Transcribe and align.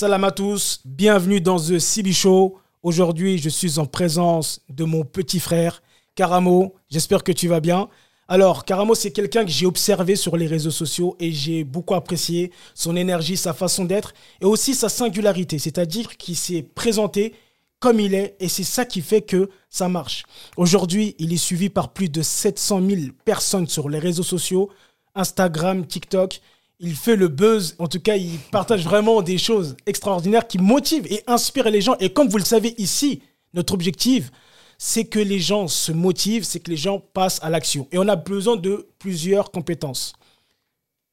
Salam 0.00 0.24
à 0.24 0.30
tous, 0.30 0.80
bienvenue 0.86 1.42
dans 1.42 1.58
The 1.58 1.78
CB 1.78 2.14
Show. 2.14 2.56
Aujourd'hui, 2.82 3.36
je 3.36 3.50
suis 3.50 3.78
en 3.78 3.84
présence 3.84 4.62
de 4.70 4.84
mon 4.84 5.04
petit 5.04 5.40
frère, 5.40 5.82
Karamo. 6.14 6.74
J'espère 6.88 7.22
que 7.22 7.32
tu 7.32 7.48
vas 7.48 7.60
bien. 7.60 7.86
Alors, 8.26 8.64
Karamo, 8.64 8.94
c'est 8.94 9.10
quelqu'un 9.10 9.44
que 9.44 9.50
j'ai 9.50 9.66
observé 9.66 10.16
sur 10.16 10.38
les 10.38 10.46
réseaux 10.46 10.70
sociaux 10.70 11.16
et 11.20 11.32
j'ai 11.32 11.64
beaucoup 11.64 11.94
apprécié 11.94 12.50
son 12.74 12.96
énergie, 12.96 13.36
sa 13.36 13.52
façon 13.52 13.84
d'être 13.84 14.14
et 14.40 14.46
aussi 14.46 14.74
sa 14.74 14.88
singularité, 14.88 15.58
c'est-à-dire 15.58 16.16
qu'il 16.16 16.36
s'est 16.36 16.62
présenté 16.62 17.34
comme 17.78 18.00
il 18.00 18.14
est 18.14 18.36
et 18.40 18.48
c'est 18.48 18.64
ça 18.64 18.86
qui 18.86 19.02
fait 19.02 19.20
que 19.20 19.50
ça 19.68 19.90
marche. 19.90 20.24
Aujourd'hui, 20.56 21.14
il 21.18 21.30
est 21.30 21.36
suivi 21.36 21.68
par 21.68 21.92
plus 21.92 22.08
de 22.08 22.22
700 22.22 22.80
000 22.88 23.00
personnes 23.26 23.66
sur 23.66 23.90
les 23.90 23.98
réseaux 23.98 24.22
sociaux, 24.22 24.70
Instagram, 25.14 25.86
TikTok. 25.86 26.40
Il 26.82 26.96
fait 26.96 27.16
le 27.16 27.28
buzz, 27.28 27.76
en 27.78 27.86
tout 27.86 28.00
cas, 28.00 28.16
il 28.16 28.38
partage 28.50 28.84
vraiment 28.84 29.20
des 29.20 29.36
choses 29.36 29.76
extraordinaires 29.86 30.48
qui 30.48 30.58
motivent 30.58 31.06
et 31.10 31.22
inspirent 31.26 31.70
les 31.70 31.82
gens. 31.82 31.94
Et 32.00 32.10
comme 32.10 32.28
vous 32.28 32.38
le 32.38 32.44
savez 32.44 32.74
ici, 32.78 33.22
notre 33.52 33.74
objectif, 33.74 34.30
c'est 34.78 35.04
que 35.04 35.18
les 35.18 35.40
gens 35.40 35.68
se 35.68 35.92
motivent, 35.92 36.44
c'est 36.44 36.60
que 36.60 36.70
les 36.70 36.78
gens 36.78 36.98
passent 36.98 37.38
à 37.42 37.50
l'action. 37.50 37.86
Et 37.92 37.98
on 37.98 38.08
a 38.08 38.16
besoin 38.16 38.56
de 38.56 38.88
plusieurs 38.98 39.50
compétences. 39.50 40.14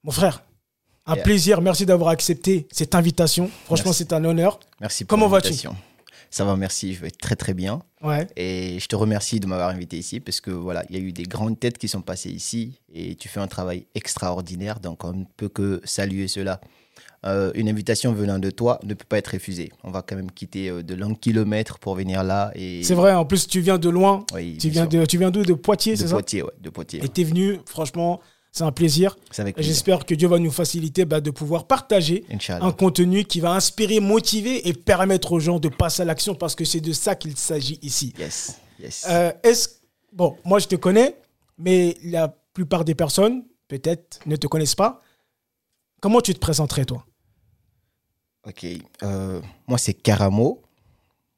Mon 0.04 0.12
frère, 0.12 0.42
un 1.06 1.16
plaisir. 1.16 1.62
Merci 1.62 1.86
d'avoir 1.86 2.10
accepté 2.10 2.68
cette 2.72 2.96
invitation. 2.96 3.50
Franchement, 3.66 3.94
c'est 3.94 4.14
un 4.14 4.24
honneur. 4.24 4.60
Merci 4.80 5.04
pour 5.04 5.10
Comment 5.10 5.28
vas-tu? 5.28 5.54
Ça 6.30 6.46
va, 6.46 6.56
merci. 6.56 6.94
Je 6.94 7.02
vais 7.02 7.12
très 7.12 7.36
très 7.36 7.54
bien. 7.54 7.82
Ouais. 8.02 8.28
Et 8.36 8.80
je 8.80 8.88
te 8.88 8.96
remercie 8.96 9.40
de 9.40 9.48
m'avoir 9.48 9.70
invité 9.70 9.98
ici 9.98 10.20
parce 10.20 10.42
que 10.42 10.52
voilà, 10.52 10.84
il 10.90 10.96
y 10.96 11.00
a 11.00 11.02
eu 11.02 11.12
des 11.12 11.24
grandes 11.24 11.60
têtes 11.60 11.78
qui 11.78 11.88
sont 11.88 12.02
passées 12.02 12.30
ici 12.30 12.80
et 12.94 13.16
tu 13.16 13.28
fais 13.28 13.40
un 13.40 13.48
travail 13.48 13.88
extraordinaire. 13.96 14.80
Donc 14.80 15.04
on 15.04 15.14
ne 15.14 15.24
peut 15.38 15.50
que 15.50 15.82
saluer 15.84 16.28
cela. 16.28 16.62
Euh, 17.26 17.52
une 17.56 17.68
invitation 17.68 18.14
venant 18.14 18.38
de 18.38 18.52
toi 18.52 18.80
ne 18.84 18.94
peut 18.94 19.06
pas 19.08 19.18
être 19.18 19.34
refusée. 19.34 19.72
On 19.84 19.90
va 19.90 20.04
quand 20.04 20.16
même 20.16 20.32
quitter 20.32 20.70
euh, 20.70 20.84
de 20.84 20.94
longs 20.94 21.16
kilomètres 21.16 21.80
pour 21.80 21.96
venir 21.96 22.24
là. 22.24 22.52
Et... 22.54 22.84
C'est 22.84 22.94
vrai, 22.94 23.14
en 23.14 23.26
plus 23.26 23.48
tu 23.48 23.60
viens 23.60 23.80
de 23.80 23.90
loin. 23.90 24.24
Oui, 24.34 24.58
Tu 24.60 24.70
viens 24.70 24.86
de, 24.86 25.04
tu 25.06 25.18
viens 25.18 25.32
d'où? 25.32 25.42
De 25.44 25.54
Poitiers, 25.54 25.96
c'est 25.96 26.08
ça? 26.08 26.14
Poitiers, 26.14 26.44
ouais, 26.44 26.52
de 26.62 26.70
Poitiers. 26.70 27.04
Et 27.04 27.10
t'es 27.10 27.24
venu, 27.24 27.60
franchement, 27.66 28.22
c'est 28.58 28.64
un 28.64 28.72
plaisir. 28.72 29.16
J'espère 29.58 30.06
que 30.06 30.16
Dieu 30.16 30.28
va 30.28 30.40
nous 30.40 30.52
faciliter 30.52 31.06
bah, 31.06 31.22
de 31.22 31.32
pouvoir 31.32 31.68
partager 31.68 32.26
Inch'Allah. 32.32 32.66
un 32.66 32.72
contenu 32.72 33.24
qui 33.26 33.40
va 33.40 33.52
inspirer, 33.52 34.00
motiver 34.00 34.68
et 34.68 34.74
permettre 34.74 35.32
aux 35.32 35.40
gens 35.40 35.60
de 35.60 35.70
passer 35.70 36.02
à 36.02 36.06
l'action 36.06 36.36
parce 36.36 36.56
que 36.56 36.66
c'est 36.66 36.82
de 36.82 36.92
ça 36.94 37.16
qu'il 37.16 37.38
s'agit 37.38 37.80
ici. 37.82 38.14
Yes, 38.18 38.60
yes. 38.80 39.06
Euh, 39.10 39.32
est-ce 39.44 39.70
bon, 40.12 40.36
moi 40.44 40.60
je 40.60 40.68
te 40.68 40.76
connais, 40.76 41.16
mais 41.58 41.98
la 42.04 42.28
plupart 42.54 42.84
des 42.86 42.96
personnes 42.96 43.44
peut-être 43.68 44.20
ne 44.26 44.36
te 44.36 44.48
connaissent 44.48 44.76
pas. 44.76 45.02
Comment 46.02 46.22
tu 46.22 46.34
te 46.34 46.40
présenterais 46.40 46.86
toi? 46.86 47.06
Ok. 48.48 48.66
euh, 49.04 49.42
moi, 49.68 49.78
c'est 49.78 49.94
Karamo. 49.94 50.62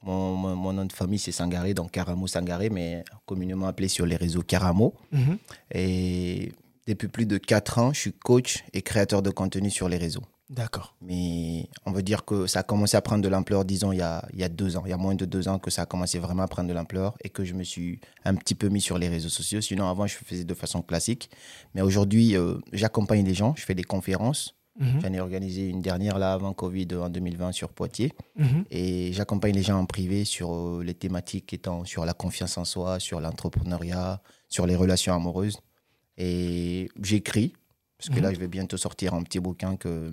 Mon, 0.03 0.35
mon- 0.35 0.55
mon 0.55 0.71
nom 0.73 0.85
de 0.85 0.93
famille, 0.93 1.19
c'est 1.19 1.31
Sangaré, 1.33 1.73
donc 1.73 1.91
Karamo 1.91 2.25
Sangaré, 2.27 2.69
mais 2.69 3.03
communément 3.25 3.67
appelé 3.67 3.87
sur 3.89 4.05
les 4.05 4.15
réseaux 4.15 4.41
Karamo. 4.43 4.93
Mhm. 5.11 5.37
Et 5.73 6.51
depuis 6.89 7.07
plus 7.07 7.25
de 7.25 7.37
4 7.37 7.77
ans, 7.77 7.93
je 7.93 7.99
suis 7.99 8.13
coach 8.13 8.63
et 8.73 8.81
créateur 8.81 9.21
de 9.21 9.29
contenu 9.29 9.69
sur 9.69 9.87
les 9.87 9.97
réseaux. 9.97 10.23
D'accord. 10.49 10.95
Mais 10.99 11.69
on 11.85 11.91
veut 11.91 12.01
dire 12.01 12.25
que 12.25 12.47
ça 12.47 12.61
a 12.61 12.63
commencé 12.63 12.97
à 12.97 13.01
prendre 13.01 13.23
de 13.23 13.29
l'ampleur, 13.29 13.63
disons, 13.65 13.91
il 13.91 13.99
y, 13.99 14.01
a, 14.01 14.27
il 14.33 14.39
y 14.39 14.43
a 14.43 14.49
deux 14.49 14.75
ans. 14.77 14.81
Il 14.85 14.89
y 14.89 14.93
a 14.93 14.97
moins 14.97 15.13
de 15.13 15.25
deux 15.25 15.47
ans 15.47 15.59
que 15.59 15.69
ça 15.69 15.83
a 15.83 15.85
commencé 15.85 16.17
vraiment 16.17 16.41
à 16.41 16.47
prendre 16.47 16.67
de 16.67 16.73
l'ampleur 16.73 17.15
et 17.23 17.29
que 17.29 17.45
je 17.45 17.53
me 17.53 17.63
suis 17.63 17.99
un 18.25 18.33
petit 18.33 18.55
peu 18.55 18.69
mis 18.69 18.81
sur 18.81 18.97
les 18.97 19.07
réseaux 19.07 19.29
sociaux. 19.29 19.61
Sinon, 19.61 19.87
avant, 19.87 20.07
je 20.07 20.15
faisais 20.15 20.45
de 20.45 20.53
façon 20.55 20.81
classique. 20.81 21.29
Mais 21.75 21.81
aujourd'hui, 21.81 22.35
euh, 22.35 22.55
j'accompagne 22.73 23.23
les 23.23 23.35
gens, 23.35 23.53
je 23.55 23.63
fais 23.63 23.75
des 23.75 23.83
conférences. 23.83 24.55
Mhm. 24.79 25.01
J'en 25.01 25.13
ai 25.13 25.19
organisé 25.19 25.67
une 25.67 25.81
dernière 25.81 26.17
là 26.17 26.33
avant 26.33 26.53
Covid 26.53 26.87
en 26.99 27.09
2020 27.09 27.51
sur 27.51 27.69
Poitiers. 27.69 28.13
Mhm. 28.35 28.63
Et 28.71 29.13
j'accompagne 29.13 29.53
les 29.53 29.61
gens 29.61 29.77
en 29.77 29.85
privé 29.85 30.25
sur 30.25 30.51
euh, 30.51 30.83
les 30.83 30.95
thématiques 30.95 31.53
étant 31.53 31.85
sur 31.85 32.05
la 32.05 32.13
confiance 32.13 32.57
en 32.57 32.65
soi, 32.65 32.99
sur 32.99 33.19
l'entrepreneuriat, 33.19 34.23
sur 34.47 34.65
les 34.65 34.75
relations 34.75 35.13
amoureuses. 35.13 35.59
Et 36.19 36.89
j'écris, 37.01 37.53
parce 37.97 38.09
que 38.09 38.15
Mhm. 38.15 38.21
là, 38.23 38.33
je 38.33 38.39
vais 38.39 38.47
bientôt 38.47 38.77
sortir 38.77 39.13
un 39.13 39.23
petit 39.23 39.39
bouquin 39.39 39.75
que, 39.77 40.11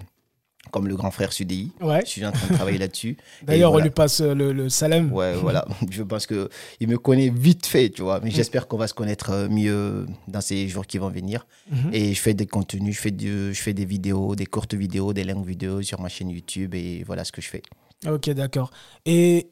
comme 0.70 0.86
le 0.88 0.96
grand 0.96 1.10
frère 1.10 1.32
Sudi. 1.32 1.72
Ouais. 1.80 2.00
Je 2.04 2.10
suis 2.10 2.24
en 2.26 2.32
train 2.32 2.46
de 2.48 2.54
travailler 2.54 2.78
là-dessus. 2.78 3.16
D'ailleurs, 3.42 3.70
voilà. 3.70 3.84
on 3.84 3.88
lui 3.88 3.92
passe 3.94 4.20
euh, 4.20 4.34
le, 4.34 4.52
le 4.52 4.68
salam. 4.68 5.12
Ouais, 5.12 5.34
voilà. 5.34 5.64
Je 5.90 6.02
pense 6.04 6.26
que 6.26 6.48
il 6.80 6.88
me 6.88 6.96
connaît 6.98 7.28
vite 7.28 7.66
fait, 7.66 7.90
tu 7.90 8.02
vois. 8.02 8.20
Mais 8.20 8.30
j'espère 8.30 8.66
qu'on 8.68 8.76
va 8.76 8.86
se 8.88 8.94
connaître 8.94 9.30
euh, 9.30 9.48
mieux 9.48 10.06
dans 10.28 10.40
ces 10.40 10.68
jours 10.68 10.86
qui 10.86 10.98
vont 10.98 11.08
venir. 11.10 11.46
Mhm. 11.70 11.90
Et 11.92 12.14
je 12.14 12.20
fais 12.20 12.34
des 12.34 12.46
contenus, 12.46 12.94
je 12.96 13.00
fais, 13.00 13.10
du- 13.10 13.52
je 13.54 13.60
fais 13.60 13.74
des 13.74 13.84
vidéos, 13.84 14.34
des 14.36 14.46
courtes 14.46 14.74
vidéos, 14.74 15.12
des 15.12 15.24
longues 15.24 15.46
vidéos 15.46 15.82
sur 15.82 16.00
ma 16.00 16.08
chaîne 16.08 16.30
YouTube. 16.30 16.74
Et 16.74 17.02
voilà 17.04 17.24
ce 17.24 17.32
que 17.32 17.40
je 17.42 17.48
fais. 17.48 17.62
Ok, 18.06 18.28
d'accord. 18.30 18.70
Et 19.04 19.48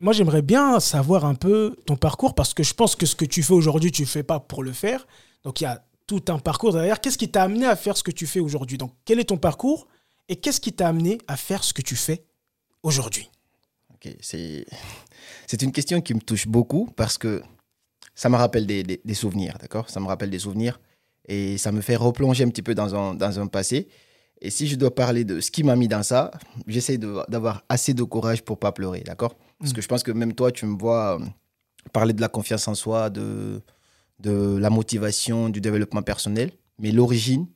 moi, 0.00 0.12
j'aimerais 0.12 0.42
bien 0.42 0.78
savoir 0.80 1.24
un 1.24 1.34
peu 1.34 1.76
ton 1.86 1.96
parcours 1.96 2.34
parce 2.34 2.52
que 2.54 2.62
je 2.62 2.74
pense 2.74 2.96
que 2.96 3.06
ce 3.06 3.16
que 3.16 3.24
tu 3.24 3.42
fais 3.42 3.54
aujourd'hui, 3.54 3.90
tu 3.92 4.02
ne 4.02 4.06
fais 4.06 4.22
pas 4.22 4.40
pour 4.40 4.62
le 4.62 4.72
faire. 4.72 5.06
Donc, 5.46 5.60
il 5.60 5.64
y 5.64 5.66
a 5.68 5.80
tout 6.08 6.24
un 6.28 6.38
parcours 6.40 6.72
derrière. 6.72 7.00
Qu'est-ce 7.00 7.16
qui 7.16 7.30
t'a 7.30 7.44
amené 7.44 7.66
à 7.66 7.76
faire 7.76 7.96
ce 7.96 8.02
que 8.02 8.10
tu 8.10 8.26
fais 8.26 8.40
aujourd'hui? 8.40 8.78
Donc, 8.78 8.92
quel 9.04 9.20
est 9.20 9.26
ton 9.26 9.36
parcours 9.38 9.86
et 10.28 10.34
qu'est-ce 10.34 10.60
qui 10.60 10.72
t'a 10.72 10.88
amené 10.88 11.18
à 11.28 11.36
faire 11.36 11.62
ce 11.62 11.72
que 11.72 11.82
tu 11.82 11.94
fais 11.94 12.24
aujourd'hui? 12.82 13.30
Ok, 13.94 14.12
c'est 14.20 14.66
c'est 15.46 15.62
une 15.62 15.70
question 15.70 16.00
qui 16.00 16.14
me 16.14 16.20
touche 16.20 16.48
beaucoup 16.48 16.90
parce 16.96 17.16
que 17.16 17.42
ça 18.16 18.28
me 18.28 18.34
rappelle 18.36 18.66
des, 18.66 18.82
des- 18.82 19.00
des 19.04 19.14
souvenirs, 19.14 19.56
d'accord? 19.60 19.88
Ça 19.88 20.00
me 20.00 20.06
rappelle 20.06 20.30
des 20.30 20.40
souvenirs 20.40 20.80
et 21.28 21.58
ça 21.58 21.70
me 21.70 21.80
fait 21.80 21.94
replonger 21.96 22.42
un 22.42 22.48
petit 22.48 22.62
peu 22.62 22.74
dans 22.74 22.94
un, 22.96 23.14
dans 23.14 23.38
un 23.38 23.46
passé. 23.46 23.86
Et 24.40 24.50
si 24.50 24.66
je 24.66 24.74
dois 24.74 24.92
parler 24.94 25.22
de 25.24 25.40
ce 25.40 25.52
qui 25.52 25.62
m'a 25.62 25.76
mis 25.76 25.86
dans 25.86 26.02
ça, 26.02 26.32
j'essaie 26.66 26.98
d'avoir 26.98 27.62
assez 27.68 27.94
de 27.94 28.02
courage 28.02 28.42
pour 28.42 28.58
pas 28.58 28.72
pleurer, 28.72 29.02
d'accord? 29.02 29.36
Parce 29.60 29.72
que 29.72 29.80
je 29.80 29.86
pense 29.86 30.02
que 30.02 30.10
même 30.10 30.34
toi, 30.34 30.50
tu 30.50 30.66
me 30.66 30.76
vois 30.76 31.20
euh, 31.20 31.24
parler 31.92 32.12
de 32.14 32.20
la 32.20 32.28
confiance 32.28 32.66
en 32.66 32.74
soi, 32.74 33.10
de, 33.10 33.62
de 34.20 34.56
la 34.56 34.70
motivation, 34.70 35.48
du 35.48 35.60
développement 35.60 36.02
personnel. 36.02 36.52
Mais 36.78 36.90
l'origine, 36.90 37.46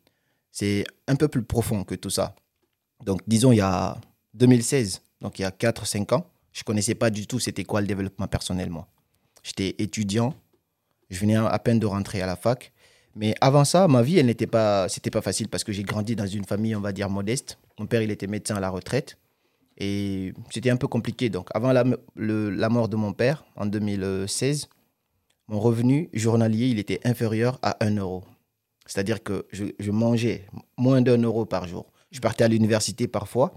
c'est 0.50 0.84
un 1.06 1.16
peu 1.16 1.28
plus 1.28 1.42
profond 1.42 1.84
que 1.84 1.94
tout 1.94 2.10
ça. 2.10 2.34
Donc, 3.04 3.22
disons, 3.26 3.52
il 3.52 3.56
y 3.56 3.62
a 3.62 3.98
2016, 4.34 5.02
donc 5.20 5.38
il 5.38 5.42
y 5.42 5.44
a 5.44 5.50
4-5 5.50 6.14
ans, 6.14 6.26
je 6.52 6.62
connaissais 6.64 6.94
pas 6.94 7.10
du 7.10 7.26
tout 7.26 7.38
c'était 7.38 7.64
quoi 7.64 7.80
le 7.80 7.86
développement 7.86 8.26
personnel, 8.26 8.70
moi. 8.70 8.88
J'étais 9.42 9.74
étudiant, 9.78 10.34
je 11.08 11.18
venais 11.18 11.36
à 11.36 11.58
peine 11.58 11.78
de 11.78 11.86
rentrer 11.86 12.20
à 12.20 12.26
la 12.26 12.36
fac. 12.36 12.72
Mais 13.16 13.34
avant 13.40 13.64
ça, 13.64 13.88
ma 13.88 14.02
vie, 14.02 14.18
elle 14.18 14.26
n'était 14.26 14.46
pas, 14.46 14.88
c'était 14.88 15.10
pas 15.10 15.22
facile 15.22 15.48
parce 15.48 15.64
que 15.64 15.72
j'ai 15.72 15.82
grandi 15.82 16.14
dans 16.14 16.26
une 16.26 16.44
famille, 16.44 16.76
on 16.76 16.80
va 16.80 16.92
dire, 16.92 17.10
modeste. 17.10 17.58
Mon 17.78 17.86
père, 17.86 18.02
il 18.02 18.10
était 18.10 18.26
médecin 18.26 18.56
à 18.56 18.60
la 18.60 18.70
retraite. 18.70 19.18
Et 19.78 20.32
c'était 20.50 20.70
un 20.70 20.76
peu 20.76 20.86
compliqué. 20.86 21.28
Donc, 21.28 21.48
avant 21.54 21.72
la, 21.72 21.84
la 22.16 22.68
mort 22.68 22.88
de 22.88 22.96
mon 22.96 23.12
père, 23.12 23.44
en 23.56 23.66
2016, 23.66 24.68
mon 25.50 25.58
revenu 25.58 26.08
journalier, 26.12 26.68
il 26.68 26.78
était 26.78 27.00
inférieur 27.04 27.58
à 27.62 27.76
1 27.84 27.96
euro. 27.96 28.22
C'est-à-dire 28.86 29.20
que 29.22 29.46
je, 29.50 29.90
mangeais 29.90 30.46
moins 30.78 31.02
d'un 31.02 31.20
euro 31.20 31.44
par 31.44 31.66
jour. 31.66 31.86
Je 32.12 32.20
partais 32.20 32.44
à 32.44 32.48
l'université 32.48 33.08
parfois. 33.08 33.52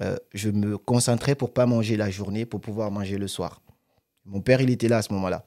euh, 0.00 0.16
je 0.32 0.50
me 0.50 0.78
concentrais 0.78 1.34
pour 1.34 1.52
pas 1.52 1.66
manger 1.66 1.96
la 1.96 2.10
journée, 2.10 2.46
pour 2.46 2.60
pouvoir 2.60 2.90
manger 2.90 3.18
le 3.18 3.28
soir. 3.28 3.60
Mon 4.24 4.40
père, 4.40 4.62
il 4.62 4.70
était 4.70 4.88
là 4.88 4.98
à 4.98 5.02
ce 5.02 5.12
moment-là. 5.12 5.44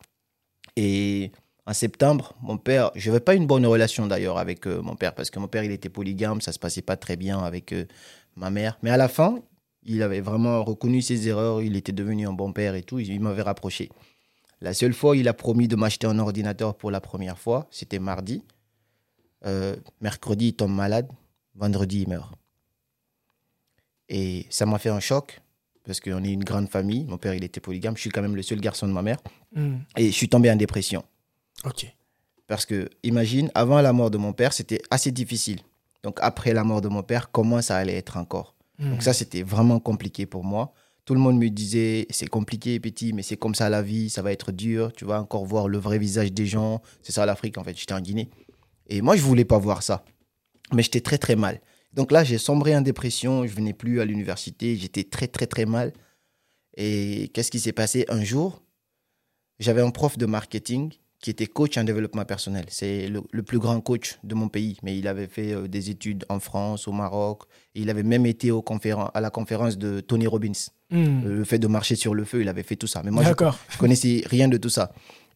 Et 0.76 1.32
en 1.66 1.74
septembre, 1.74 2.36
mon 2.42 2.58
père, 2.58 2.92
je 2.94 3.10
n'avais 3.10 3.20
pas 3.20 3.34
une 3.34 3.48
bonne 3.48 3.66
relation 3.66 4.06
d'ailleurs 4.06 4.38
avec 4.38 4.68
euh, 4.68 4.82
mon 4.84 4.96
père, 4.96 5.16
parce 5.16 5.32
que 5.32 5.40
mon 5.40 5.48
père, 5.48 5.64
il 5.64 5.72
était 5.72 5.90
polygame, 5.90 6.42
ça 6.42 6.52
se 6.52 6.60
passait 6.60 6.84
pas 6.84 6.96
très 6.96 7.16
bien 7.16 7.40
avec 7.40 7.74
euh, 7.74 7.86
ma 8.36 8.52
mère. 8.52 8.78
Mais 8.84 8.92
à 8.92 8.98
la 8.98 9.08
fin, 9.08 9.40
il 9.84 10.04
avait 10.04 10.22
vraiment 10.22 10.64
reconnu 10.64 11.02
ses 11.02 11.28
erreurs, 11.28 11.64
il 11.64 11.76
était 11.76 11.92
devenu 11.92 12.28
un 12.28 12.34
bon 12.34 12.54
père 12.54 12.76
et 12.76 12.84
tout, 12.84 13.00
il 13.00 13.20
m'avait 13.20 13.42
rapproché. 13.42 13.90
La 14.62 14.74
seule 14.74 14.94
fois, 14.94 15.16
il 15.16 15.28
a 15.28 15.34
promis 15.34 15.68
de 15.68 15.76
m'acheter 15.76 16.08
un 16.08 16.18
ordinateur 16.20 16.76
pour 16.76 16.90
la 16.92 17.00
première 17.02 17.38
fois, 17.38 17.68
c'était 17.72 18.00
mardi. 18.00 18.44
Euh, 19.46 19.76
mercredi, 20.02 20.48
il 20.48 20.54
tombe 20.54 20.74
malade. 20.74 21.08
Vendredi, 21.56 22.02
il 22.02 22.10
meurt. 22.10 22.34
Et 24.10 24.46
ça 24.50 24.66
m'a 24.66 24.78
fait 24.80 24.90
un 24.90 25.00
choc, 25.00 25.42
parce 25.84 26.00
qu'on 26.00 26.24
est 26.24 26.32
une 26.32 26.44
grande 26.44 26.70
famille. 26.70 27.06
Mon 27.06 27.18
père, 27.18 27.34
il 27.34 27.44
était 27.44 27.60
polygame. 27.60 27.96
Je 27.96 28.02
suis 28.02 28.10
quand 28.10 28.22
même 28.22 28.36
le 28.36 28.42
seul 28.42 28.60
garçon 28.60 28.88
de 28.88 28.94
ma 28.94 29.02
mère. 29.02 29.18
Hmm, 29.56 29.78
Et 29.96 30.08
je 30.08 30.12
suis 30.16 30.30
tombé 30.30 30.50
en 30.52 30.56
dépression. 30.56 31.04
Ok. 31.66 31.94
Parce 32.48 32.66
que, 32.66 32.90
imagine, 33.04 33.52
avant 33.54 33.82
la 33.82 33.92
mort 33.94 34.10
de 34.10 34.18
mon 34.18 34.34
père, 34.34 34.54
c'était 34.54 34.82
assez 34.90 35.12
difficile. 35.12 35.60
Donc, 36.04 36.20
après 36.22 36.54
la 36.54 36.64
mort 36.64 36.82
de 36.82 36.88
mon 36.88 37.04
père, 37.04 37.32
comment 37.32 37.62
ça 37.62 37.78
allait 37.78 37.96
être 37.98 38.18
encore? 38.18 38.56
Hmm. 38.80 38.92
Donc, 38.92 39.04
ça, 39.04 39.14
c'était 39.14 39.44
vraiment 39.44 39.80
compliqué 39.80 40.26
pour 40.26 40.44
moi. 40.44 40.74
Tout 41.08 41.14
le 41.14 41.22
monde 41.22 41.38
me 41.38 41.50
disait, 41.50 42.06
c'est 42.10 42.28
compliqué, 42.28 42.82
petit, 42.82 43.14
mais 43.14 43.24
c'est 43.24 43.38
comme 43.38 43.56
ça 43.56 43.70
la 43.70 43.82
vie, 43.82 44.10
ça 44.10 44.22
va 44.22 44.34
être 44.34 44.52
dur. 44.52 44.92
Tu 44.92 45.06
vas 45.06 45.22
encore 45.22 45.46
voir 45.46 45.70
le 45.70 45.78
vrai 45.78 46.00
visage 46.00 46.34
des 46.34 46.46
gens. 46.46 46.82
C'est 47.02 47.14
ça 47.14 47.26
l'Afrique, 47.26 47.58
en 47.58 47.64
fait. 47.64 47.78
J'étais 47.78 47.94
en 47.94 48.02
Guinée. 48.02 48.30
Et 48.88 49.02
moi, 49.02 49.16
je 49.16 49.22
voulais 49.22 49.46
pas 49.46 49.58
voir 49.58 49.84
ça. 49.84 50.04
Mais 50.74 50.84
j'étais 50.84 51.00
très, 51.00 51.18
très 51.18 51.38
mal. 51.38 51.62
Donc 51.94 52.12
là, 52.12 52.26
j'ai 52.26 52.38
sombré 52.38 52.76
en 52.76 52.82
dépression. 52.82 53.48
Je 53.48 53.54
venais 53.54 53.72
plus 53.72 54.02
à 54.02 54.06
l'université. 54.06 54.76
J'étais 54.76 55.06
très, 55.06 55.30
très, 55.30 55.48
très 55.48 55.66
mal. 55.66 55.94
Et 56.76 57.32
qu'est-ce 57.34 57.52
qui 57.52 57.62
s'est 57.62 57.72
passé? 57.72 58.04
Un 58.10 58.26
jour 58.26 58.62
J'avais 59.60 59.82
un 59.82 59.92
prof 59.92 60.18
de 60.18 60.26
marketing 60.26 60.92
qui 61.20 61.32
était 61.32 61.48
coach 61.48 61.78
en 61.78 61.84
développement 61.84 62.26
personnel. 62.26 62.66
C'est 62.70 63.08
le, 63.08 63.22
le 63.32 63.42
plus 63.44 63.58
grand 63.60 63.82
coach 63.82 64.20
de 64.24 64.36
mon 64.36 64.50
pays, 64.50 64.78
mais 64.84 64.98
il 64.98 65.08
avait 65.08 65.28
fait 65.28 65.52
euh, 65.54 65.68
des 65.68 65.90
études 65.90 66.26
en 66.30 66.40
France, 66.40 66.88
au 66.88 66.92
Maroc. 66.92 67.44
Il 67.74 67.90
avait 67.90 68.04
même 68.04 68.26
été 68.28 68.52
au 68.52 68.62
conféren- 68.62 69.10
à 69.14 69.20
la 69.22 69.30
conférence 69.32 69.78
de 69.78 70.00
Tony 70.00 70.28
Robbins. 70.28 70.52
Hmm. 70.92 71.24
Le 71.26 71.44
fait 71.44 71.58
de 71.60 71.68
marcher 71.68 71.96
sur 71.96 72.14
le 72.14 72.24
feu, 72.24 72.42
il 72.42 72.48
avait 72.50 72.64
fait 72.64 72.76
tout 72.76 72.88
ça. 72.88 73.02
Mais 73.04 73.12
moi, 73.12 73.24
je 73.24 73.30
je 73.70 73.78
connaissais 73.80 74.24
rien 74.28 74.48
de 74.48 74.58
tout 74.58 74.70
ça. 74.70 74.94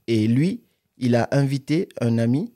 Et 0.07 0.27
lui, 0.27 0.61
il 0.97 1.15
a 1.15 1.27
invité 1.31 1.89
un 1.99 2.19
ami. 2.19 2.53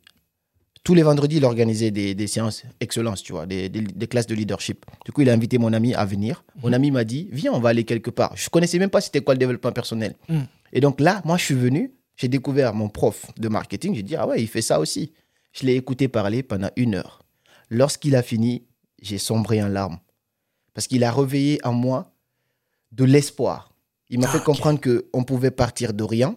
Tous 0.83 0.93
les 0.93 1.01
vendredis, 1.01 1.37
il 1.37 1.45
organisait 1.45 1.89
des, 1.89 2.13
des 2.13 2.27
séances 2.27 2.61
excellence, 2.79 3.23
tu 3.23 3.31
vois, 3.33 3.47
des, 3.47 3.69
des- 3.69 3.81
des 3.81 4.07
classes 4.07 4.27
de 4.27 4.35
leadership. 4.35 4.85
Du 5.03 5.11
coup, 5.11 5.21
il 5.21 5.29
a 5.31 5.33
invité 5.33 5.57
mon 5.57 5.73
ami 5.73 5.95
à 5.95 6.05
venir. 6.05 6.43
Mon 6.61 6.71
ami 6.73 6.91
m'a 6.91 7.03
dit, 7.03 7.27
viens, 7.31 7.53
on 7.53 7.59
va 7.59 7.69
aller 7.69 7.85
quelque 7.85 8.11
part. 8.11 8.33
Je 8.37 8.49
connaissais 8.51 8.77
même 8.77 8.91
pas 8.91 9.01
c'était 9.01 9.21
quoi 9.21 9.33
le 9.33 9.39
développement 9.39 9.71
personnel. 9.71 10.13
Mm. 10.29 10.41
Et 10.73 10.81
donc 10.81 10.99
là, 11.01 11.23
moi, 11.25 11.37
je 11.37 11.45
suis 11.45 11.55
venu, 11.55 11.91
j'ai 12.17 12.27
découvert 12.27 12.73
mon 12.73 12.89
prof 12.89 13.25
de 13.37 13.47
marketing. 13.47 13.95
J'ai 13.95 14.03
dit, 14.03 14.15
ah 14.15 14.27
ouais, 14.27 14.41
il 14.41 14.47
fait 14.47 14.61
ça 14.61 14.79
aussi. 14.79 15.11
Je 15.53 15.65
l'ai 15.65 15.75
écouté 15.75 16.07
parler 16.07 16.43
pendant 16.43 16.69
une 16.75 16.95
heure. 16.95 17.23
Lorsqu'il 17.69 18.15
a 18.15 18.21
fini, 18.23 18.65
j'ai 19.01 19.17
sombré 19.17 19.61
en 19.61 19.67
larmes. 19.67 19.99
Parce 20.73 20.87
qu'il 20.87 21.03
a 21.03 21.11
réveillé 21.11 21.59
en 21.65 21.73
moi 21.73 22.11
de 22.91 23.03
l'espoir. 23.05 23.73
Il 24.09 24.19
m'a 24.19 24.27
Ah, 24.29 24.31
fait 24.33 24.43
comprendre 24.43 24.79
qu'on 24.81 25.23
pouvait 25.23 25.51
partir 25.51 25.93
de 25.93 26.03
rien 26.03 26.35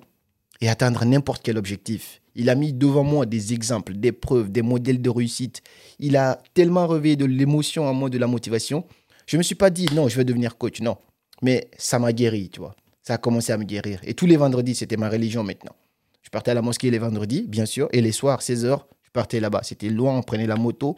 et 0.61 0.69
atteindre 0.69 1.05
n'importe 1.05 1.43
quel 1.43 1.59
objectif. 1.59 2.21
Il 2.35 2.49
a 2.51 2.55
mis 2.55 2.73
devant 2.73 3.03
moi 3.05 3.27
des 3.27 3.53
exemples, 3.53 3.95
des 3.95 4.13
preuves, 4.13 4.51
des 4.51 4.63
modèles 4.63 5.03
de 5.03 5.11
réussite. 5.11 5.61
Il 5.99 6.17
a 6.17 6.41
tellement 6.55 6.87
réveillé 6.87 7.17
de 7.17 7.25
l'émotion 7.25 7.87
en 7.87 7.93
moi, 7.95 8.09
de 8.11 8.19
la 8.19 8.27
motivation. 8.29 8.85
Je 9.27 9.37
ne 9.37 9.39
me 9.39 9.43
suis 9.43 9.55
pas 9.57 9.71
dit, 9.71 9.87
non, 9.93 10.09
je 10.09 10.17
vais 10.17 10.25
devenir 10.25 10.57
coach, 10.57 10.81
non. 10.81 10.97
Mais 11.43 11.69
ça 11.77 11.99
m'a 11.99 12.13
guéri, 12.13 12.49
tu 12.49 12.61
vois. 12.61 12.75
Ça 13.09 13.15
a 13.15 13.17
commencé 13.17 13.53
à 13.53 13.57
me 13.57 13.65
guérir. 13.65 14.01
Et 14.03 14.13
tous 14.13 14.27
les 14.27 14.37
vendredis, 14.37 14.75
c'était 14.75 14.99
ma 14.99 15.09
religion 15.09 15.43
maintenant. 15.43 15.75
Je 16.21 16.29
partais 16.29 16.51
à 16.51 16.55
la 16.55 16.61
mosquée 16.61 16.91
les 16.91 16.99
vendredis, 16.99 17.47
bien 17.49 17.65
sûr, 17.65 17.89
et 17.91 18.03
les 18.03 18.13
soirs, 18.13 18.41
16h, 18.41 18.81
je 19.03 19.11
partais 19.15 19.41
là-bas. 19.41 19.61
C'était 19.63 19.89
loin, 19.89 20.19
on 20.19 20.23
prenait 20.23 20.47
la 20.47 20.57
moto. 20.57 20.95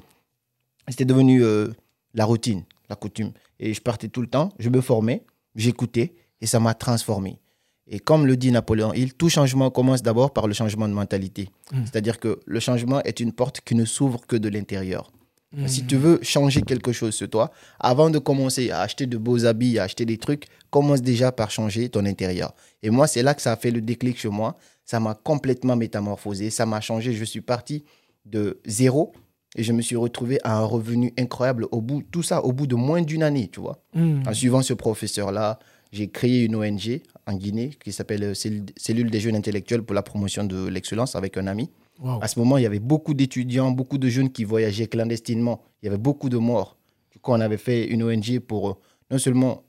C'était 0.89 1.05
devenu 1.05 1.45
euh, 1.45 1.69
la 2.15 2.25
routine, 2.25 2.65
la 2.89 2.97
coutume. 2.97 3.31
Et 3.61 3.75
je 3.75 3.81
partais 3.81 4.09
tout 4.09 4.23
le 4.23 4.27
temps, 4.27 4.49
je 4.59 4.71
me 4.71 4.81
formais, 4.81 5.23
j'écoutais, 5.55 6.15
et 6.41 6.47
ça 6.47 6.59
m'a 6.59 6.75
transformé. 6.75 7.39
Et 7.87 8.01
comme 8.01 8.27
le 8.27 8.37
dit 8.37 8.51
Napoléon 8.51 8.93
Hill, 8.93 9.15
tout 9.15 9.29
changement 9.29 9.71
commence 9.71 10.03
d'abord 10.03 10.33
par 10.33 10.49
le 10.49 10.53
changement 10.53 10.89
de 10.89 10.95
mentalité. 10.95 11.49
Mm. 11.71 11.85
C'est-à-dire 11.85 12.19
que 12.19 12.41
le 12.45 12.59
changement 12.59 13.01
est 13.05 13.21
une 13.21 13.31
porte 13.31 13.61
qui 13.61 13.77
ne 13.77 13.85
s'ouvre 13.85 14.27
que 14.27 14.35
de 14.35 14.49
l'intérieur. 14.49 15.13
Hmm. 15.53 15.67
Si 15.67 15.85
tu 15.85 15.97
veux 15.97 16.21
changer 16.23 16.63
quelque 16.63 16.93
chose 16.93 17.15
sur 17.15 17.29
toi, 17.29 17.51
avant 17.81 18.09
de 18.09 18.19
commencer 18.19 18.71
à 18.71 18.83
acheter 18.83 19.07
de 19.07 19.19
beaux 19.19 19.47
habits, 19.47 19.81
à 19.81 19.85
acheter 19.85 20.05
des 20.05 20.17
trucs, 20.17 20.47
commence 20.71 21.03
déjà 21.03 21.33
par 21.33 21.51
changer 21.51 21.89
ton 21.89 22.07
intérieur. 22.07 22.55
Et 22.85 22.91
moi, 22.91 23.09
c'est 23.09 23.23
là 23.23 23.35
que 23.35 23.43
ça 23.43 23.53
a 23.53 23.57
fait 23.57 23.73
le 23.73 23.81
déclic 23.81 24.19
chez 24.19 24.29
moi. 24.29 24.57
Ça 24.85 25.01
m'a 25.01 25.15
complètement 25.15 25.75
métamorphosé, 25.75 26.51
ça 26.51 26.67
m'a 26.67 26.81
changé. 26.81 27.13
Je 27.13 27.25
suis 27.25 27.41
parti 27.41 27.85
de 28.25 28.61
zéro 28.65 29.13
et 29.57 29.65
je 29.65 29.73
me 29.73 29.83
suis 29.83 29.97
retrouvé 29.97 30.39
à 30.45 30.57
un 30.57 30.65
revenu 30.65 31.13
incroyable 31.19 31.67
au 31.73 31.81
bout, 31.81 32.05
tout 32.13 32.23
ça 32.23 32.45
au 32.45 32.53
bout 32.53 32.69
de 32.69 32.77
moins 32.77 33.03
d'une 33.03 33.25
année, 33.25 33.49
tu 33.53 33.59
vois. 33.59 33.83
Hmm. 33.93 34.23
En 34.27 34.33
suivant 34.33 34.63
ce 34.63 34.75
professeur-là, 34.75 35.59
j'ai 35.91 36.09
créé 36.09 36.45
une 36.45 36.55
ONG 36.55 37.01
en 37.27 37.35
Guinée 37.35 37.71
qui 37.83 37.93
s'appelle 37.93 38.23
euh, 38.23 38.35
Cellule 38.35 39.11
des 39.11 39.19
jeunes 39.19 39.35
intellectuels 39.35 39.83
pour 39.83 39.95
la 39.95 40.03
promotion 40.03 40.45
de 40.45 40.69
l'excellence 40.69 41.17
avec 41.17 41.37
un 41.37 41.49
ami. 41.49 41.71
Wow. 42.03 42.19
À 42.23 42.29
ce 42.29 42.39
moment, 42.39 42.57
il 42.57 42.63
y 42.63 42.67
avait 42.67 42.79
beaucoup 42.81 43.15
d'étudiants, 43.15 43.71
beaucoup 43.71 43.99
de 43.99 44.09
jeunes 44.09 44.31
qui 44.31 44.45
voyageaient 44.45 44.87
clandestinement. 44.87 45.61
Il 45.83 45.87
y 45.87 45.89
avait 45.89 45.99
beaucoup 45.99 46.29
de 46.29 46.39
morts. 46.39 46.77
Du 47.13 47.19
coup, 47.19 47.33
on 47.33 47.41
avait 47.41 47.59
fait 47.59 47.87
une 47.87 48.03
ONG 48.03 48.39
pour 48.41 48.71
euh, 48.71 48.75
non 49.11 49.19
seulement 49.19 49.65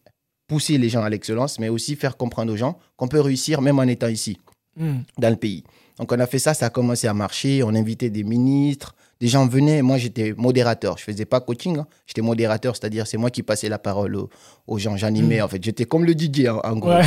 pousser 0.47 0.77
les 0.77 0.89
gens 0.89 1.03
à 1.03 1.09
l'excellence, 1.09 1.59
mais 1.59 1.69
aussi 1.69 1.95
faire 1.95 2.15
comprendre 2.17 2.53
aux 2.53 2.57
gens 2.57 2.77
qu'on 2.97 3.07
peut 3.07 3.19
réussir 3.21 3.61
même 3.61 3.79
en 3.79 3.83
étant 3.83 4.07
ici, 4.07 4.37
Hmm. 4.77 4.99
dans 5.17 5.29
le 5.29 5.35
pays. 5.35 5.63
Donc, 5.97 6.11
on 6.13 6.19
a 6.19 6.25
fait 6.25 6.39
ça, 6.39 6.53
ça 6.53 6.67
a 6.67 6.69
commencé 6.69 7.05
à 7.05 7.13
marcher. 7.13 7.61
On 7.63 7.75
invitait 7.75 8.09
des 8.09 8.23
ministres, 8.23 8.95
des 9.19 9.27
gens 9.27 9.45
venaient. 9.45 9.81
Moi, 9.81 9.97
j'étais 9.97 10.33
modérateur. 10.37 10.97
Je 10.97 11.03
faisais 11.03 11.25
pas 11.25 11.41
coaching, 11.41 11.77
hein. 11.79 11.87
j'étais 12.07 12.21
modérateur, 12.21 12.75
c'est-à-dire 12.77 13.05
c'est 13.05 13.17
moi 13.17 13.29
qui 13.29 13.43
passais 13.43 13.67
la 13.67 13.77
parole 13.79 14.15
aux, 14.15 14.29
aux 14.67 14.77
gens. 14.79 14.95
J'animais, 14.95 15.41
en 15.41 15.49
fait. 15.49 15.61
J'étais 15.61 15.83
comme 15.83 16.05
le 16.05 16.13
DJ, 16.13 16.47
en, 16.47 16.59
en 16.59 16.77
gros. 16.77 16.91
Ouais. 16.91 17.03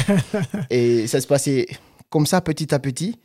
Et 0.70 1.06
ça 1.06 1.20
se 1.22 1.26
passait 1.26 1.66
comme 2.10 2.26
ça, 2.26 2.42
petit 2.42 2.74
à 2.74 2.78
petit. 2.78 3.18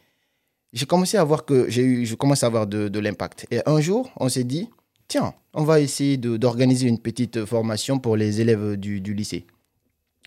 J'ai 0.72 0.86
commencé 0.86 1.18
à 1.18 1.24
voir 1.24 1.46
que 1.46 1.70
j'ai 1.70 1.82
eu, 1.82 2.06
je 2.06 2.16
commence 2.16 2.44
à 2.44 2.48
avoir 2.48 2.68
de, 2.68 2.90
de 2.90 3.00
l'impact. 3.00 3.48
Et 3.50 3.62
un 3.66 3.82
jour, 3.82 4.12
on 4.18 4.30
s'est 4.30 4.44
dit, 4.44 4.70
tiens, 5.08 5.34
on 5.54 5.64
va 5.64 5.80
essayer 5.80 6.18
d'organiser 6.18 6.88
une 6.88 7.00
petite 7.00 7.46
formation 7.46 8.00
pour 8.00 8.16
les 8.16 8.40
élèves 8.42 8.76
du, 8.76 9.02
du 9.02 9.14
lycée. 9.14 9.46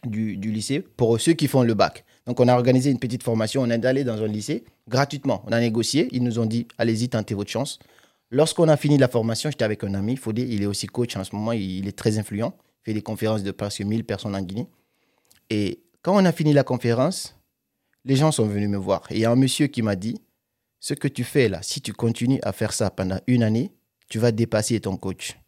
Du, 0.05 0.37
du 0.37 0.51
lycée, 0.51 0.81
pour 0.81 1.21
ceux 1.21 1.35
qui 1.35 1.47
font 1.47 1.63
le 1.63 1.75
bac. 1.75 2.05
Donc, 2.27 2.41
on 2.41 2.49
a 2.49 2.55
organisé 2.55 2.91
une 2.91 2.99
petite 2.99 3.23
formation. 3.23 3.63
On 3.63 3.71
est 3.71 3.85
allé 3.85 4.03
dans 4.03 4.21
un 4.21 4.27
lycée 4.27 4.65
gratuitement. 4.89 5.45
On 5.47 5.53
a 5.53 5.61
négocié. 5.61 6.09
Ils 6.11 6.25
nous 6.25 6.41
ont 6.41 6.47
dit, 6.47 6.67
allez-y, 6.77 7.09
tentez 7.09 7.35
votre 7.35 7.51
chance. 7.51 7.79
Lorsqu'on 8.31 8.69
a 8.69 8.77
fini 8.77 8.99
la 8.99 9.07
formation, 9.07 9.49
j'étais 9.49 9.65
avec 9.65 9.85
un 9.85 9.95
ami. 9.95 10.19
Il 10.37 10.63
est 10.63 10.67
aussi 10.67 10.89
coach 10.89 11.15
en 11.17 11.23
ce 11.23 11.37
moment. 11.37 11.53
Il 11.53 11.87
est 11.87 11.97
très 11.97 12.19
influent. 12.19 12.53
Il 12.81 12.87
fait 12.87 12.95
des 12.95 13.03
conférences 13.03 13.45
de 13.45 13.53
presque 13.53 13.83
1000 13.83 14.05
personnes 14.05 14.35
en 14.35 14.43
Guinée. 14.43 14.67
Et 15.51 15.83
quand 16.03 16.17
on 16.17 16.25
a 16.25 16.33
fini 16.33 16.53
la 16.53 16.65
conférence, 16.65 17.37
les 18.05 18.17
gens 18.17 18.33
sont 18.33 18.47
venus 18.47 18.69
me 18.69 18.77
voir. 18.77 19.03
Et 19.11 19.17
il 19.17 19.21
y 19.21 19.25
a 19.25 19.31
un 19.31 19.37
monsieur 19.37 19.69
qui 19.69 19.83
m'a 19.83 19.95
dit, 19.95 20.21
ce 20.83 20.95
que 20.95 21.07
tu 21.07 21.23
fais 21.23 21.49
là, 21.49 21.63
si 21.63 21.81
tu 21.81 21.93
continues 21.93 22.41
à 22.43 22.53
faire 22.53 22.73
ça 22.73 22.91
pendant 22.91 23.21
une 23.29 23.45
année, 23.45 23.71
tu 24.09 24.19
vas 24.19 24.33
dépasser 24.33 24.81
ton 24.81 24.97
coach. 24.97 25.39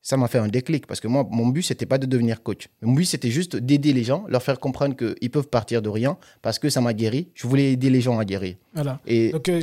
Ça 0.00 0.16
m'a 0.16 0.28
fait 0.28 0.38
un 0.38 0.48
déclic 0.48 0.86
parce 0.86 0.98
que 0.98 1.08
moi, 1.08 1.28
mon 1.30 1.46
but, 1.46 1.62
c'était 1.62 1.84
pas 1.84 1.98
de 1.98 2.06
devenir 2.06 2.42
coach. 2.42 2.68
Mon 2.80 2.94
but, 2.94 3.04
c'était 3.04 3.30
juste 3.30 3.54
d'aider 3.54 3.92
les 3.92 4.02
gens, 4.02 4.24
leur 4.28 4.42
faire 4.42 4.58
comprendre 4.58 4.96
qu'ils 4.96 5.30
peuvent 5.30 5.46
partir 5.46 5.82
de 5.82 5.90
rien 5.90 6.16
parce 6.40 6.58
que 6.58 6.70
ça 6.70 6.80
m'a 6.80 6.94
guéri. 6.94 7.28
Je 7.34 7.46
voulais 7.46 7.72
aider 7.72 7.90
les 7.90 8.00
gens 8.00 8.18
à 8.18 8.24
guérir. 8.24 8.56
Voilà. 8.72 8.98
Et 9.06 9.30
Donc, 9.30 9.48
euh, 9.50 9.60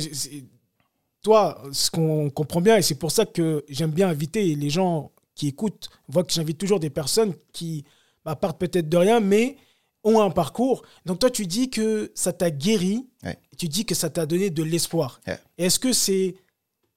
toi, 1.22 1.60
ce 1.72 1.90
qu'on 1.90 2.30
comprend 2.30 2.60
bien, 2.60 2.76
et 2.76 2.82
c'est 2.82 2.94
pour 2.94 3.10
ça 3.10 3.26
que 3.26 3.64
j'aime 3.68 3.90
bien 3.90 4.08
inviter 4.08 4.54
les 4.54 4.70
gens 4.70 5.10
qui 5.34 5.48
écoutent, 5.48 5.90
voient 6.06 6.24
que 6.24 6.32
j'invite 6.32 6.56
toujours 6.56 6.78
des 6.78 6.90
personnes 6.90 7.34
qui 7.52 7.84
bah, 8.24 8.36
partent 8.36 8.60
peut-être 8.60 8.88
de 8.88 8.96
rien, 8.96 9.18
mais 9.18 9.56
ont 10.04 10.20
un 10.20 10.30
parcours. 10.30 10.82
Donc, 11.06 11.18
toi, 11.18 11.30
tu 11.30 11.46
dis 11.46 11.68
que 11.70 12.10
ça 12.14 12.32
t'a 12.32 12.50
guéri, 12.50 13.06
Ouais. 13.24 13.38
tu 13.58 13.68
dis 13.68 13.84
que 13.84 13.94
ça 13.94 14.08
t'a 14.10 14.24
donné 14.26 14.50
de 14.50 14.62
l'espoir. 14.62 15.20
Ouais. 15.26 15.38
Est-ce 15.58 15.78
que 15.78 15.92
c'est 15.92 16.36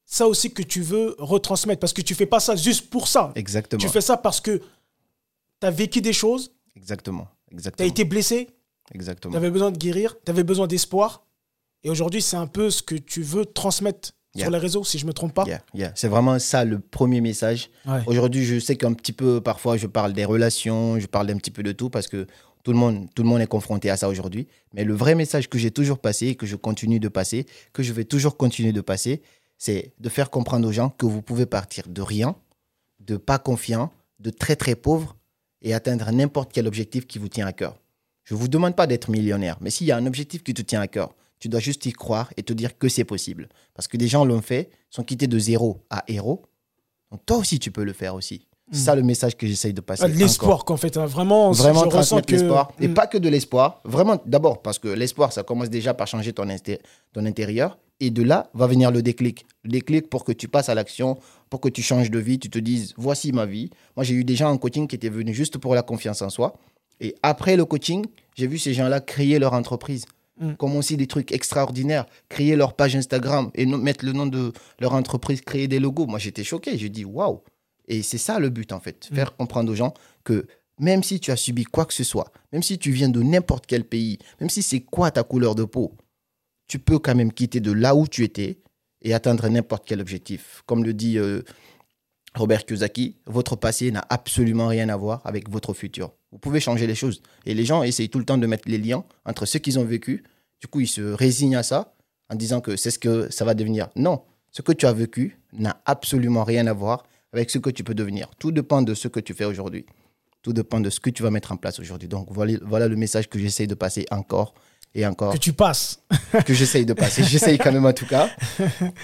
ça 0.05 0.27
aussi 0.27 0.51
que 0.53 0.61
tu 0.63 0.81
veux 0.81 1.15
retransmettre? 1.19 1.79
Parce 1.79 1.93
que 1.93 2.01
tu 2.01 2.15
fais 2.15 2.25
pas 2.25 2.39
ça 2.39 2.55
juste 2.55 2.89
pour 2.89 3.07
ça. 3.07 3.31
exactement. 3.35 3.79
Tu 3.81 3.89
fais 3.89 4.01
ça 4.01 4.15
parce 4.17 4.39
que 4.41 4.57
tu 5.61 5.67
as 5.67 5.71
vécu 5.71 6.01
des 6.01 6.13
choses, 6.13 6.51
Exactement. 6.75 7.27
tu 7.49 7.53
as 7.53 7.57
Exactement. 7.57 7.89
été 7.89 8.03
blessé, 8.05 8.47
tu 8.89 8.95
Exactement. 8.95 9.35
avais 9.35 9.49
besoin 9.51 9.71
de 9.71 9.77
guérir, 9.77 10.15
tu 10.25 10.31
avais 10.31 10.43
besoin 10.43 10.67
d'espoir. 10.67 11.25
Et 11.83 11.89
aujourd'hui, 11.89 12.21
c'est 12.21 12.37
un 12.37 12.47
peu 12.47 12.69
ce 12.69 12.81
que 12.81 12.95
tu 12.95 13.21
veux 13.21 13.45
transmettre 13.45 14.11
Yeah. 14.35 14.45
sur 14.45 14.51
les 14.51 14.57
réseaux, 14.57 14.83
si 14.83 14.97
je 14.97 15.05
me 15.05 15.13
trompe 15.13 15.31
pas. 15.35 15.43
Yeah, 15.45 15.61
yeah. 15.75 15.91
C'est 15.93 16.07
vraiment 16.07 16.39
ça 16.39 16.65
le 16.65 16.79
premier 16.79 17.21
message. 17.21 17.69
Ouais. 17.85 18.01
Aujourd'hui, 18.07 18.43
je 18.45 18.57
sais 18.59 18.75
qu'un 18.75 18.93
petit 18.93 19.13
peu, 19.13 19.41
parfois, 19.41 19.77
je 19.77 19.85
parle 19.85 20.11
des 20.13 20.25
relations, 20.25 20.99
je 20.99 21.05
parle 21.05 21.29
un 21.29 21.37
petit 21.37 21.51
peu 21.51 21.61
de 21.61 21.71
tout 21.71 21.91
parce 21.91 22.07
que 22.07 22.25
tout 22.63 22.71
le 22.71 22.77
monde, 22.77 23.41
est 23.41 23.47
confronté 23.47 23.89
à 23.89 23.97
ça 23.97 24.09
aujourd'hui. 24.09 24.47
Mais 24.73 24.83
le 24.83 24.93
vrai 24.93 25.15
message 25.15 25.49
que 25.49 25.57
j'ai 25.57 25.71
toujours 25.71 25.99
passé 25.99 26.27
et 26.27 26.35
que 26.35 26.45
je 26.45 26.55
continue 26.55 26.99
de 26.99 27.09
passer, 27.09 27.45
que 27.73 27.83
je 27.83 27.91
vais 27.93 28.05
toujours 28.05 28.37
continuer 28.37 28.71
de 28.71 28.81
passer, 28.81 29.21
c'est 29.57 29.93
de 29.99 30.09
faire 30.09 30.29
comprendre 30.29 30.67
aux 30.67 30.71
gens 30.71 30.89
que 30.89 31.05
vous 31.05 31.21
pouvez 31.21 31.45
partir 31.45 31.87
de 31.87 32.01
rien, 32.01 32.35
de 32.99 33.17
pas 33.17 33.37
confiant, 33.37 33.91
de 34.19 34.29
très 34.29 34.55
très 34.55 34.75
pauvre 34.75 35.17
et 35.61 35.73
atteindre 35.73 36.09
n'importe 36.11 36.51
quel 36.53 36.67
objectif 36.67 37.05
qui 37.05 37.19
vous 37.19 37.29
tient 37.29 37.47
à 37.47 37.53
cœur. 37.53 37.79
Je 38.23 38.33
ne 38.33 38.39
vous 38.39 38.47
demande 38.47 38.75
pas 38.75 38.87
d'être 38.87 39.09
millionnaire, 39.09 39.57
mais 39.59 39.69
s'il 39.69 39.87
y 39.87 39.91
a 39.91 39.97
un 39.97 40.05
objectif 40.05 40.43
qui 40.43 40.53
te 40.53 40.61
tient 40.61 40.81
à 40.81 40.87
cœur, 40.87 41.13
tu 41.39 41.49
dois 41.49 41.59
juste 41.59 41.85
y 41.85 41.91
croire 41.91 42.31
et 42.37 42.43
te 42.43 42.53
dire 42.53 42.77
que 42.77 42.87
c'est 42.87 43.03
possible. 43.03 43.49
Parce 43.73 43.89
que 43.89 43.97
des 43.97 44.07
gens 44.07 44.23
l'ont 44.23 44.41
fait, 44.41 44.69
sont 44.89 45.03
quittés 45.03 45.27
de 45.27 45.37
zéro 45.37 45.85
à 45.89 46.05
héros. 46.07 46.43
Donc 47.11 47.25
toi 47.25 47.37
aussi, 47.37 47.59
tu 47.59 47.69
peux 47.69 47.83
le 47.83 47.91
faire 47.91 48.15
aussi. 48.15 48.47
C'est 48.73 48.79
ça 48.85 48.95
le 48.95 49.03
message 49.03 49.37
que 49.37 49.45
j'essaye 49.47 49.73
de 49.73 49.81
passer. 49.81 50.03
Ah, 50.03 50.09
de. 50.09 50.13
L'espoir, 50.17 50.65
qu'en 50.65 50.77
fait, 50.77 50.97
hein, 50.97 51.05
vraiment, 51.05 51.51
Vraiment 51.51 51.79
je 51.81 51.85
ressens 51.85 51.89
transmettre 52.15 52.27
que. 52.27 52.31
l'espoir. 52.35 52.71
Et 52.81 52.87
Mm. 52.87 52.93
pas 52.93 53.07
que 53.07 53.17
de 53.17 53.29
l'espoir. 53.29 53.81
Vraiment, 53.85 54.21
d'abord, 54.25 54.61
parce 54.61 54.79
que 54.79 54.87
l'espoir, 54.87 55.31
ça 55.31 55.43
commence 55.43 55.69
déjà 55.69 55.93
par 55.93 56.07
changer 56.07 56.33
ton, 56.33 56.45
inté- 56.47 56.79
ton 57.13 57.25
intérieur. 57.25 57.77
Et 57.99 58.09
de 58.09 58.23
là 58.23 58.49
va 58.53 58.67
venir 58.67 58.91
le 58.91 59.01
déclic. 59.01 59.45
Le 59.63 59.69
déclic 59.69 60.09
pour 60.09 60.23
que 60.25 60.31
tu 60.33 60.47
passes 60.47 60.67
à 60.67 60.75
l'action, 60.75 61.17
pour 61.49 61.61
que 61.61 61.69
tu 61.69 61.81
changes 61.81 62.09
de 62.11 62.19
vie, 62.19 62.39
tu 62.39 62.49
te 62.49 62.59
dises, 62.59 62.93
voici 62.97 63.31
ma 63.31 63.45
vie. 63.45 63.69
Moi, 63.95 64.03
j'ai 64.03 64.15
eu 64.15 64.23
des 64.25 64.35
gens 64.35 64.49
en 64.49 64.57
coaching 64.57 64.87
qui 64.87 64.95
étaient 64.95 65.09
venus 65.09 65.35
juste 65.35 65.57
pour 65.59 65.75
la 65.75 65.83
confiance 65.83 66.21
en 66.21 66.29
soi. 66.29 66.55
Et 66.99 67.15
après 67.23 67.55
le 67.55 67.65
coaching, 67.65 68.03
j'ai 68.35 68.47
vu 68.47 68.57
ces 68.57 68.73
gens-là 68.73 68.99
créer 68.99 69.37
leur 69.39 69.53
entreprise. 69.53 70.05
Mm. 70.39 70.53
Commencer 70.55 70.97
des 70.97 71.05
trucs 71.05 71.31
extraordinaires, 71.31 72.05
créer 72.27 72.55
leur 72.55 72.73
page 72.73 72.95
Instagram 72.95 73.51
et 73.53 73.65
mettre 73.67 74.03
le 74.03 74.13
nom 74.13 74.25
de 74.25 74.51
leur 74.79 74.93
entreprise, 74.95 75.41
créer 75.41 75.67
des 75.67 75.79
logos. 75.79 76.07
Moi, 76.07 76.17
j'étais 76.19 76.43
choqué. 76.43 76.77
Je 76.77 76.87
dis, 76.87 77.05
waouh. 77.05 77.41
Et 77.87 78.01
c'est 78.01 78.17
ça 78.17 78.39
le 78.39 78.49
but, 78.49 78.71
en 78.71 78.79
fait. 78.79 79.09
Mm. 79.11 79.15
Faire 79.15 79.35
comprendre 79.35 79.71
aux 79.71 79.75
gens 79.75 79.93
que 80.23 80.47
même 80.79 81.03
si 81.03 81.19
tu 81.19 81.31
as 81.31 81.35
subi 81.35 81.63
quoi 81.63 81.85
que 81.85 81.93
ce 81.93 82.03
soit, 82.03 82.31
même 82.51 82.63
si 82.63 82.77
tu 82.77 82.91
viens 82.91 83.09
de 83.09 83.21
n'importe 83.21 83.65
quel 83.67 83.83
pays, 83.83 84.17
même 84.39 84.49
si 84.49 84.61
c'est 84.61 84.81
quoi 84.81 85.11
ta 85.11 85.23
couleur 85.23 85.55
de 85.55 85.63
peau, 85.63 85.93
tu 86.67 86.79
peux 86.79 86.99
quand 86.99 87.15
même 87.15 87.31
quitter 87.31 87.59
de 87.59 87.71
là 87.71 87.95
où 87.95 88.07
tu 88.07 88.23
étais 88.23 88.59
et 89.01 89.13
atteindre 89.13 89.47
n'importe 89.49 89.83
quel 89.85 90.01
objectif. 90.01 90.63
Comme 90.65 90.83
le 90.83 90.93
dit 90.93 91.17
euh, 91.17 91.41
Robert 92.35 92.65
Kiyosaki, 92.65 93.17
votre 93.27 93.55
passé 93.55 93.91
n'a 93.91 94.05
absolument 94.09 94.67
rien 94.67 94.89
à 94.89 94.95
voir 94.95 95.21
avec 95.25 95.49
votre 95.49 95.73
futur. 95.73 96.13
Vous 96.31 96.39
pouvez 96.39 96.59
changer 96.59 96.87
les 96.87 96.95
choses. 96.95 97.21
Et 97.45 97.53
les 97.53 97.65
gens 97.65 97.83
essayent 97.83 98.09
tout 98.09 98.19
le 98.19 98.25
temps 98.25 98.37
de 98.37 98.47
mettre 98.47 98.67
les 98.67 98.79
liens 98.79 99.03
entre 99.25 99.45
ce 99.45 99.57
qu'ils 99.57 99.77
ont 99.77 99.85
vécu. 99.85 100.23
Du 100.59 100.67
coup, 100.67 100.79
ils 100.79 100.87
se 100.87 101.01
résignent 101.01 101.57
à 101.57 101.63
ça. 101.63 101.93
en 102.29 102.35
disant 102.35 102.61
que 102.61 102.75
c'est 102.75 102.89
ce 102.89 102.97
que 102.97 103.29
ça 103.29 103.45
va 103.45 103.53
devenir. 103.53 103.89
Non, 103.95 104.23
ce 104.49 104.61
que 104.61 104.71
tu 104.71 104.87
as 104.87 104.93
vécu 104.93 105.37
n'a 105.51 105.79
absolument 105.85 106.43
rien 106.43 106.65
à 106.65 106.73
voir 106.73 107.03
avec 107.33 107.49
ce 107.49 107.57
que 107.57 107.69
tu 107.69 107.83
peux 107.83 107.95
devenir. 107.95 108.29
Tout 108.39 108.51
dépend 108.51 108.81
de 108.81 108.93
ce 108.93 109.07
que 109.07 109.19
tu 109.19 109.33
fais 109.33 109.45
aujourd'hui. 109.45 109.85
Tout 110.41 110.53
dépend 110.53 110.79
de 110.79 110.89
ce 110.89 110.99
que 110.99 111.09
tu 111.09 111.23
vas 111.23 111.31
mettre 111.31 111.51
en 111.51 111.57
place 111.57 111.79
aujourd'hui. 111.79 112.07
Donc 112.07 112.27
voilà, 112.29 112.53
voilà 112.61 112.87
le 112.87 112.95
message 112.95 113.29
que 113.29 113.39
j'essaye 113.39 113.67
de 113.67 113.75
passer 113.75 114.05
encore 114.11 114.53
et 114.93 115.05
encore. 115.05 115.33
Que 115.33 115.37
tu 115.39 115.53
passes. 115.53 116.01
que 116.45 116.53
j'essaye 116.53 116.85
de 116.85 116.93
passer. 116.93 117.23
J'essaye 117.23 117.57
quand 117.57 117.71
même 117.71 117.85
en 117.85 117.93
tout 117.93 118.05
cas. 118.05 118.29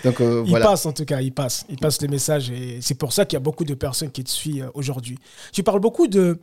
Donc 0.04 0.22
euh, 0.22 0.44
il 0.46 0.54
passe 0.54 0.86
en 0.86 0.92
tout 0.92 1.06
cas, 1.06 1.22
il 1.22 1.34
passe. 1.34 1.66
Il 1.70 1.78
passe 1.78 2.02
les 2.02 2.08
messages 2.08 2.52
et 2.52 2.80
c'est 2.82 2.96
pour 2.96 3.14
ça 3.14 3.26
qu'il 3.26 3.36
y 3.36 3.42
a 3.42 3.44
beaucoup 3.44 3.64
de 3.64 3.74
personnes 3.74 4.12
qui 4.12 4.24
te 4.24 4.30
suivent 4.30 4.66
euh, 4.66 4.72
aujourd'hui. 4.74 5.18
Tu 5.52 5.64
parles 5.64 5.80
beaucoup 5.80 6.08
de 6.08 6.40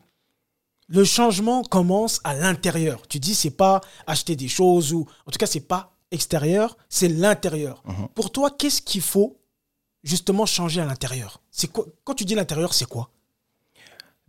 le 0.89 1.05
changement 1.05 1.63
commence 1.63 2.21
à 2.25 2.35
l'intérieur. 2.35 3.03
Tu 3.09 3.19
dis 3.21 3.35
c'est 3.35 3.51
pas 3.51 3.81
acheter 4.07 4.35
des 4.37 4.49
choses 4.49 4.93
ou 4.93 5.07
en 5.27 5.31
tout 5.31 5.39
cas 5.39 5.47
c'est 5.47 5.61
pas 5.61 5.93
extérieur, 6.11 6.77
c'est 6.89 7.09
l'intérieur. 7.09 7.83
Mhm. 7.87 8.09
Pour 8.15 8.31
toi, 8.31 8.51
qu'est-ce 8.57 8.81
qu'il 8.83 9.03
faut 9.03 9.37
justement 10.07 10.47
changer 10.47 10.81
à 10.81 10.87
l'intérieur 10.87 11.43
C'est 11.51 11.71
quoi 11.71 11.87
Quand 12.05 12.15
tu 12.15 12.25
dis 12.25 12.35
l'intérieur, 12.35 12.73
c'est 12.73 12.89
quoi? 12.89 13.11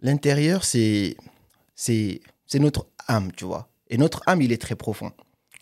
L'intérieur, 0.01 0.65
c'est 0.65 1.15
c'est 1.75 2.21
c'est 2.45 2.59
notre 2.59 2.87
âme, 3.07 3.31
tu 3.31 3.45
vois. 3.45 3.69
Et 3.89 3.97
notre 3.97 4.21
âme, 4.25 4.41
il 4.41 4.51
est 4.51 4.61
très 4.61 4.75
profond. 4.75 5.11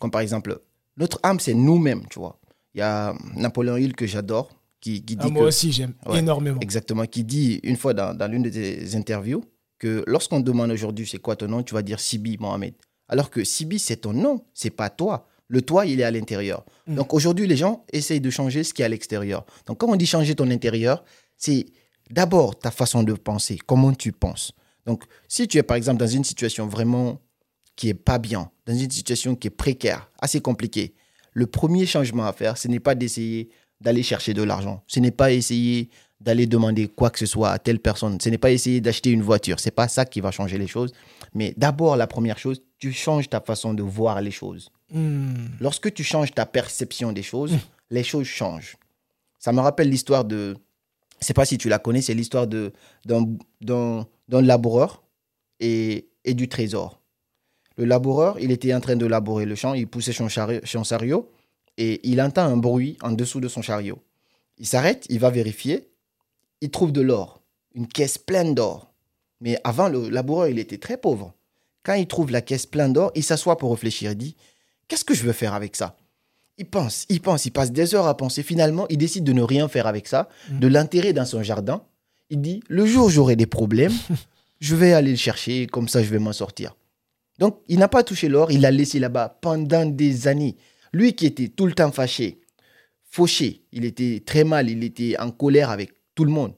Comme 0.00 0.10
par 0.10 0.20
exemple, 0.20 0.60
notre 0.96 1.20
âme, 1.22 1.40
c'est 1.40 1.54
nous-mêmes, 1.54 2.06
tu 2.08 2.18
vois. 2.18 2.38
Il 2.74 2.78
y 2.78 2.82
a 2.82 3.14
Napoléon 3.34 3.76
Hill 3.76 3.94
que 3.94 4.06
j'adore, 4.06 4.50
qui, 4.80 5.00
dit 5.00 5.16
ah, 5.20 5.28
Moi 5.28 5.44
aussi, 5.44 5.72
j'aime 5.72 5.94
énormément. 6.12 6.60
Exactement, 6.60 7.06
qui 7.06 7.24
dit 7.24 7.60
une 7.62 7.76
fois 7.76 7.94
dans, 7.94 8.14
dans 8.14 8.30
l'une 8.30 8.42
de 8.42 8.50
tes 8.50 8.94
interviews 8.96 9.44
que 9.78 10.02
lorsqu'on 10.06 10.40
demande 10.40 10.70
aujourd'hui 10.70 11.06
c'est 11.06 11.18
quoi 11.18 11.36
ton 11.36 11.48
nom, 11.48 11.62
tu 11.62 11.74
vas 11.74 11.82
dire 11.82 12.00
Sibi 12.00 12.38
Mohamed. 12.38 12.74
Alors 13.08 13.30
que 13.30 13.44
Sibi, 13.44 13.78
c'est 13.78 13.98
ton 13.98 14.12
nom, 14.12 14.44
c'est 14.54 14.70
pas 14.70 14.90
toi. 14.90 15.28
Le 15.48 15.62
toi, 15.62 15.86
il 15.86 16.00
est 16.00 16.04
à 16.04 16.10
l'intérieur. 16.10 16.64
Mm. 16.86 16.96
Donc 16.96 17.14
aujourd'hui, 17.14 17.46
les 17.46 17.56
gens 17.56 17.84
essayent 17.92 18.20
de 18.20 18.30
changer 18.30 18.64
ce 18.64 18.74
qui 18.74 18.82
est 18.82 18.84
à 18.84 18.88
l'extérieur. 18.88 19.44
Donc 19.66 19.78
quand 19.78 19.88
on 19.88 19.96
dit 19.96 20.06
changer 20.06 20.34
ton 20.34 20.50
intérieur, 20.50 21.04
c'est 21.36 21.66
d'abord 22.10 22.58
ta 22.58 22.70
façon 22.70 23.02
de 23.02 23.12
penser, 23.12 23.58
comment 23.64 23.92
tu 23.92 24.12
penses. 24.12 24.52
Donc 24.86 25.04
si 25.28 25.48
tu 25.48 25.58
es 25.58 25.62
par 25.62 25.76
exemple 25.76 25.98
dans 25.98 26.06
une 26.06 26.24
situation 26.24 26.66
vraiment 26.66 27.20
qui 27.74 27.88
est 27.88 27.94
pas 27.94 28.18
bien, 28.18 28.50
dans 28.66 28.74
une 28.74 28.90
situation 28.90 29.34
qui 29.34 29.48
est 29.48 29.50
précaire, 29.50 30.10
assez 30.20 30.40
compliquée, 30.40 30.94
le 31.32 31.46
premier 31.46 31.84
changement 31.84 32.24
à 32.24 32.32
faire, 32.32 32.56
ce 32.56 32.68
n'est 32.68 32.80
pas 32.80 32.94
d'essayer 32.94 33.50
d'aller 33.80 34.02
chercher 34.02 34.32
de 34.32 34.42
l'argent. 34.42 34.82
Ce 34.86 35.00
n'est 35.00 35.10
pas 35.10 35.32
essayer 35.32 35.90
d'aller 36.20 36.46
demander 36.46 36.88
quoi 36.88 37.10
que 37.10 37.18
ce 37.18 37.26
soit 37.26 37.50
à 37.50 37.58
telle 37.58 37.78
personne. 37.78 38.18
Ce 38.20 38.30
n'est 38.30 38.38
pas 38.38 38.50
essayer 38.50 38.80
d'acheter 38.80 39.10
une 39.10 39.22
voiture. 39.22 39.60
C'est 39.60 39.70
pas 39.70 39.86
ça 39.86 40.06
qui 40.06 40.20
va 40.20 40.30
changer 40.30 40.56
les 40.56 40.66
choses. 40.66 40.92
Mais 41.34 41.52
d'abord, 41.58 41.96
la 41.96 42.06
première 42.06 42.38
chose, 42.38 42.62
tu 42.78 42.92
changes 42.92 43.28
ta 43.28 43.40
façon 43.40 43.74
de 43.74 43.82
voir 43.82 44.20
les 44.20 44.30
choses. 44.30 44.70
Hmm. 44.90 45.46
Lorsque 45.60 45.92
tu 45.92 46.04
changes 46.04 46.32
ta 46.32 46.46
perception 46.46 47.12
des 47.12 47.22
choses, 47.22 47.52
hmm. 47.52 47.60
les 47.90 48.04
choses 48.04 48.26
changent. 48.26 48.76
Ça 49.38 49.52
me 49.52 49.60
rappelle 49.60 49.88
l'histoire 49.88 50.24
de, 50.24 50.56
je 51.20 51.26
sais 51.26 51.34
pas 51.34 51.44
si 51.44 51.58
tu 51.58 51.68
la 51.68 51.78
connais, 51.78 52.02
c'est 52.02 52.14
l'histoire 52.14 52.46
de 52.46 52.72
d'un 53.04 54.42
laboureur 54.42 55.02
et, 55.60 56.08
et 56.24 56.34
du 56.34 56.48
trésor. 56.48 57.00
Le 57.76 57.84
laboureur, 57.84 58.38
il 58.40 58.50
était 58.50 58.74
en 58.74 58.80
train 58.80 58.96
de 58.96 59.06
labourer 59.06 59.44
le 59.44 59.54
champ, 59.54 59.74
il 59.74 59.86
poussait 59.86 60.12
son, 60.12 60.28
son 60.28 60.84
chariot 60.84 61.30
et 61.76 62.00
il 62.08 62.20
entend 62.20 62.42
un 62.42 62.56
bruit 62.56 62.96
en 63.02 63.12
dessous 63.12 63.40
de 63.40 63.48
son 63.48 63.62
chariot. 63.62 63.98
Il 64.58 64.66
s'arrête, 64.66 65.06
il 65.10 65.18
va 65.18 65.30
vérifier, 65.30 65.90
il 66.60 66.70
trouve 66.70 66.92
de 66.92 67.02
l'or, 67.02 67.42
une 67.74 67.86
caisse 67.86 68.18
pleine 68.18 68.54
d'or. 68.54 68.92
Mais 69.40 69.58
avant, 69.64 69.88
le 69.88 70.08
laboureur, 70.08 70.48
il 70.48 70.58
était 70.58 70.78
très 70.78 70.96
pauvre. 70.96 71.34
Quand 71.86 71.94
il 71.94 72.08
trouve 72.08 72.32
la 72.32 72.40
caisse 72.40 72.66
pleine 72.66 72.92
d'or, 72.92 73.12
il 73.14 73.22
s'assoit 73.22 73.58
pour 73.58 73.70
réfléchir. 73.70 74.10
Il 74.10 74.18
dit, 74.18 74.36
qu'est-ce 74.88 75.04
que 75.04 75.14
je 75.14 75.22
veux 75.22 75.32
faire 75.32 75.54
avec 75.54 75.76
ça? 75.76 75.96
Il 76.58 76.66
pense, 76.66 77.06
il 77.08 77.20
pense, 77.20 77.46
il 77.46 77.52
passe 77.52 77.70
des 77.70 77.94
heures 77.94 78.08
à 78.08 78.16
penser. 78.16 78.42
Finalement, 78.42 78.86
il 78.88 78.98
décide 78.98 79.22
de 79.22 79.32
ne 79.32 79.42
rien 79.42 79.68
faire 79.68 79.86
avec 79.86 80.08
ça, 80.08 80.28
mm. 80.50 80.58
de 80.58 80.66
l'enterrer 80.66 81.12
dans 81.12 81.24
son 81.24 81.44
jardin. 81.44 81.84
Il 82.28 82.40
dit, 82.40 82.60
le 82.66 82.86
jour 82.86 83.06
où 83.06 83.08
j'aurai 83.08 83.36
des 83.36 83.46
problèmes, 83.46 83.92
je 84.60 84.74
vais 84.74 84.94
aller 84.94 85.12
le 85.12 85.16
chercher, 85.16 85.68
comme 85.68 85.86
ça 85.86 86.02
je 86.02 86.08
vais 86.08 86.18
m'en 86.18 86.32
sortir. 86.32 86.74
Donc, 87.38 87.60
il 87.68 87.78
n'a 87.78 87.86
pas 87.86 88.02
touché 88.02 88.28
l'or, 88.28 88.50
il 88.50 88.62
l'a 88.62 88.72
laissé 88.72 88.98
là-bas 88.98 89.38
pendant 89.40 89.86
des 89.86 90.26
années. 90.26 90.56
Lui 90.92 91.12
qui 91.14 91.26
était 91.26 91.48
tout 91.48 91.66
le 91.66 91.72
temps 91.72 91.92
fâché, 91.92 92.40
fauché, 93.04 93.62
il 93.70 93.84
était 93.84 94.24
très 94.26 94.42
mal, 94.42 94.68
il 94.68 94.82
était 94.82 95.16
en 95.20 95.30
colère 95.30 95.70
avec 95.70 95.92
tout 96.16 96.24
le 96.24 96.32
monde. 96.32 96.54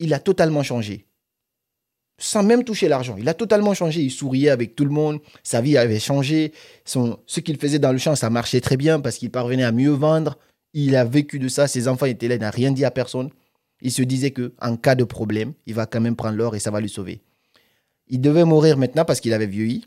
Il 0.00 0.12
a 0.12 0.18
totalement 0.18 0.64
changé. 0.64 1.06
Sans 2.24 2.44
même 2.44 2.62
toucher 2.62 2.86
l'argent. 2.86 3.16
Il 3.18 3.28
a 3.28 3.34
totalement 3.34 3.74
changé. 3.74 4.00
Il 4.00 4.10
souriait 4.12 4.50
avec 4.50 4.76
tout 4.76 4.84
le 4.84 4.92
monde. 4.92 5.18
Sa 5.42 5.60
vie 5.60 5.76
avait 5.76 5.98
changé. 5.98 6.52
Ce 6.84 7.40
qu'il 7.40 7.58
faisait 7.58 7.80
dans 7.80 7.90
le 7.90 7.98
champ, 7.98 8.14
ça 8.14 8.30
marchait 8.30 8.60
très 8.60 8.76
bien 8.76 9.00
parce 9.00 9.16
qu'il 9.16 9.30
parvenait 9.30 9.64
à 9.64 9.72
mieux 9.72 9.90
vendre. 9.90 10.38
Il 10.72 10.94
a 10.94 11.04
vécu 11.04 11.40
de 11.40 11.48
ça. 11.48 11.66
Ses 11.66 11.88
enfants 11.88 12.06
étaient 12.06 12.28
là. 12.28 12.36
Il 12.36 12.40
n'a 12.40 12.50
rien 12.50 12.70
dit 12.70 12.84
à 12.84 12.92
personne. 12.92 13.30
Il 13.80 13.90
se 13.90 14.02
disait 14.02 14.30
que 14.30 14.52
en 14.60 14.76
cas 14.76 14.94
de 14.94 15.02
problème, 15.02 15.52
il 15.66 15.74
va 15.74 15.86
quand 15.86 16.00
même 16.00 16.14
prendre 16.14 16.36
l'or 16.36 16.54
et 16.54 16.60
ça 16.60 16.70
va 16.70 16.80
lui 16.80 16.88
sauver. 16.88 17.22
Il 18.06 18.20
devait 18.20 18.44
mourir 18.44 18.78
maintenant 18.78 19.04
parce 19.04 19.18
qu'il 19.18 19.32
avait 19.32 19.46
vieilli. 19.46 19.84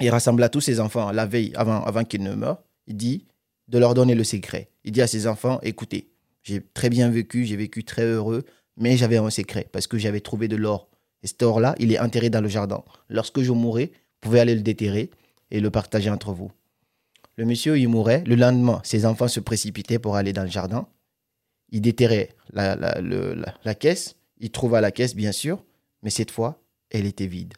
Il 0.00 0.08
rassembla 0.08 0.48
tous 0.48 0.62
ses 0.62 0.80
enfants 0.80 1.12
la 1.12 1.26
veille 1.26 1.52
avant 1.54 2.04
qu'il 2.04 2.22
ne 2.22 2.34
meure. 2.34 2.62
Il 2.86 2.96
dit 2.96 3.26
de 3.68 3.76
leur 3.76 3.92
donner 3.92 4.14
le 4.14 4.24
secret. 4.24 4.70
Il 4.84 4.92
dit 4.92 5.02
à 5.02 5.06
ses 5.06 5.26
enfants, 5.26 5.60
écoutez, 5.62 6.08
j'ai 6.42 6.62
très 6.72 6.88
bien 6.88 7.10
vécu, 7.10 7.44
j'ai 7.44 7.56
vécu 7.56 7.84
très 7.84 8.04
heureux, 8.04 8.44
mais 8.78 8.96
j'avais 8.96 9.18
un 9.18 9.28
secret 9.28 9.68
parce 9.70 9.86
que 9.86 9.98
j'avais 9.98 10.20
trouvé 10.20 10.48
de 10.48 10.56
l'or. 10.56 10.88
Et 11.22 11.26
cet 11.26 11.42
or-là, 11.42 11.74
il 11.78 11.92
est 11.92 11.98
enterré 11.98 12.30
dans 12.30 12.40
le 12.40 12.48
jardin. 12.48 12.82
Lorsque 13.08 13.40
je 13.40 13.52
mourrai, 13.52 13.86
vous 13.86 14.18
pouvez 14.20 14.40
aller 14.40 14.54
le 14.54 14.62
déterrer 14.62 15.10
et 15.50 15.60
le 15.60 15.70
partager 15.70 16.10
entre 16.10 16.32
vous. 16.32 16.50
Le 17.36 17.44
monsieur, 17.44 17.78
il 17.78 17.88
mourait. 17.88 18.24
Le 18.26 18.34
lendemain, 18.34 18.80
ses 18.84 19.06
enfants 19.06 19.28
se 19.28 19.40
précipitaient 19.40 19.98
pour 19.98 20.16
aller 20.16 20.32
dans 20.32 20.42
le 20.42 20.48
jardin. 20.48 20.88
Il 21.70 21.80
déterrait 21.80 22.30
la, 22.52 22.76
la, 22.76 23.00
la 23.00 23.74
caisse. 23.74 24.16
Il 24.38 24.50
trouva 24.50 24.80
la 24.80 24.90
caisse, 24.90 25.14
bien 25.14 25.32
sûr, 25.32 25.64
mais 26.02 26.10
cette 26.10 26.30
fois, 26.30 26.60
elle 26.90 27.06
était 27.06 27.26
vide. 27.26 27.54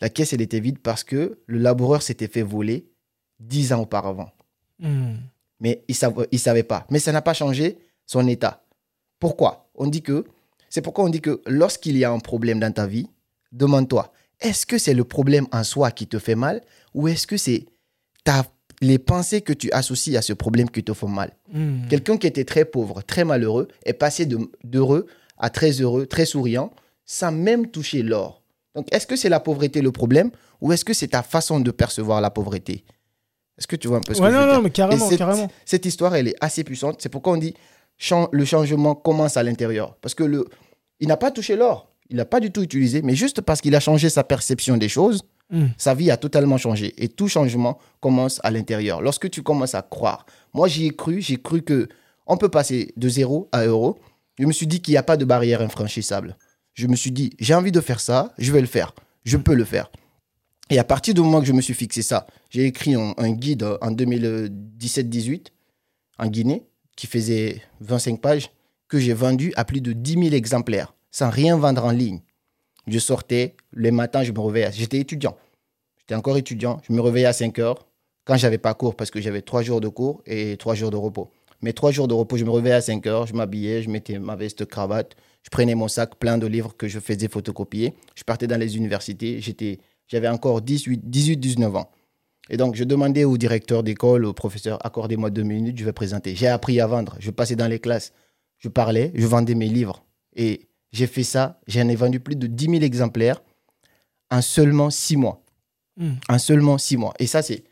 La 0.00 0.08
caisse, 0.08 0.32
elle 0.32 0.40
était 0.40 0.60
vide 0.60 0.80
parce 0.80 1.04
que 1.04 1.38
le 1.46 1.58
laboureur 1.58 2.02
s'était 2.02 2.28
fait 2.28 2.42
voler 2.42 2.90
dix 3.38 3.72
ans 3.72 3.82
auparavant. 3.82 4.30
Hmm. 4.78 5.14
Mais 5.60 5.84
il 5.88 5.94
ne 6.02 6.24
il 6.32 6.38
savait 6.38 6.64
pas. 6.64 6.86
Mais 6.90 6.98
ça 6.98 7.12
n'a 7.12 7.22
pas 7.22 7.34
changé 7.34 7.78
son 8.06 8.26
état. 8.26 8.64
Pourquoi? 9.20 9.70
On 9.76 9.86
dit 9.86 10.02
que 10.02 10.24
c'est 10.72 10.80
pourquoi 10.80 11.04
on 11.04 11.10
dit 11.10 11.20
que 11.20 11.42
lorsqu'il 11.46 11.98
y 11.98 12.04
a 12.04 12.10
un 12.10 12.18
problème 12.18 12.58
dans 12.58 12.72
ta 12.72 12.86
vie, 12.86 13.06
demande-toi, 13.52 14.10
est-ce 14.40 14.64
que 14.64 14.78
c'est 14.78 14.94
le 14.94 15.04
problème 15.04 15.46
en 15.52 15.64
soi 15.64 15.90
qui 15.90 16.06
te 16.06 16.18
fait 16.18 16.34
mal 16.34 16.62
ou 16.94 17.08
est-ce 17.08 17.26
que 17.26 17.36
c'est 17.36 17.66
les 18.80 18.98
pensées 18.98 19.42
que 19.42 19.52
tu 19.52 19.70
associes 19.72 20.16
à 20.16 20.22
ce 20.22 20.32
problème 20.32 20.70
qui 20.70 20.82
te 20.82 20.94
font 20.94 21.08
mal? 21.08 21.36
Hmm. 21.52 21.86
Quelqu'un 21.90 22.16
qui 22.16 22.26
était 22.26 22.46
très 22.46 22.64
pauvre, 22.64 23.02
très 23.02 23.24
malheureux, 23.24 23.68
est 23.84 23.92
passé 23.92 24.26
d'heureux 24.64 25.06
à 25.36 25.50
très 25.50 25.72
heureux, 25.72 26.06
très 26.06 26.24
souriant, 26.24 26.72
sans 27.04 27.32
même 27.32 27.66
toucher 27.66 28.02
l'or. 28.02 28.42
Donc, 28.74 28.90
est-ce 28.94 29.06
que 29.06 29.14
c'est 29.14 29.28
la 29.28 29.40
pauvreté 29.40 29.82
le 29.82 29.92
problème 29.92 30.30
ou 30.62 30.72
est-ce 30.72 30.86
que 30.86 30.94
c'est 30.94 31.08
ta 31.08 31.22
façon 31.22 31.60
de 31.60 31.70
percevoir 31.70 32.22
la 32.22 32.30
pauvreté? 32.30 32.86
Est-ce 33.58 33.66
que 33.66 33.76
tu 33.76 33.88
vois 33.88 33.98
un 33.98 34.00
peu 34.00 34.14
ce 34.14 34.20
que 34.22 34.26
je 34.26 34.30
veux 34.32 34.46
non, 34.46 34.54
non, 34.54 34.62
mais 34.62 34.70
carrément, 34.70 35.06
cette, 35.06 35.18
carrément. 35.18 35.50
Cette 35.66 35.84
histoire, 35.84 36.14
elle 36.14 36.28
est 36.28 36.36
assez 36.40 36.64
puissante. 36.64 37.02
C'est 37.02 37.10
pourquoi 37.10 37.34
on 37.34 37.36
dit 37.36 37.52
le 38.32 38.44
changement 38.44 38.94
commence 38.94 39.36
à 39.36 39.42
l'intérieur. 39.42 39.96
Parce 40.00 40.14
que 40.14 40.24
le, 40.24 40.46
il 41.00 41.08
n'a 41.08 41.16
pas 41.16 41.30
touché 41.30 41.56
l'or. 41.56 41.92
Il 42.10 42.16
n'a 42.16 42.24
pas 42.24 42.40
du 42.40 42.50
tout 42.50 42.62
utilisé, 42.62 43.00
mais 43.02 43.14
juste 43.14 43.40
parce 43.40 43.60
qu'il 43.60 43.74
a 43.74 43.80
changé 43.80 44.10
sa 44.10 44.22
perception 44.22 44.76
des 44.76 44.88
choses, 44.88 45.22
hmm. 45.50 45.68
sa 45.78 45.94
vie 45.94 46.10
a 46.10 46.16
totalement 46.16 46.58
changé. 46.58 46.94
Et 46.98 47.08
tout 47.08 47.28
changement 47.28 47.78
commence 48.00 48.40
à 48.42 48.50
l'intérieur. 48.50 49.00
Lorsque 49.00 49.30
tu 49.30 49.42
commences 49.42 49.74
à 49.74 49.82
croire. 49.82 50.26
Moi, 50.52 50.68
j'y 50.68 50.86
ai 50.86 50.90
cru. 50.90 51.20
J'ai 51.20 51.40
cru 51.40 51.62
que 51.62 51.88
on 52.26 52.36
peut 52.36 52.48
passer 52.48 52.92
de 52.96 53.08
zéro 53.08 53.48
à 53.52 53.64
euro. 53.64 53.98
Je 54.38 54.46
me 54.46 54.52
suis 54.52 54.66
dit 54.66 54.80
qu'il 54.80 54.92
n'y 54.92 54.98
a 54.98 55.02
pas 55.02 55.16
de 55.16 55.24
barrière 55.24 55.62
infranchissable 55.62 56.36
je 56.74 56.86
me 56.86 56.96
suis 56.96 57.12
dit, 57.12 57.30
j'ai 57.38 57.54
envie 57.54 57.72
de 57.72 57.80
faire 57.80 58.00
ça, 58.00 58.32
je 58.38 58.52
vais 58.52 58.60
le 58.60 58.66
faire. 58.66 58.94
Je 59.24 59.36
peux 59.36 59.54
le 59.54 59.64
faire. 59.64 59.90
Et 60.70 60.78
à 60.78 60.84
partir 60.84 61.14
du 61.14 61.20
moment 61.20 61.40
que 61.40 61.46
je 61.46 61.52
me 61.52 61.60
suis 61.60 61.74
fixé 61.74 62.02
ça, 62.02 62.26
j'ai 62.50 62.64
écrit 62.64 62.94
un, 62.94 63.30
guide 63.32 63.62
en 63.80 63.90
2017-18 63.90 65.48
en 66.18 66.26
Guinée 66.28 66.64
qui 66.96 67.06
faisait 67.06 67.62
25 67.80 68.20
pages 68.20 68.50
que 68.88 68.98
j'ai 68.98 69.14
vendu 69.14 69.52
à 69.56 69.64
plus 69.64 69.80
de 69.80 69.92
10 69.92 70.12
000 70.14 70.34
exemplaires 70.34 70.94
sans 71.12 71.30
rien 71.30 71.56
vendre 71.56 71.84
en 71.84 71.92
ligne. 71.92 72.20
Je 72.88 72.98
sortais, 72.98 73.54
les 73.72 73.92
matins, 73.92 74.24
je 74.24 74.32
me 74.32 74.40
réveillais. 74.40 74.72
J'étais 74.72 74.98
étudiant. 74.98 75.36
J'étais 75.98 76.16
encore 76.16 76.36
étudiant. 76.36 76.80
Je 76.88 76.92
me 76.92 77.00
réveillais 77.00 77.26
à 77.26 77.32
5 77.32 77.58
heures 77.60 77.86
quand 78.24 78.36
j'avais 78.36 78.58
pas 78.58 78.74
cours 78.74 78.96
parce 78.96 79.10
que 79.10 79.20
j'avais 79.20 79.42
3 79.42 79.62
jours 79.62 79.80
de 79.80 79.88
cours 79.88 80.22
et 80.26 80.56
3 80.56 80.74
jours 80.74 80.90
de 80.90 80.96
repos. 80.96 81.30
Mais 81.60 81.72
3 81.72 81.92
jours 81.92 82.08
de 82.08 82.14
repos, 82.14 82.36
je 82.36 82.44
me 82.44 82.50
réveillais 82.50 82.74
à 82.74 82.80
5 82.80 83.06
heures, 83.06 83.26
je 83.26 83.34
m'habillais, 83.34 83.82
je 83.82 83.90
mettais 83.90 84.18
ma 84.18 84.34
veste, 84.34 84.64
cravate, 84.64 85.14
je 85.44 85.50
prenais 85.50 85.76
mon 85.76 85.86
sac 85.86 86.16
plein 86.16 86.38
de 86.38 86.46
livres 86.46 86.74
que 86.76 86.88
je 86.88 86.98
faisais 86.98 87.28
photocopier. 87.28 87.94
Je 88.16 88.24
partais 88.24 88.48
dans 88.48 88.58
les 88.58 88.76
universités. 88.76 89.40
J'étais, 89.40 89.78
j'avais 90.08 90.28
encore 90.28 90.60
18, 90.60 91.08
18, 91.08 91.36
19 91.36 91.76
ans. 91.76 91.90
Et 92.50 92.56
donc, 92.56 92.74
je 92.74 92.84
demandais 92.84 93.24
au 93.24 93.36
directeur 93.38 93.82
d'école, 93.82 94.24
au 94.24 94.32
professeur, 94.32 94.84
accordez-moi 94.84 95.30
deux 95.30 95.42
minutes, 95.42 95.78
je 95.78 95.84
vais 95.84 95.92
présenter. 95.92 96.34
J'ai 96.34 96.48
appris 96.48 96.80
à 96.80 96.86
vendre. 96.86 97.16
Je 97.20 97.30
passais 97.30 97.56
dans 97.56 97.68
les 97.68 97.78
classes. 97.78 98.12
Je 98.58 98.68
parlais, 98.68 99.12
je 99.14 99.26
vendais 99.26 99.54
mes 99.54 99.68
livres. 99.68 100.04
Et 100.34 100.68
j'ai 100.92 101.06
fait 101.06 101.24
ça. 101.24 101.60
J'en 101.66 101.88
ai 101.88 101.96
vendu 101.96 102.20
plus 102.20 102.36
de 102.36 102.46
10 102.46 102.64
000 102.66 102.82
exemplaires 102.82 103.42
en 104.30 104.42
seulement 104.42 104.90
six 104.90 105.16
mois. 105.16 105.44
Hmm. 105.96 106.14
En 106.28 106.38
seulement 106.38 106.78
six 106.78 106.96
mois. 106.96 107.14
Et 107.18 107.26
ça, 107.26 107.42
c'est, 107.42 107.64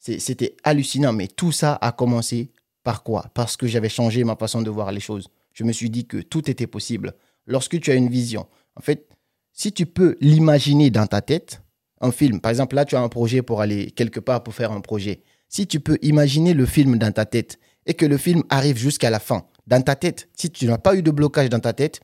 C'était 0.00 0.56
hallucinant, 0.64 1.12
mais 1.12 1.28
tout 1.28 1.52
ça 1.52 1.78
a 1.80 1.92
commencé 1.92 2.50
par 2.82 3.02
quoi? 3.02 3.30
Parce 3.34 3.56
que 3.56 3.66
j'avais 3.66 3.88
changé 3.88 4.24
ma 4.24 4.36
façon 4.36 4.62
de 4.62 4.70
voir 4.70 4.92
les 4.92 5.00
choses. 5.00 5.28
Je 5.52 5.64
me 5.64 5.72
suis 5.72 5.90
dit 5.90 6.06
que 6.06 6.18
tout 6.18 6.50
était 6.50 6.66
possible. 6.66 7.14
Lorsque 7.46 7.80
tu 7.80 7.90
as 7.90 7.94
une 7.94 8.08
vision, 8.08 8.46
en 8.76 8.80
fait, 8.80 9.08
si 9.52 9.72
tu 9.72 9.86
peux 9.86 10.16
l'imaginer 10.20 10.90
dans 10.90 11.06
ta 11.06 11.20
tête, 11.20 11.62
un 12.00 12.12
film, 12.12 12.40
par 12.40 12.50
exemple, 12.50 12.76
là, 12.76 12.84
tu 12.84 12.96
as 12.96 13.00
un 13.00 13.08
projet 13.08 13.42
pour 13.42 13.60
aller 13.60 13.90
quelque 13.90 14.20
part 14.20 14.42
pour 14.42 14.54
faire 14.54 14.72
un 14.72 14.80
projet. 14.80 15.22
Si 15.48 15.66
tu 15.66 15.80
peux 15.80 15.98
imaginer 16.02 16.54
le 16.54 16.66
film 16.66 16.98
dans 16.98 17.12
ta 17.12 17.24
tête 17.24 17.58
et 17.86 17.94
que 17.94 18.06
le 18.06 18.16
film 18.16 18.42
arrive 18.50 18.76
jusqu'à 18.76 19.10
la 19.10 19.18
fin, 19.18 19.44
dans 19.66 19.82
ta 19.82 19.96
tête, 19.96 20.28
si 20.34 20.50
tu 20.50 20.66
n'as 20.66 20.78
pas 20.78 20.94
eu 20.94 21.02
de 21.02 21.10
blocage 21.10 21.48
dans 21.48 21.60
ta 21.60 21.72
tête, 21.72 22.00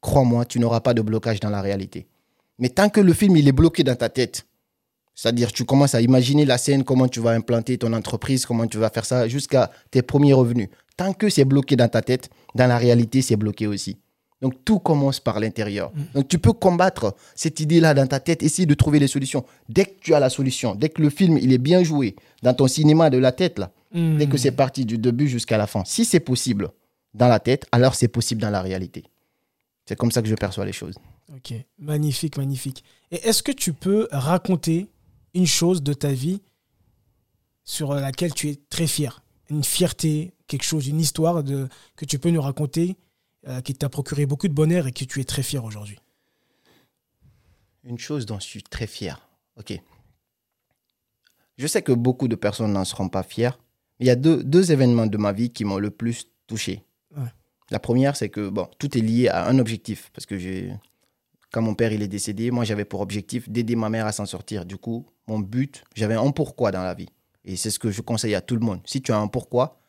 crois-moi, 0.00 0.44
tu 0.44 0.58
n'auras 0.58 0.80
pas 0.80 0.94
de 0.94 1.02
blocage 1.02 1.40
dans 1.40 1.50
la 1.50 1.62
réalité. 1.62 2.06
Mais 2.58 2.68
tant 2.68 2.88
que 2.88 3.00
le 3.00 3.12
film, 3.12 3.36
il 3.36 3.46
est 3.48 3.52
bloqué 3.52 3.84
dans 3.84 3.94
ta 3.94 4.08
tête, 4.08 4.46
c'est-à-dire 5.14 5.52
tu 5.52 5.64
commences 5.64 5.94
à 5.94 6.00
imaginer 6.00 6.44
la 6.44 6.58
scène, 6.58 6.84
comment 6.84 7.08
tu 7.08 7.20
vas 7.20 7.30
implanter 7.30 7.78
ton 7.78 7.92
entreprise, 7.92 8.46
comment 8.46 8.66
tu 8.66 8.78
vas 8.78 8.90
faire 8.90 9.04
ça 9.04 9.26
jusqu'à 9.28 9.70
tes 9.90 10.02
premiers 10.02 10.32
revenus. 10.32 10.68
Tant 10.96 11.12
que 11.12 11.28
c'est 11.28 11.44
bloqué 11.44 11.76
dans 11.76 11.88
ta 11.88 12.02
tête, 12.02 12.30
dans 12.54 12.66
la 12.66 12.78
réalité, 12.78 13.22
c'est 13.22 13.36
bloqué 13.36 13.66
aussi. 13.66 13.96
Donc 14.40 14.64
tout 14.64 14.78
commence 14.78 15.20
par 15.20 15.40
l'intérieur. 15.40 15.90
Mm. 15.94 16.02
Donc 16.14 16.28
tu 16.28 16.38
peux 16.38 16.52
combattre 16.52 17.14
cette 17.34 17.60
idée-là 17.60 17.94
dans 17.94 18.06
ta 18.06 18.20
tête, 18.20 18.42
essayer 18.42 18.66
de 18.66 18.74
trouver 18.74 18.98
les 18.98 19.08
solutions. 19.08 19.44
Dès 19.68 19.84
que 19.84 20.00
tu 20.00 20.14
as 20.14 20.20
la 20.20 20.30
solution, 20.30 20.74
dès 20.74 20.88
que 20.88 21.02
le 21.02 21.10
film 21.10 21.38
il 21.38 21.52
est 21.52 21.58
bien 21.58 21.82
joué 21.82 22.16
dans 22.42 22.54
ton 22.54 22.68
cinéma 22.68 23.10
de 23.10 23.18
la 23.18 23.32
tête 23.32 23.58
là, 23.58 23.72
dès 23.92 24.26
que 24.26 24.34
mm. 24.34 24.38
c'est 24.38 24.52
parti 24.52 24.84
du 24.84 24.98
début 24.98 25.28
jusqu'à 25.28 25.58
la 25.58 25.66
fin, 25.66 25.82
si 25.84 26.04
c'est 26.04 26.20
possible 26.20 26.70
dans 27.14 27.28
la 27.28 27.40
tête, 27.40 27.66
alors 27.72 27.94
c'est 27.94 28.08
possible 28.08 28.40
dans 28.40 28.50
la 28.50 28.62
réalité. 28.62 29.04
C'est 29.86 29.96
comme 29.96 30.12
ça 30.12 30.22
que 30.22 30.28
je 30.28 30.34
perçois 30.34 30.66
les 30.66 30.72
choses. 30.72 30.94
Ok, 31.34 31.54
magnifique, 31.78 32.36
magnifique. 32.36 32.84
Et 33.10 33.16
est-ce 33.26 33.42
que 33.42 33.52
tu 33.52 33.72
peux 33.72 34.06
raconter 34.10 34.88
une 35.34 35.46
chose 35.46 35.82
de 35.82 35.92
ta 35.92 36.12
vie 36.12 36.40
sur 37.64 37.94
laquelle 37.94 38.34
tu 38.34 38.50
es 38.50 38.56
très 38.70 38.86
fier? 38.86 39.22
Une 39.50 39.64
fierté, 39.64 40.34
quelque 40.46 40.64
chose, 40.64 40.88
une 40.88 41.00
histoire 41.00 41.42
de, 41.42 41.68
que 41.96 42.04
tu 42.04 42.18
peux 42.18 42.30
nous 42.30 42.40
raconter 42.40 42.96
euh, 43.46 43.60
qui 43.60 43.74
t'a 43.74 43.88
procuré 43.88 44.26
beaucoup 44.26 44.48
de 44.48 44.52
bonheur 44.52 44.86
et 44.86 44.92
que 44.92 45.04
tu 45.04 45.20
es 45.20 45.24
très 45.24 45.42
fier 45.42 45.64
aujourd'hui 45.64 45.98
Une 47.84 47.98
chose 47.98 48.26
dont 48.26 48.40
je 48.40 48.46
suis 48.46 48.62
très 48.62 48.86
fier. 48.86 49.28
Ok. 49.56 49.80
Je 51.56 51.66
sais 51.66 51.82
que 51.82 51.92
beaucoup 51.92 52.28
de 52.28 52.36
personnes 52.36 52.72
n'en 52.72 52.84
seront 52.84 53.08
pas 53.08 53.22
fiers. 53.22 53.50
Il 54.00 54.06
y 54.06 54.10
a 54.10 54.16
deux, 54.16 54.42
deux 54.42 54.72
événements 54.72 55.06
de 55.06 55.18
ma 55.18 55.32
vie 55.32 55.50
qui 55.50 55.64
m'ont 55.64 55.78
le 55.78 55.90
plus 55.90 56.26
touché. 56.46 56.84
La 57.70 57.78
première, 57.78 58.16
c'est 58.16 58.30
que 58.30 58.48
bon, 58.48 58.68
tout 58.78 58.96
est 58.96 59.02
lié 59.02 59.28
à 59.28 59.46
un 59.46 59.58
objectif. 59.58 60.10
Parce 60.14 60.24
que 60.24 60.38
j'ai, 60.38 60.72
quand 61.50 61.62
mon 61.62 61.74
père 61.74 61.92
il 61.92 62.02
est 62.02 62.08
décédé, 62.08 62.50
moi 62.50 62.64
j'avais 62.64 62.84
pour 62.84 63.00
objectif 63.00 63.48
d'aider 63.48 63.76
ma 63.76 63.90
mère 63.90 64.06
à 64.06 64.12
s'en 64.12 64.26
sortir. 64.26 64.64
Du 64.64 64.78
coup, 64.78 65.06
mon 65.26 65.38
but, 65.38 65.84
j'avais 65.94 66.14
un 66.14 66.30
pourquoi 66.30 66.70
dans 66.70 66.82
la 66.82 66.94
vie. 66.94 67.08
Et 67.44 67.56
c'est 67.56 67.70
ce 67.70 67.78
que 67.78 67.90
je 67.90 68.00
conseille 68.00 68.34
à 68.34 68.40
tout 68.40 68.54
le 68.54 68.60
monde. 68.60 68.80
Si 68.84 69.02
tu 69.02 69.12
as 69.12 69.18
un 69.18 69.28
pourquoi, 69.28 69.80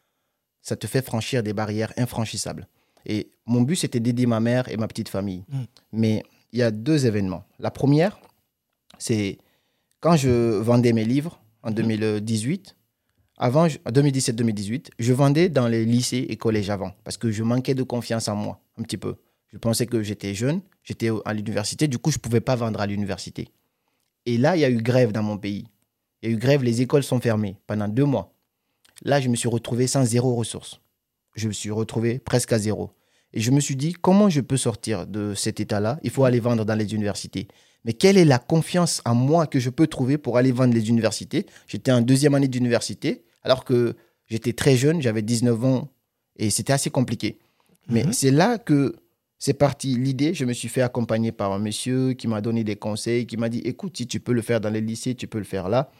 ça 0.62 0.76
te 0.76 0.88
fait 0.88 1.06
franchir 1.06 1.42
des 1.42 1.54
barrières 1.54 1.94
infranchissables. 1.98 2.68
Et 3.06 3.32
mon 3.46 3.62
but, 3.62 3.76
c'était 3.76 4.00
d'aider 4.00 4.26
ma 4.26 4.40
mère 4.40 4.70
et 4.70 4.78
ma 4.78 4.88
petite 4.88 5.10
famille. 5.10 5.44
Mm. 5.50 5.64
Mais 5.94 6.24
il 6.52 6.60
y 6.60 6.64
a 6.64 6.72
deux 6.72 7.06
événements. 7.06 7.46
La 7.60 7.72
première, 7.72 8.20
c'est 8.98 9.38
quand 10.00 10.16
je 10.16 10.58
vendais 10.60 10.94
mes 10.94 11.06
livres 11.06 11.42
en 11.64 11.72
2018, 11.72 12.70
mm. 12.70 12.74
avant, 13.38 13.68
2017-2018, 13.68 14.90
je 14.98 15.14
vendais 15.14 15.50
dans 15.50 15.68
les 15.68 15.86
lycées 15.86 16.26
et 16.30 16.38
collèges 16.38 16.70
avant, 16.70 16.92
parce 17.04 17.18
que 17.18 17.32
je 17.32 17.44
manquais 17.44 17.76
de 17.76 17.84
confiance 17.84 18.28
en 18.28 18.36
moi, 18.36 18.62
un 18.78 18.84
petit 18.84 18.98
peu. 18.98 19.16
Je 19.52 19.58
pensais 19.58 19.88
que 19.88 20.04
j'étais 20.04 20.36
jeune, 20.36 20.62
j'étais 20.84 21.10
à 21.26 21.34
l'université, 21.34 21.88
du 21.88 21.98
coup, 21.98 22.12
je 22.12 22.18
ne 22.18 22.22
pouvais 22.22 22.42
pas 22.42 22.56
vendre 22.56 22.80
à 22.82 22.86
l'université. 22.86 23.50
Et 24.26 24.38
là, 24.38 24.56
il 24.56 24.60
y 24.60 24.66
a 24.66 24.70
eu 24.70 24.78
grève 24.78 25.12
dans 25.12 25.24
mon 25.24 25.38
pays. 25.38 25.66
Il 26.22 26.30
y 26.30 26.32
a 26.32 26.36
eu 26.36 26.38
grève, 26.38 26.64
les 26.64 26.82
écoles 26.82 27.04
sont 27.04 27.20
fermées 27.20 27.58
pendant 27.66 27.88
deux 27.88 28.06
mois. 28.06 28.34
Là, 29.04 29.22
je 29.22 29.30
me 29.30 29.36
suis 29.36 29.48
retrouvé 29.48 29.88
sans 29.88 30.04
zéro 30.04 30.36
ressource 30.36 30.82
je 31.40 31.48
me 31.48 31.54
suis 31.54 31.72
retrouvé 31.72 32.20
presque 32.20 32.54
à 32.54 32.60
zéro. 32.60 32.92
Et 33.34 33.42
je 33.42 33.52
me 33.52 33.60
suis 33.60 33.76
dit, 33.76 33.94
comment 33.94 34.30
je 34.30 34.42
peux 34.42 34.58
sortir 34.58 35.08
de 35.08 35.34
cet 35.34 35.60
état-là? 35.60 36.00
Il 36.04 36.10
faut 36.10 36.26
aller 36.26 36.40
vendre 36.40 36.66
dans 36.66 36.76
les 36.76 36.94
universités. 36.94 37.48
Mais 37.86 37.94
quelle 37.94 38.18
est 38.18 38.26
la 38.26 38.40
confiance 38.40 39.02
en 39.06 39.16
moi 39.16 39.48
que 39.48 39.60
je 39.60 39.70
peux 39.70 39.88
trouver 39.88 40.18
pour 40.18 40.38
aller 40.38 40.52
vendre 40.52 40.74
les 40.74 40.90
universités? 40.90 41.46
J'étais 41.68 41.92
en 41.92 42.02
deuxième 42.02 42.36
année 42.36 42.48
d'université, 42.48 43.24
alors 43.44 43.64
que 43.64 43.96
j'étais 44.28 44.54
très 44.54 44.76
jeune, 44.76 45.02
j'avais 45.02 45.22
19 45.22 45.64
ans, 45.64 45.90
et 46.36 46.50
c'était 46.50 46.74
assez 46.74 46.90
compliqué. 46.90 47.40
Mais 47.88 48.04
mhm. 48.04 48.14
c'est 48.14 48.32
là 48.32 48.58
que 48.58 48.96
c'est 49.38 49.54
parti 49.54 49.96
l'idée. 49.96 50.34
Je 50.34 50.46
me 50.46 50.54
suis 50.54 50.68
fait 50.68 50.82
accompagner 50.82 51.32
par 51.32 51.54
un 51.54 51.60
monsieur 51.60 52.14
qui 52.14 52.28
m'a 52.28 52.42
donné 52.42 52.64
des 52.64 52.76
conseils, 52.76 53.26
qui 53.26 53.38
m'a 53.38 53.50
dit, 53.50 53.60
écoute, 53.60 53.96
si 53.98 54.08
tu 54.08 54.20
peux 54.20 54.34
le 54.34 54.42
faire 54.42 54.60
dans 54.60 54.70
les 54.70 54.82
lycées, 54.82 55.16
tu 55.16 55.28
peux 55.28 55.40
le 55.40 55.46
faire 55.46 55.70
là. 55.70 55.92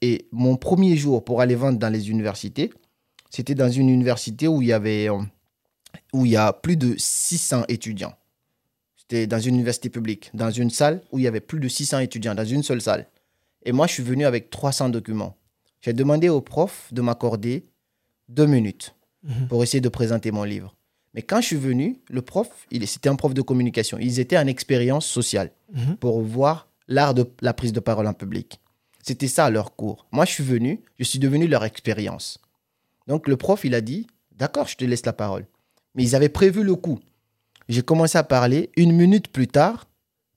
Et 0.00 0.28
mon 0.32 0.56
premier 0.56 0.96
jour 0.96 1.24
pour 1.24 1.40
aller 1.40 1.54
vendre 1.54 1.78
dans 1.78 1.92
les 1.92 2.10
universités, 2.10 2.70
c'était 3.30 3.54
dans 3.54 3.70
une 3.70 3.88
université 3.88 4.48
où 4.48 4.62
il 4.62 4.68
y 4.68 4.72
avait 4.72 5.10
euh, 5.10 5.18
où 6.12 6.24
il 6.24 6.32
y 6.32 6.36
a 6.36 6.52
plus 6.52 6.76
de 6.76 6.94
600 6.96 7.64
étudiants. 7.68 8.14
C'était 8.96 9.26
dans 9.26 9.40
une 9.40 9.54
université 9.54 9.88
publique, 9.88 10.30
dans 10.34 10.50
une 10.50 10.70
salle 10.70 11.02
où 11.12 11.18
il 11.18 11.22
y 11.22 11.26
avait 11.26 11.40
plus 11.40 11.60
de 11.60 11.68
600 11.68 12.00
étudiants, 12.00 12.34
dans 12.34 12.44
une 12.44 12.62
seule 12.62 12.80
salle. 12.80 13.06
Et 13.64 13.72
moi, 13.72 13.86
je 13.86 13.94
suis 13.94 14.02
venu 14.02 14.24
avec 14.24 14.50
300 14.50 14.90
documents. 14.90 15.36
J'ai 15.80 15.92
demandé 15.92 16.28
au 16.28 16.40
prof 16.40 16.88
de 16.92 17.00
m'accorder 17.00 17.64
deux 18.28 18.46
minutes 18.46 18.94
mhm. 19.22 19.48
pour 19.48 19.62
essayer 19.62 19.80
de 19.80 19.88
présenter 19.88 20.30
mon 20.30 20.44
livre. 20.44 20.74
Mais 21.14 21.22
quand 21.22 21.40
je 21.40 21.46
suis 21.46 21.56
venu, 21.56 21.98
le 22.08 22.22
prof, 22.22 22.48
c'était 22.84 23.08
un 23.08 23.16
prof 23.16 23.34
de 23.34 23.42
communication. 23.42 23.98
Ils 23.98 24.20
étaient 24.20 24.38
en 24.38 24.46
expérience 24.46 25.06
sociale 25.06 25.52
mhm. 25.72 25.96
pour 25.96 26.20
voir 26.20 26.68
l'art 26.86 27.14
de 27.14 27.26
la 27.40 27.54
prise 27.54 27.72
de 27.72 27.80
parole 27.80 28.06
en 28.06 28.14
public. 28.14 28.60
C'était 29.02 29.28
ça 29.28 29.48
leur 29.48 29.74
cours. 29.74 30.06
Moi, 30.12 30.24
je 30.24 30.32
suis 30.32 30.44
venu, 30.44 30.82
je 30.98 31.04
suis 31.04 31.18
devenu 31.18 31.46
leur 31.46 31.64
expérience. 31.64 32.40
Donc 33.08 33.26
le 33.26 33.38
prof, 33.38 33.64
il 33.64 33.74
a 33.74 33.80
dit, 33.80 34.06
d'accord, 34.32 34.68
je 34.68 34.76
te 34.76 34.84
laisse 34.84 35.04
la 35.06 35.14
parole. 35.14 35.46
Mais 35.94 36.04
ils 36.04 36.14
avaient 36.14 36.28
prévu 36.28 36.62
le 36.62 36.76
coup. 36.76 37.00
J'ai 37.68 37.82
commencé 37.82 38.16
à 38.18 38.22
parler. 38.22 38.70
Une 38.76 38.92
minute 38.92 39.28
plus 39.28 39.48
tard, 39.48 39.88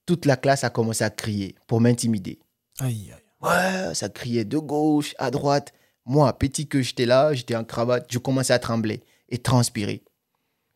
toute 0.06 0.24
la 0.24 0.36
classe 0.36 0.64
a 0.64 0.70
commencé 0.70 1.04
à 1.04 1.10
crier 1.10 1.54
pour 1.66 1.80
m'intimider. 1.80 2.40
Aïe, 2.80 3.12
aïe. 3.12 3.22
Ouais, 3.42 3.94
ça 3.94 4.08
criait 4.08 4.44
de 4.44 4.58
gauche, 4.58 5.14
à 5.18 5.30
droite. 5.30 5.72
Moi, 6.06 6.32
petit 6.38 6.66
que 6.66 6.80
j'étais 6.80 7.06
là, 7.06 7.34
j'étais 7.34 7.54
en 7.54 7.64
cravate, 7.64 8.06
je 8.10 8.18
commençais 8.18 8.52
à 8.52 8.58
trembler 8.58 9.02
et 9.28 9.38
transpirer. 9.38 10.02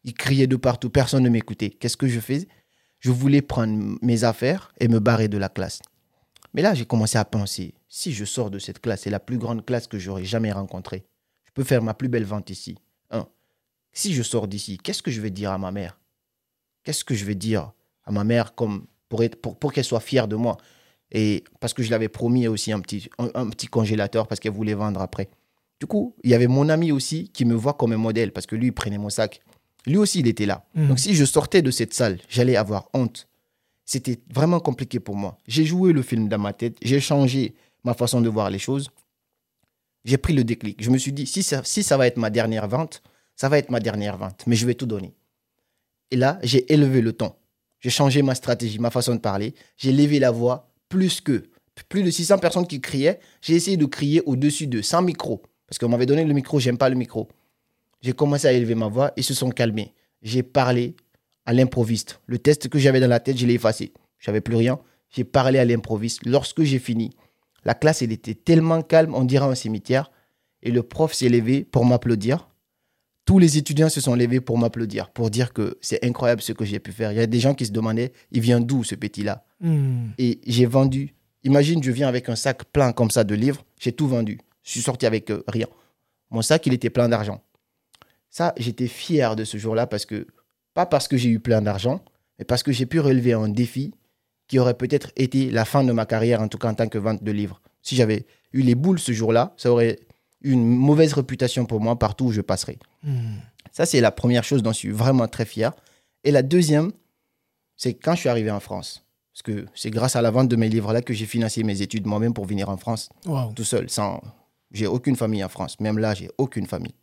Ils 0.05 0.15
criaient 0.15 0.47
de 0.47 0.57
partout, 0.57 0.91
personne 0.91 1.23
ne 1.23 1.29
m'écoutait. 1.29 1.71
Qu'est-ce 1.71 1.97
que 1.97 2.09
je 2.09 2.21
faisais 2.21 2.49
Je 3.01 3.11
voulais 3.11 3.43
prendre 3.43 3.97
mes 4.03 4.25
affaires 4.25 4.73
et 4.79 4.89
me 4.89 5.01
barrer 5.01 5.29
de 5.29 5.39
la 5.39 5.49
classe. 5.49 5.81
Mais 6.55 6.63
là, 6.63 6.75
j'ai 6.75 6.87
commencé 6.87 7.19
à 7.19 7.25
penser, 7.25 7.75
si 7.89 8.13
je 8.13 8.25
sors 8.25 8.51
de 8.51 8.59
cette 8.59 8.81
classe, 8.81 9.03
c'est 9.03 9.11
la 9.11 9.21
plus 9.21 9.39
grande 9.39 9.65
classe 9.65 9.87
que 9.87 9.99
j'aurais 9.99 10.25
jamais 10.25 10.53
rencontrée 10.53 11.07
peux 11.57 11.65
faire 11.65 11.83
ma 11.83 11.95
plus 11.95 12.09
belle 12.09 12.25
vente 12.25 12.51
ici. 12.51 12.77
Un, 13.11 13.27
si 13.93 14.15
je 14.15 14.23
sors 14.23 14.47
d'ici, 14.47 14.79
qu'est-ce 14.79 15.03
que 15.03 15.11
je 15.11 15.21
vais 15.21 15.31
dire 15.31 15.51
à 15.51 15.59
ma 15.59 15.73
mère? 15.73 15.99
Qu'est-ce 16.85 17.03
que 17.03 17.15
je 17.15 17.25
vais 17.25 17.35
dire 17.35 17.73
à 18.05 18.13
ma 18.13 18.23
mère 18.23 18.55
comme 18.55 18.87
pour, 19.09 19.25
être, 19.25 19.41
pour, 19.41 19.59
pour 19.59 19.73
qu'elle 19.73 19.85
soit 19.85 20.01
fière 20.01 20.29
de 20.29 20.37
moi? 20.37 20.59
Et 21.11 21.45
parce 21.59 21.73
que 21.73 21.83
je 21.83 21.91
l'avais 21.91 22.09
promis 22.09 22.47
aussi 22.47 22.73
un 22.73 22.81
petit, 22.81 23.09
un, 23.19 23.49
petit 23.49 23.69
congélateur 23.69 24.29
parce 24.29 24.39
qu'elle 24.39 24.53
voulait 24.53 24.75
vendre 24.75 25.01
après. 25.01 25.29
Du 25.81 25.87
coup, 25.87 26.15
il 26.25 26.31
y 26.31 26.35
avait 26.35 26.47
mon 26.47 26.69
ami 26.69 26.93
aussi 26.93 27.31
qui 27.31 27.45
me 27.45 27.55
voit 27.55 27.75
comme 27.75 27.93
un 27.93 27.97
modèle 27.97 28.33
parce 28.33 28.47
que 28.47 28.55
lui, 28.55 28.67
il 28.67 28.73
prenait 28.73 28.99
mon 28.99 29.09
sac. 29.09 29.41
Lui 29.87 29.97
aussi, 29.97 30.21
il 30.21 30.27
était 30.27 30.47
là. 30.47 30.67
Mmh. 30.75 30.89
Donc, 30.89 30.99
si 30.99 31.15
je 31.15 31.25
sortais 31.25 31.63
de 31.63 31.71
cette 31.71 31.95
salle, 31.95 32.19
j'allais 32.29 32.57
avoir 32.57 32.91
honte. 32.93 33.29
C'était 33.85 34.19
vraiment 34.31 34.61
compliqué 34.61 35.01
pour 35.01 35.17
moi. 35.17 35.39
J'ai 35.47 35.65
joué 35.65 35.93
le 35.93 36.03
film 36.03 36.29
dans 36.29 36.39
ma 36.39 36.53
tête, 36.53 36.77
j'ai 36.83 37.01
changé 37.01 37.55
ma 37.85 37.95
façon 37.95 38.21
de 38.21 38.29
voir 38.29 38.51
les 38.51 38.59
choses 38.59 38.91
j'ai 40.07 40.19
pris 40.19 40.33
le 40.33 40.45
déclic. 40.45 40.83
Je 40.83 40.91
me 40.91 40.99
suis 40.99 41.13
dit, 41.13 41.27
si 41.27 41.43
ça, 41.43 41.97
va 41.97 42.07
être 42.07 42.17
ma 42.17 42.31
dernière 42.31 42.69
vente, 42.69 43.03
ça 43.35 43.49
va 43.49 43.59
être 43.59 43.71
ma 43.71 43.81
dernière 43.81 44.17
vente, 44.17 44.45
mais 44.47 44.57
je 44.57 44.65
vais 44.65 44.75
tout 44.75 44.87
donner. 44.87 45.15
Et 46.11 46.17
là, 46.17 46.39
j'ai 46.43 46.73
élevé 46.73 47.01
le 47.03 47.13
ton. 47.13 47.35
J'ai 47.81 47.91
changé 47.91 48.23
ma 48.23 48.35
stratégie, 48.35 48.79
ma 48.79 48.91
façon 48.91 49.15
de 49.15 49.21
parler. 49.21 49.55
J'ai 49.77 49.93
levé 49.93 50.19
la 50.19 50.31
voix 50.31 50.71
plus 50.89 51.21
que 51.21 51.51
plus 51.89 52.03
de 52.03 52.11
600 52.11 52.39
personnes 52.39 52.67
qui 52.67 52.81
criaient. 52.81 53.19
J'ai 53.43 53.55
essayé 53.55 53.77
de 53.77 53.85
crier 53.85 54.23
au-dessus 54.25 54.67
de 54.67 54.81
100 54.81 55.03
micros. 55.03 55.43
Parce 55.67 55.79
qu'on 55.79 55.89
m'avait 55.89 56.07
donné 56.07 56.25
le 56.25 56.33
micro, 56.33 56.59
j'aime 56.61 56.79
pas 56.79 56.89
le 56.89 56.95
micro. 56.95 57.29
J'ai 58.01 58.13
commencé 58.13 58.47
à 58.47 58.53
élever 58.53 58.75
ma 58.75 58.89
voix, 58.89 59.13
ils 59.17 59.25
se 59.25 59.35
sont 59.35 59.51
calmés. 59.51 59.93
J'ai 60.23 60.43
parlé 60.43 60.95
à 61.45 61.53
l'improviste. 61.53 62.21
Le 62.27 62.39
test 62.39 62.69
que 62.69 62.79
j'avais 62.79 63.01
dans 63.01 63.09
la 63.09 63.21
tête, 63.21 63.37
je 63.37 63.47
l'ai 63.47 63.55
effacé. 63.55 63.93
Je 64.19 64.31
n'avais 64.31 64.41
plus 64.41 64.57
rien. 64.57 64.79
J'ai 65.11 65.25
parlé 65.25 65.59
à 65.59 65.65
l'improviste. 65.65 66.25
Lorsque 66.25 66.63
j'ai 66.63 66.79
fini, 66.79 67.11
la 67.67 67.75
classe, 67.75 68.01
elle 68.01 68.13
était 68.13 68.35
tellement 68.35 68.81
calme, 68.81 69.13
on 69.17 69.25
dirait 69.25 69.45
un 69.45 69.57
cimetière. 69.57 70.13
Et 70.63 70.71
le 70.71 70.85
prof 70.85 71.13
s'est 71.13 71.29
levé 71.29 71.65
pour 71.65 71.85
m'applaudir. 71.85 72.49
Tous 73.25 73.41
les 73.41 73.59
étudiants 73.59 73.89
se 73.89 74.01
sont 74.01 74.15
levés 74.15 74.41
pour 74.41 74.57
m'applaudir, 74.57 75.11
pour 75.11 75.31
dire 75.31 75.53
que 75.53 75.77
c'est 75.81 76.05
incroyable 76.05 76.41
ce 76.43 76.53
que 76.53 76.65
j'ai 76.65 76.79
pu 76.79 76.93
faire. 76.93 77.11
Il 77.11 77.19
y 77.19 77.21
a 77.21 77.27
des 77.27 77.41
gens 77.41 77.55
qui 77.55 77.67
se 77.67 77.73
demandaient, 77.73 78.13
il 78.31 78.41
vient 78.41 78.61
d'où 78.61 78.85
ce 78.85 78.95
petit-là 78.95 79.45
hmm. 79.61 80.11
Et 80.17 80.41
j'ai 80.47 80.65
vendu. 80.65 81.17
Imagine, 81.43 81.83
je 81.83 81.91
viens 81.91 82.07
avec 82.07 82.29
un 82.29 82.37
sac 82.37 82.63
plein 82.67 82.93
comme 82.93 83.11
ça 83.11 83.25
de 83.25 83.35
livres, 83.35 83.65
j'ai 83.81 83.91
tout 83.91 84.07
vendu. 84.07 84.39
Je 84.63 84.71
suis 84.71 84.81
sorti 84.81 85.05
avec 85.05 85.29
euh, 85.31 85.43
rien. 85.49 85.67
Mon 86.31 86.43
sac, 86.43 86.65
il 86.67 86.73
était 86.73 86.91
plein 86.91 87.09
d'argent. 87.09 87.43
Ça, 88.31 88.55
j'étais 88.59 88.87
fier 88.87 89.35
de 89.35 89.43
ce 89.43 89.59
jour-là 89.59 89.89
parce 89.89 90.07
que, 90.07 90.29
pas 90.73 90.87
parce 90.87 91.09
que 91.09 91.17
j'ai 91.17 91.31
eu 91.31 91.41
plein 91.41 91.63
d'argent, 91.63 92.01
mais 92.39 92.45
parce 92.45 92.63
que 92.63 92.71
j'ai 92.71 92.87
pu 92.87 93.01
relever 93.01 93.33
un 93.33 93.49
défi 93.49 93.93
qui 94.49 94.59
aurait 94.59 94.75
peut-être 94.75 95.11
été 95.17 95.51
la 95.51 95.65
fin 95.65 95.85
de 95.85 95.93
ma 95.93 96.07
carrière, 96.07 96.41
en 96.41 96.49
tout 96.49 96.59
cas 96.59 96.71
en 96.71 96.75
tant 96.75 96.89
que 96.89 96.99
vente 96.99 97.23
de 97.23 97.33
livres. 97.33 97.61
Si 97.83 97.97
j'avais 97.97 98.27
eu 98.53 98.63
les 98.63 98.75
boules 98.75 98.99
ce 98.99 99.13
jour-là, 99.13 99.55
ça 99.57 99.71
aurait 99.71 99.99
eu 100.43 100.53
une 100.53 100.67
mauvaise 100.67 101.13
réputation 101.13 101.67
pour 101.67 101.81
moi 101.81 101.99
partout 101.99 102.27
où 102.27 102.33
je 102.33 102.41
passerais. 102.41 102.79
Hmm. 103.03 103.39
Ça, 103.73 103.87
c'est 103.87 104.01
la 104.01 104.11
première 104.11 104.45
chose 104.45 104.63
dont 104.63 104.73
je 104.73 104.79
suis 104.79 104.91
vraiment 104.91 105.29
très 105.29 105.45
fier. 105.45 105.73
Et 106.25 106.31
la 106.31 106.43
deuxième, 106.43 106.93
c'est 107.77 107.95
quand 107.95 108.15
je 108.15 108.21
suis 108.21 108.29
arrivé 108.29 108.51
en 108.51 108.61
France. 108.61 109.05
Parce 109.33 109.43
que 109.43 109.67
c'est 109.75 109.91
grâce 109.91 110.17
à 110.17 110.23
la 110.23 110.31
vente 110.31 110.49
de 110.49 110.57
mes 110.57 110.69
livres-là 110.69 111.03
que 111.03 111.13
j'ai 111.13 111.27
financé 111.27 111.63
mes 111.63 111.83
études 111.83 112.07
moi-même 112.07 112.33
pour 112.33 112.47
venir 112.47 112.71
en 112.71 112.79
France 112.79 113.11
tout 113.55 113.65
seul. 113.65 113.91
Sans... 113.91 114.23
J'ai 114.73 114.87
aucune 114.87 115.15
famille 115.15 115.45
en 115.45 115.51
France. 115.51 115.79
Même 115.79 115.99
là, 115.99 116.15
j'ai 116.15 116.31
aucune 116.39 116.67
famille. 116.67 116.95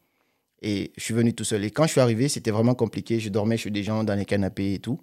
Et 0.64 0.92
je 0.98 1.04
suis 1.04 1.14
venu 1.14 1.34
tout 1.34 1.44
seul. 1.44 1.64
Et 1.64 1.70
quand 1.70 1.84
je 1.84 1.92
suis 1.92 2.02
arrivé, 2.02 2.28
c'était 2.30 2.50
vraiment 2.50 2.74
compliqué. 2.74 3.20
Je 3.20 3.30
dormais 3.30 3.58
chez 3.58 3.70
des 3.70 3.84
gens 3.84 4.04
dans 4.04 4.16
les 4.16 4.26
canapés 4.26 4.74
et 4.74 4.80
tout. 4.80 5.00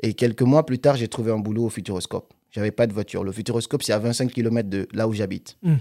Et 0.00 0.14
quelques 0.14 0.42
mois 0.42 0.66
plus 0.66 0.78
tard, 0.78 0.96
j'ai 0.96 1.08
trouvé 1.08 1.32
un 1.32 1.38
boulot 1.38 1.64
au 1.66 1.68
Futuroscope. 1.70 2.32
J'avais 2.50 2.70
pas 2.70 2.86
de 2.86 2.92
voiture. 2.92 3.24
Le 3.24 3.32
Futuroscope, 3.32 3.82
c'est 3.82 3.92
à 3.92 3.98
25 3.98 4.32
km 4.32 4.68
de 4.68 4.88
là 4.92 5.08
où 5.08 5.12
j'habite. 5.12 5.56
Mm. 5.62 5.76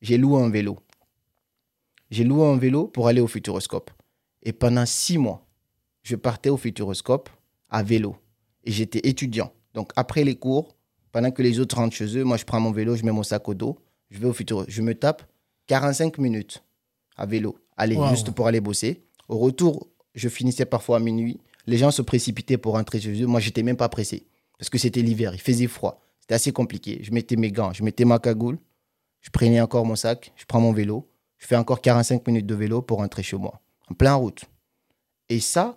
J'ai 0.00 0.18
loué 0.18 0.42
un 0.42 0.50
vélo. 0.50 0.78
J'ai 2.10 2.24
loué 2.24 2.46
un 2.46 2.56
vélo 2.56 2.86
pour 2.88 3.08
aller 3.08 3.20
au 3.20 3.26
Futuroscope. 3.26 3.90
Et 4.42 4.52
pendant 4.52 4.84
six 4.86 5.18
mois, 5.18 5.46
je 6.02 6.16
partais 6.16 6.50
au 6.50 6.56
Futuroscope 6.56 7.30
à 7.70 7.82
vélo. 7.82 8.16
Et 8.64 8.70
j'étais 8.72 9.00
étudiant. 9.08 9.52
Donc 9.74 9.92
après 9.96 10.24
les 10.24 10.34
cours, 10.36 10.76
pendant 11.12 11.30
que 11.30 11.42
les 11.42 11.58
autres 11.60 11.76
rentrent 11.76 11.96
chez 11.96 12.16
eux, 12.18 12.24
moi 12.24 12.36
je 12.36 12.44
prends 12.44 12.60
mon 12.60 12.72
vélo, 12.72 12.96
je 12.96 13.04
mets 13.04 13.12
mon 13.12 13.22
sac 13.22 13.48
au 13.48 13.54
dos, 13.54 13.78
je 14.10 14.18
vais 14.18 14.26
au 14.26 14.32
Futur, 14.32 14.64
je 14.68 14.82
me 14.82 14.94
tape 14.94 15.22
45 15.66 16.18
minutes 16.18 16.62
à 17.16 17.24
vélo, 17.26 17.56
aller 17.76 17.96
Wow. 17.96 18.08
juste 18.10 18.30
pour 18.32 18.46
aller 18.46 18.60
bosser. 18.60 19.02
Au 19.28 19.38
retour, 19.38 19.88
je 20.14 20.28
finissais 20.28 20.66
parfois 20.66 20.96
à 20.98 21.00
minuit. 21.00 21.40
Les 21.66 21.78
gens 21.78 21.90
se 21.90 22.02
précipitaient 22.02 22.58
pour 22.58 22.74
rentrer 22.74 23.00
chez 23.00 23.22
eux. 23.22 23.26
Moi, 23.26 23.40
j'étais 23.40 23.62
même 23.62 23.76
pas 23.76 23.88
pressé 23.88 24.26
parce 24.58 24.70
que 24.70 24.78
c'était 24.78 25.02
l'hiver, 25.02 25.34
il 25.34 25.40
faisait 25.40 25.66
froid. 25.66 26.00
C'était 26.20 26.34
assez 26.34 26.52
compliqué. 26.52 27.00
Je 27.02 27.10
mettais 27.10 27.34
mes 27.34 27.50
gants, 27.50 27.72
je 27.72 27.82
mettais 27.82 28.04
ma 28.04 28.20
cagoule, 28.20 28.58
je 29.20 29.30
prenais 29.30 29.60
encore 29.60 29.84
mon 29.84 29.96
sac, 29.96 30.32
je 30.36 30.44
prends 30.44 30.60
mon 30.60 30.72
vélo, 30.72 31.08
je 31.38 31.46
fais 31.46 31.56
encore 31.56 31.80
45 31.80 32.24
minutes 32.28 32.46
de 32.46 32.54
vélo 32.54 32.80
pour 32.80 32.98
rentrer 32.98 33.24
chez 33.24 33.36
moi, 33.36 33.60
en 33.90 33.94
plein 33.94 34.14
route. 34.14 34.44
Et 35.28 35.40
ça, 35.40 35.76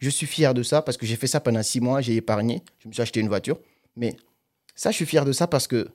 je 0.00 0.10
suis 0.10 0.26
fier 0.26 0.52
de 0.52 0.62
ça 0.62 0.82
parce 0.82 0.98
que 0.98 1.06
j'ai 1.06 1.16
fait 1.16 1.26
ça 1.26 1.40
pendant 1.40 1.62
six 1.62 1.80
mois, 1.80 2.02
j'ai 2.02 2.16
épargné, 2.16 2.62
je 2.78 2.88
me 2.88 2.92
suis 2.92 3.00
acheté 3.00 3.20
une 3.20 3.28
voiture. 3.28 3.58
Mais 3.96 4.14
ça, 4.74 4.90
je 4.90 4.96
suis 4.96 5.06
fier 5.06 5.24
de 5.24 5.32
ça 5.32 5.46
parce 5.46 5.66
que 5.66 5.88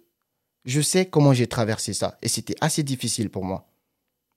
je 0.66 0.82
sais 0.82 1.06
comment 1.06 1.34
j'ai 1.34 1.46
traversé 1.46 1.94
ça. 1.94 2.18
Et 2.24 2.28
c'était 2.28 2.56
assez 2.62 2.82
difficile 2.82 3.30
pour 3.30 3.44
moi. 3.46 3.68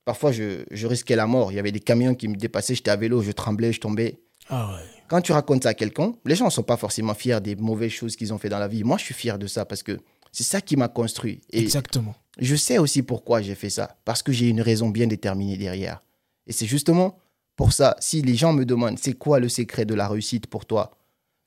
Parfois, 0.05 0.31
je, 0.31 0.63
je 0.69 0.85
risquais 0.85 1.15
la 1.15 1.25
mort. 1.25 1.51
Il 1.51 1.55
y 1.55 1.59
avait 1.59 1.71
des 1.71 1.79
camions 1.79 2.13
qui 2.13 2.27
me 2.27 2.35
dépassaient, 2.35 2.75
j'étais 2.75 2.91
à 2.91 2.95
vélo, 2.95 3.23
je 3.23 3.31
tremblais, 3.31 3.73
je 3.73 3.79
tombais. 3.79 4.19
Ah 4.49 4.73
ouais. 4.73 4.83
Quand 5.07 5.21
tu 5.21 5.31
racontes 5.31 5.63
ça 5.63 5.69
à 5.69 5.73
quelqu'un, 5.73 6.13
les 6.25 6.35
gens 6.35 6.45
ne 6.45 6.49
sont 6.51 6.63
pas 6.63 6.77
forcément 6.77 7.13
fiers 7.13 7.41
des 7.41 7.55
mauvaises 7.55 7.91
choses 7.91 8.15
qu'ils 8.15 8.33
ont 8.33 8.37
fait 8.37 8.49
dans 8.49 8.59
la 8.59 8.67
vie. 8.67 8.83
Moi, 8.83 8.97
je 8.97 9.05
suis 9.05 9.13
fier 9.13 9.39
de 9.39 9.47
ça 9.47 9.65
parce 9.65 9.81
que 9.81 9.99
c'est 10.31 10.43
ça 10.43 10.61
qui 10.61 10.75
m'a 10.77 10.87
construit. 10.87 11.41
Et 11.51 11.59
Exactement. 11.59 12.15
je 12.37 12.55
sais 12.55 12.77
aussi 12.77 13.01
pourquoi 13.01 13.41
j'ai 13.41 13.55
fait 13.55 13.71
ça. 13.71 13.97
Parce 14.05 14.21
que 14.21 14.31
j'ai 14.31 14.49
une 14.49 14.61
raison 14.61 14.89
bien 14.89 15.07
déterminée 15.07 15.57
derrière. 15.57 16.03
Et 16.45 16.51
c'est 16.51 16.67
justement 16.67 17.17
pour 17.55 17.73
ça, 17.73 17.95
si 17.99 18.21
les 18.21 18.35
gens 18.35 18.53
me 18.53 18.65
demandent 18.65 18.99
c'est 18.99 19.13
quoi 19.13 19.39
le 19.39 19.49
secret 19.49 19.85
de 19.85 19.93
la 19.93 20.07
réussite 20.07 20.47
pour 20.47 20.65
toi, 20.65 20.91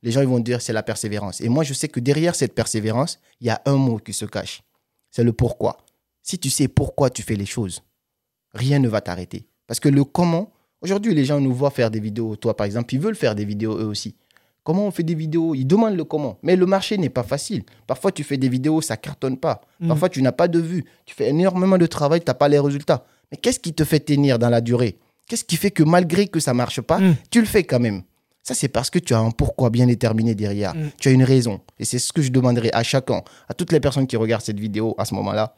les 0.02 0.10
gens 0.10 0.20
ils 0.20 0.28
vont 0.28 0.40
dire 0.40 0.60
c'est 0.60 0.72
la 0.72 0.82
persévérance. 0.82 1.40
Et 1.40 1.48
moi, 1.48 1.64
je 1.64 1.72
sais 1.72 1.88
que 1.88 2.00
derrière 2.00 2.34
cette 2.34 2.54
persévérance, 2.54 3.20
il 3.40 3.46
y 3.46 3.50
a 3.50 3.62
un 3.64 3.76
mot 3.76 3.98
qui 3.98 4.12
se 4.12 4.24
cache. 4.24 4.62
C'est 5.10 5.24
le 5.24 5.32
pourquoi. 5.32 5.78
Si 6.22 6.38
tu 6.38 6.50
sais 6.50 6.68
pourquoi 6.68 7.10
tu 7.10 7.22
fais 7.22 7.36
les 7.36 7.46
choses, 7.46 7.82
rien 8.52 8.78
ne 8.78 8.88
va 8.88 9.00
t'arrêter. 9.00 9.46
Parce 9.66 9.80
que 9.80 9.88
le 9.88 10.04
comment, 10.04 10.52
aujourd'hui, 10.82 11.14
les 11.14 11.24
gens 11.24 11.40
nous 11.40 11.54
voient 11.54 11.70
faire 11.70 11.90
des 11.90 12.00
vidéos. 12.00 12.36
Toi, 12.36 12.56
par 12.56 12.66
exemple, 12.66 12.94
ils 12.94 13.00
veulent 13.00 13.16
faire 13.16 13.34
des 13.34 13.44
vidéos 13.44 13.76
eux 13.78 13.86
aussi. 13.86 14.14
Comment 14.64 14.86
on 14.86 14.90
fait 14.92 15.02
des 15.02 15.14
vidéos? 15.16 15.54
Ils 15.54 15.64
demandent 15.64 15.96
le 15.96 16.04
comment. 16.04 16.38
Mais 16.42 16.54
le 16.54 16.66
marché 16.66 16.96
n'est 16.96 17.08
pas 17.08 17.24
facile. 17.24 17.64
Parfois, 17.86 18.12
tu 18.12 18.22
fais 18.22 18.36
des 18.36 18.48
vidéos, 18.48 18.80
ça 18.80 18.96
cartonne 18.96 19.36
pas. 19.36 19.60
Mm. 19.80 19.88
Parfois, 19.88 20.08
tu 20.08 20.22
n'as 20.22 20.30
pas 20.32 20.46
de 20.46 20.60
vues. 20.60 20.84
Tu 21.04 21.14
fais 21.14 21.30
énormément 21.30 21.78
de 21.78 21.86
travail, 21.86 22.20
tu 22.20 22.26
n'as 22.28 22.34
pas 22.34 22.48
les 22.48 22.60
résultats. 22.60 23.04
Mais 23.32 23.38
qu'est-ce 23.38 23.58
qui 23.58 23.72
te 23.74 23.82
fait 23.84 23.98
tenir 24.00 24.38
dans 24.38 24.50
la 24.50 24.60
durée? 24.60 24.98
Qu'est-ce 25.28 25.44
qui 25.44 25.56
fait 25.56 25.70
que 25.72 25.82
malgré 25.82 26.28
que 26.28 26.38
ça 26.38 26.54
marche 26.54 26.80
pas, 26.80 26.98
Mm. 27.00 27.16
tu 27.30 27.40
le 27.40 27.46
fais 27.46 27.64
quand 27.64 27.80
même? 27.80 28.02
Ça, 28.44 28.54
c'est 28.54 28.68
parce 28.68 28.90
que 28.90 28.98
tu 29.00 29.14
as 29.14 29.18
un 29.18 29.30
pourquoi 29.32 29.70
bien 29.70 29.86
déterminé 29.86 30.34
derrière. 30.36 30.74
Mm. 30.76 30.90
Tu 31.00 31.08
as 31.08 31.12
une 31.12 31.24
raison. 31.24 31.60
Et 31.80 31.84
c'est 31.84 31.98
ce 31.98 32.12
que 32.12 32.22
je 32.22 32.30
demanderai 32.30 32.70
à 32.72 32.82
chacun, 32.84 33.22
à 33.48 33.54
toutes 33.54 33.72
les 33.72 33.80
personnes 33.80 34.06
qui 34.06 34.16
regardent 34.16 34.42
cette 34.42 34.60
vidéo 34.60 34.94
à 34.98 35.04
ce 35.04 35.14
moment-là. 35.14 35.54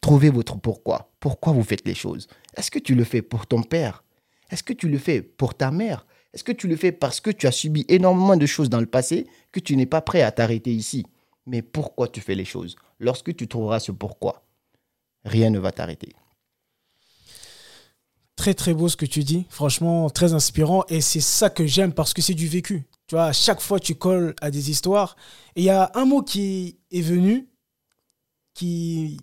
Trouvez 0.00 0.30
votre 0.30 0.56
pourquoi. 0.58 1.10
Pourquoi 1.18 1.52
vous 1.52 1.64
faites 1.64 1.84
les 1.86 1.94
choses? 1.94 2.28
Est-ce 2.56 2.70
que 2.70 2.78
tu 2.78 2.94
le 2.94 3.02
fais 3.02 3.20
pour 3.22 3.46
ton 3.48 3.62
père? 3.62 4.04
Est-ce 4.50 4.62
que 4.62 4.72
tu 4.72 4.88
le 4.88 4.98
fais 4.98 5.22
pour 5.22 5.54
ta 5.54 5.70
mère? 5.70 6.06
Est-ce 6.32 6.44
que 6.44 6.52
tu 6.52 6.68
le 6.68 6.76
fais 6.76 6.92
parce 6.92 7.20
que 7.20 7.30
tu 7.30 7.46
as 7.46 7.52
subi 7.52 7.84
énormément 7.88 8.36
de 8.36 8.46
choses 8.46 8.70
dans 8.70 8.80
le 8.80 8.86
passé 8.86 9.26
que 9.52 9.60
tu 9.60 9.76
n'es 9.76 9.86
pas 9.86 10.02
prêt 10.02 10.22
à 10.22 10.32
t'arrêter 10.32 10.72
ici? 10.72 11.06
Mais 11.46 11.62
pourquoi 11.62 12.08
tu 12.08 12.20
fais 12.20 12.34
les 12.34 12.44
choses? 12.44 12.76
Lorsque 12.98 13.34
tu 13.34 13.48
trouveras 13.48 13.80
ce 13.80 13.92
pourquoi, 13.92 14.46
rien 15.24 15.50
ne 15.50 15.58
va 15.58 15.72
t'arrêter. 15.72 16.14
Très 18.36 18.54
très 18.54 18.74
beau 18.74 18.88
ce 18.88 18.96
que 18.96 19.06
tu 19.06 19.24
dis, 19.24 19.46
franchement 19.48 20.10
très 20.10 20.32
inspirant. 20.32 20.84
Et 20.88 21.00
c'est 21.00 21.20
ça 21.20 21.50
que 21.50 21.66
j'aime 21.66 21.92
parce 21.92 22.12
que 22.12 22.22
c'est 22.22 22.34
du 22.34 22.46
vécu. 22.46 22.86
Tu 23.06 23.14
vois, 23.14 23.24
à 23.24 23.32
chaque 23.32 23.60
fois 23.60 23.80
tu 23.80 23.94
colles 23.94 24.34
à 24.40 24.50
des 24.50 24.70
histoires. 24.70 25.16
Et 25.56 25.62
il 25.62 25.64
y 25.64 25.70
a 25.70 25.90
un 25.94 26.04
mot 26.04 26.22
qui 26.22 26.78
est 26.92 27.00
venu 27.00 27.48
qui 28.54 29.18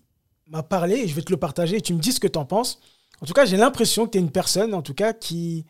m'a 0.47 0.63
parlé 0.63 1.07
je 1.07 1.15
vais 1.15 1.21
te 1.21 1.31
le 1.31 1.37
partager. 1.37 1.79
Tu 1.79 1.93
me 1.93 1.99
dis 1.99 2.11
ce 2.11 2.19
que 2.19 2.27
tu 2.27 2.39
en 2.39 2.45
penses. 2.45 2.81
En 3.21 3.25
tout 3.25 3.33
cas, 3.33 3.45
j'ai 3.45 3.57
l'impression 3.57 4.05
que 4.05 4.11
tu 4.11 4.17
es 4.17 4.21
une 4.21 4.31
personne 4.31 4.73
en 4.73 4.81
tout 4.81 4.93
cas 4.93 5.13
qui 5.13 5.65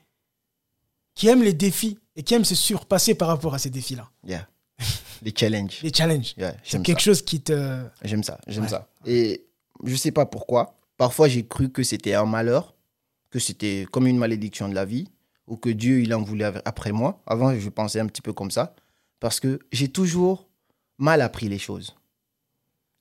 qui 1.14 1.28
aime 1.30 1.44
les 1.44 1.54
défis 1.54 1.98
et 2.16 2.24
qui 2.24 2.34
aime 2.34 2.44
se 2.46 2.56
surpasser 2.56 3.16
par 3.16 3.30
rapport 3.30 3.54
à 3.54 3.60
ces 3.60 3.70
défis-là. 3.70 4.10
Yeah. 4.26 4.48
Les 5.22 5.34
challenges. 5.36 5.80
Les 5.82 5.94
challenges. 5.94 6.34
Yeah, 6.38 6.56
C'est 6.64 6.82
quelque 6.84 7.00
ça. 7.02 7.06
chose 7.06 7.22
qui 7.22 7.40
te 7.42 7.84
J'aime 8.04 8.24
ça, 8.24 8.40
j'aime 8.48 8.64
Ouais. 8.64 8.70
ça. 8.70 8.90
Et 9.06 9.46
je 9.86 9.96
sais 9.96 10.12
pas 10.12 10.26
pourquoi. 10.26 10.78
Parfois, 10.98 11.28
j'ai 11.30 11.46
cru 11.46 11.70
que 11.70 11.84
c'était 11.84 12.14
un 12.16 12.26
malheur, 12.26 12.76
que 13.30 13.40
c'était 13.40 13.86
comme 13.92 14.08
une 14.08 14.18
malédiction 14.18 14.68
de 14.68 14.76
la 14.76 14.84
vie, 14.86 15.08
ou 15.48 15.56
que 15.56 15.70
Dieu, 15.70 16.02
il 16.02 16.14
en 16.14 16.22
voulait 16.22 16.52
après 16.66 16.92
moi. 16.92 17.22
Avant, 17.28 17.58
je 17.58 17.70
pensais 17.70 18.00
un 18.02 18.08
petit 18.08 18.22
peu 18.22 18.34
comme 18.34 18.52
ça, 18.52 18.76
parce 19.22 19.40
que 19.40 19.60
j'ai 19.72 19.88
toujours 19.88 20.48
mal 20.98 21.22
appris 21.22 21.48
les 21.48 21.60
choses. 21.60 21.96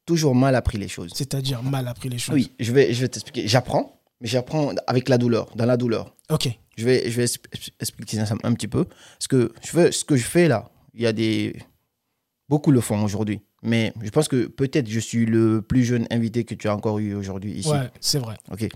Toujours 0.07 0.35
mal 0.35 0.55
appris 0.55 0.79
les 0.79 0.89
choses. 0.89 1.13
c'est-à-dire 1.15 1.63
mal 1.63 1.89
appris 1.89 2.09
les 2.11 2.19
choses. 2.19 2.35
Oui, 2.35 2.53
je 2.61 2.73
vais, 2.73 2.93
je 2.93 3.01
vais 3.01 3.09
t'expliquer. 3.09 3.49
J'apprends, 3.49 4.01
mais 4.25 4.31
j'apprends 4.31 4.73
avec 4.87 5.11
la 5.11 5.19
douleur, 5.19 5.55
dans 5.55 5.67
la 5.67 5.77
douleur. 5.77 6.17
OK. 6.31 6.49
Je 6.79 6.85
vais, 6.87 7.11
je 7.11 7.21
vais 7.21 7.27
expliquer 7.79 8.25
ça 8.25 8.35
un 8.43 8.55
petit 8.55 8.69
peu. 8.69 8.87
Ce 9.19 9.29
que 9.29 9.53
je, 9.63 9.73
veux, 9.77 9.93
ce 9.93 10.03
que 10.03 10.17
je 10.17 10.25
fais 10.25 10.49
là, 10.49 10.71
il 10.95 11.03
y 11.03 11.07
a 11.07 11.13
des. 11.13 11.55
Beaucoup 12.49 12.71
le 12.71 12.81
font 12.81 13.05
aujourd'hui. 13.05 13.43
Mais 13.63 13.93
je 14.03 14.09
pense 14.09 14.29
que 14.29 14.47
peut-être 14.47 14.89
je 14.89 14.99
suis 14.99 15.27
le 15.27 15.61
plus 15.61 15.85
jeune 15.85 16.07
invité 16.11 16.45
que 16.45 16.55
tu 16.55 16.69
as 16.69 16.75
encore 16.75 16.99
eu 17.01 17.15
aujourd'hui 17.15 17.53
ici. 17.53 17.69
Ouais, 17.69 17.91
c'est 18.01 18.19
vrai. 18.19 18.37
Ok. 18.51 18.67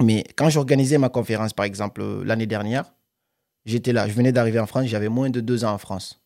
Mais 0.00 0.24
quand 0.36 0.48
j'organisais 0.48 0.96
ma 0.96 1.10
conférence, 1.10 1.52
par 1.52 1.66
exemple, 1.66 2.00
euh, 2.00 2.24
l'année 2.24 2.46
dernière, 2.46 2.94
j'étais 3.66 3.92
là. 3.92 4.08
Je 4.08 4.14
venais 4.14 4.32
d'arriver 4.32 4.58
en 4.58 4.66
France, 4.66 4.86
j'avais 4.86 5.10
moins 5.10 5.28
de 5.28 5.40
deux 5.40 5.66
ans 5.66 5.72
en 5.72 5.78
France. 5.78 6.22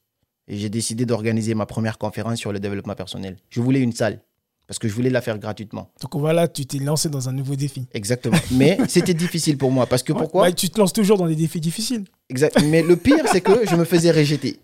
Et 0.47 0.57
j'ai 0.57 0.69
décidé 0.69 1.05
d'organiser 1.05 1.55
ma 1.55 1.67
première 1.67 1.99
conférence 1.99 2.39
sur 2.39 2.53
le 2.53 2.61
développement 2.61 2.95
personnel. 2.95 3.39
Je 3.51 3.61
voulais 3.61 3.81
une 3.81 3.93
salle 3.93 4.21
parce 4.67 4.79
que 4.79 4.89
je 4.89 4.95
voulais 4.95 5.11
la 5.11 5.21
faire 5.21 5.39
gratuitement. 5.39 5.91
Donc 6.01 6.17
voilà, 6.17 6.49
tu 6.49 6.67
t'es 6.67 6.79
lancé 6.79 7.09
dans 7.09 7.29
un 7.29 7.33
nouveau 7.33 7.57
défi. 7.57 7.87
Exactement. 7.95 8.39
Mais 8.53 8.79
c'était 8.89 9.15
difficile 9.15 9.57
pour 9.59 9.71
moi 9.71 9.87
parce 9.87 10.03
que 10.03 10.13
Ouais, 10.13 10.19
pourquoi 10.21 10.49
bah, 10.49 10.53
Tu 10.53 10.69
te 10.69 10.79
lances 10.79 10.93
toujours 10.93 11.19
dans 11.19 11.27
des 11.27 11.37
défis 11.37 11.61
difficiles. 11.61 12.05
Exact. 12.29 12.61
Mais 12.65 12.83
le 12.83 12.97
pire, 12.97 13.25
c'est 13.31 13.41
que 13.41 13.67
je 13.67 13.77
me 13.77 13.85
faisais 13.85 14.11
rejeter. 14.11 14.59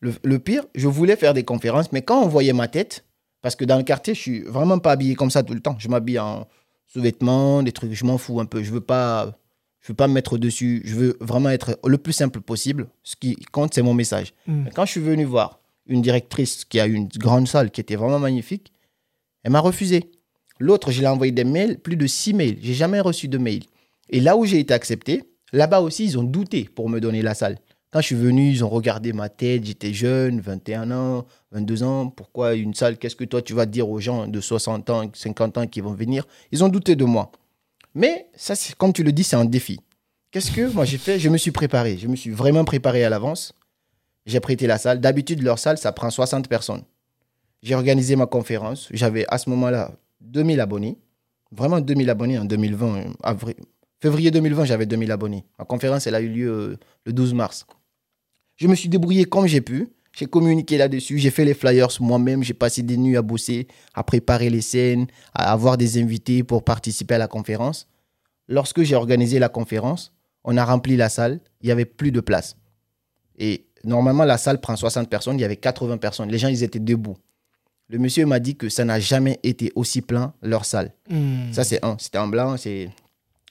Le, 0.00 0.12
le 0.22 0.38
pire, 0.38 0.64
je 0.74 0.86
voulais 0.86 1.16
faire 1.16 1.34
des 1.34 1.44
conférences, 1.44 1.90
mais 1.92 2.02
quand 2.02 2.22
on 2.22 2.28
voyait 2.28 2.52
ma 2.52 2.68
tête, 2.68 3.04
parce 3.42 3.56
que 3.56 3.64
dans 3.64 3.76
le 3.76 3.82
quartier, 3.82 4.14
je 4.14 4.20
suis 4.20 4.40
vraiment 4.42 4.78
pas 4.78 4.92
habillé 4.92 5.14
comme 5.14 5.30
ça 5.30 5.42
tout 5.42 5.54
le 5.54 5.60
temps. 5.60 5.76
Je 5.78 5.88
m'habille 5.88 6.18
en 6.18 6.46
sous-vêtements, 6.86 7.62
des 7.62 7.72
trucs, 7.72 7.92
je 7.92 8.04
m'en 8.04 8.18
fous 8.18 8.40
un 8.40 8.46
peu. 8.46 8.62
Je 8.62 8.72
veux 8.72 8.80
pas, 8.80 9.36
je 9.80 9.88
veux 9.88 9.96
pas 9.96 10.08
me 10.08 10.14
mettre 10.14 10.38
dessus. 10.38 10.82
Je 10.84 10.94
veux 10.94 11.16
vraiment 11.20 11.50
être 11.50 11.78
le 11.84 11.98
plus 11.98 12.12
simple 12.12 12.40
possible. 12.40 12.86
Ce 13.02 13.16
qui 13.16 13.36
compte, 13.52 13.74
c'est 13.74 13.82
mon 13.82 13.94
message. 13.94 14.32
Mm. 14.46 14.62
Mais 14.64 14.70
quand 14.70 14.84
je 14.86 14.92
suis 14.92 15.00
venu 15.00 15.24
voir 15.24 15.60
une 15.86 16.00
directrice 16.02 16.64
qui 16.64 16.80
a 16.80 16.86
une 16.86 17.08
grande 17.18 17.48
salle 17.48 17.70
qui 17.70 17.80
était 17.80 17.96
vraiment 17.96 18.18
magnifique, 18.18 18.72
elle 19.44 19.52
m'a 19.52 19.60
refusé. 19.60 20.10
L'autre, 20.58 20.90
je 20.90 20.98
lui 20.98 21.04
ai 21.04 21.08
envoyé 21.08 21.32
des 21.32 21.44
mails, 21.44 21.78
plus 21.78 21.96
de 21.96 22.06
six 22.06 22.34
mails. 22.34 22.58
J'ai 22.60 22.74
jamais 22.74 23.00
reçu 23.00 23.28
de 23.28 23.38
mail. 23.38 23.64
Et 24.10 24.20
là 24.20 24.36
où 24.36 24.44
j'ai 24.44 24.58
été 24.58 24.74
accepté, 24.74 25.24
là-bas 25.52 25.80
aussi, 25.80 26.04
ils 26.04 26.18
ont 26.18 26.24
douté 26.24 26.64
pour 26.64 26.88
me 26.88 27.00
donner 27.00 27.22
la 27.22 27.34
salle. 27.34 27.58
Quand 27.90 28.00
je 28.00 28.06
suis 28.06 28.16
venu, 28.16 28.50
ils 28.50 28.64
ont 28.64 28.68
regardé 28.68 29.12
ma 29.12 29.28
tête, 29.28 29.64
j'étais 29.64 29.92
jeune, 29.92 30.40
21 30.40 30.90
ans, 30.90 31.26
22 31.52 31.82
ans. 31.84 32.08
Pourquoi 32.08 32.54
une 32.54 32.74
salle 32.74 32.98
Qu'est-ce 32.98 33.14
que 33.14 33.24
toi, 33.24 33.40
tu 33.40 33.54
vas 33.54 33.66
dire 33.66 33.88
aux 33.88 34.00
gens 34.00 34.26
de 34.26 34.40
60 34.40 34.90
ans, 34.90 35.10
50 35.12 35.58
ans 35.58 35.66
qui 35.68 35.80
vont 35.80 35.92
venir? 35.92 36.26
Ils 36.50 36.64
ont 36.64 36.68
douté 36.68 36.96
de 36.96 37.04
moi. 37.04 37.30
Mais 37.94 38.26
ça, 38.34 38.54
comme 38.78 38.92
tu 38.92 39.04
le 39.04 39.12
dis, 39.12 39.22
c'est 39.22 39.36
un 39.36 39.44
défi. 39.44 39.78
Qu'est-ce 40.32 40.50
que 40.50 40.66
moi 40.72 40.84
j'ai 40.84 40.98
fait? 40.98 41.20
Je 41.20 41.28
me 41.28 41.36
suis 41.36 41.52
préparé. 41.52 41.96
Je 41.96 42.08
me 42.08 42.16
suis 42.16 42.30
vraiment 42.30 42.64
préparé 42.64 43.04
à 43.04 43.08
l'avance. 43.08 43.54
J'ai 44.26 44.40
prêté 44.40 44.66
la 44.66 44.78
salle. 44.78 45.00
D'habitude, 45.00 45.42
leur 45.42 45.60
salle, 45.60 45.78
ça 45.78 45.92
prend 45.92 46.10
60 46.10 46.48
personnes. 46.48 46.82
J'ai 47.64 47.74
organisé 47.74 48.14
ma 48.14 48.26
conférence. 48.26 48.88
J'avais 48.92 49.24
à 49.28 49.38
ce 49.38 49.48
moment-là 49.48 49.90
2000 50.20 50.60
abonnés. 50.60 50.98
Vraiment 51.50 51.80
2000 51.80 52.10
abonnés 52.10 52.38
en 52.38 52.44
2020. 52.44 53.04
euh, 53.24 53.34
Février 54.02 54.30
2020, 54.30 54.66
j'avais 54.66 54.84
2000 54.84 55.10
abonnés. 55.10 55.46
Ma 55.58 55.64
conférence, 55.64 56.06
elle 56.06 56.14
a 56.14 56.20
eu 56.20 56.28
lieu 56.28 56.50
euh, 56.50 56.76
le 57.06 57.12
12 57.14 57.32
mars. 57.32 57.66
Je 58.56 58.68
me 58.68 58.74
suis 58.74 58.90
débrouillé 58.90 59.24
comme 59.24 59.46
j'ai 59.46 59.62
pu. 59.62 59.88
J'ai 60.12 60.26
communiqué 60.26 60.76
là-dessus, 60.76 61.18
j'ai 61.18 61.30
fait 61.30 61.44
les 61.44 61.54
flyers 61.54 61.88
moi-même, 62.00 62.44
j'ai 62.44 62.54
passé 62.54 62.84
des 62.84 62.96
nuits 62.96 63.16
à 63.16 63.22
bosser, 63.22 63.66
à 63.94 64.04
préparer 64.04 64.48
les 64.48 64.60
scènes, 64.60 65.08
à 65.32 65.50
avoir 65.50 65.76
des 65.76 66.00
invités 66.00 66.44
pour 66.44 66.62
participer 66.62 67.14
à 67.14 67.18
la 67.18 67.26
conférence. 67.26 67.88
Lorsque 68.46 68.82
j'ai 68.82 68.94
organisé 68.94 69.40
la 69.40 69.48
conférence, 69.48 70.12
on 70.44 70.56
a 70.56 70.64
rempli 70.64 70.96
la 70.96 71.08
salle, 71.08 71.40
il 71.62 71.68
y 71.68 71.72
avait 71.72 71.84
plus 71.84 72.12
de 72.12 72.20
place. 72.20 72.56
Et 73.38 73.64
normalement, 73.82 74.24
la 74.24 74.38
salle 74.38 74.60
prend 74.60 74.76
60 74.76 75.08
personnes, 75.08 75.36
il 75.38 75.42
y 75.42 75.44
avait 75.44 75.56
80 75.56 75.96
personnes. 75.96 76.28
Les 76.28 76.38
gens, 76.38 76.48
ils 76.48 76.62
étaient 76.62 76.78
debout. 76.78 77.16
Le 77.94 78.00
monsieur 78.00 78.26
m'a 78.26 78.40
dit 78.40 78.56
que 78.56 78.68
ça 78.68 78.84
n'a 78.84 78.98
jamais 78.98 79.38
été 79.44 79.70
aussi 79.76 80.02
plein, 80.02 80.32
leur 80.42 80.64
salle. 80.64 80.92
Hmm. 81.08 81.52
Ça, 81.52 81.62
c'est 81.62 81.84
un. 81.84 81.96
C'était 82.00 82.18
en 82.18 82.26
blanc, 82.26 82.56
c'est 82.56 82.90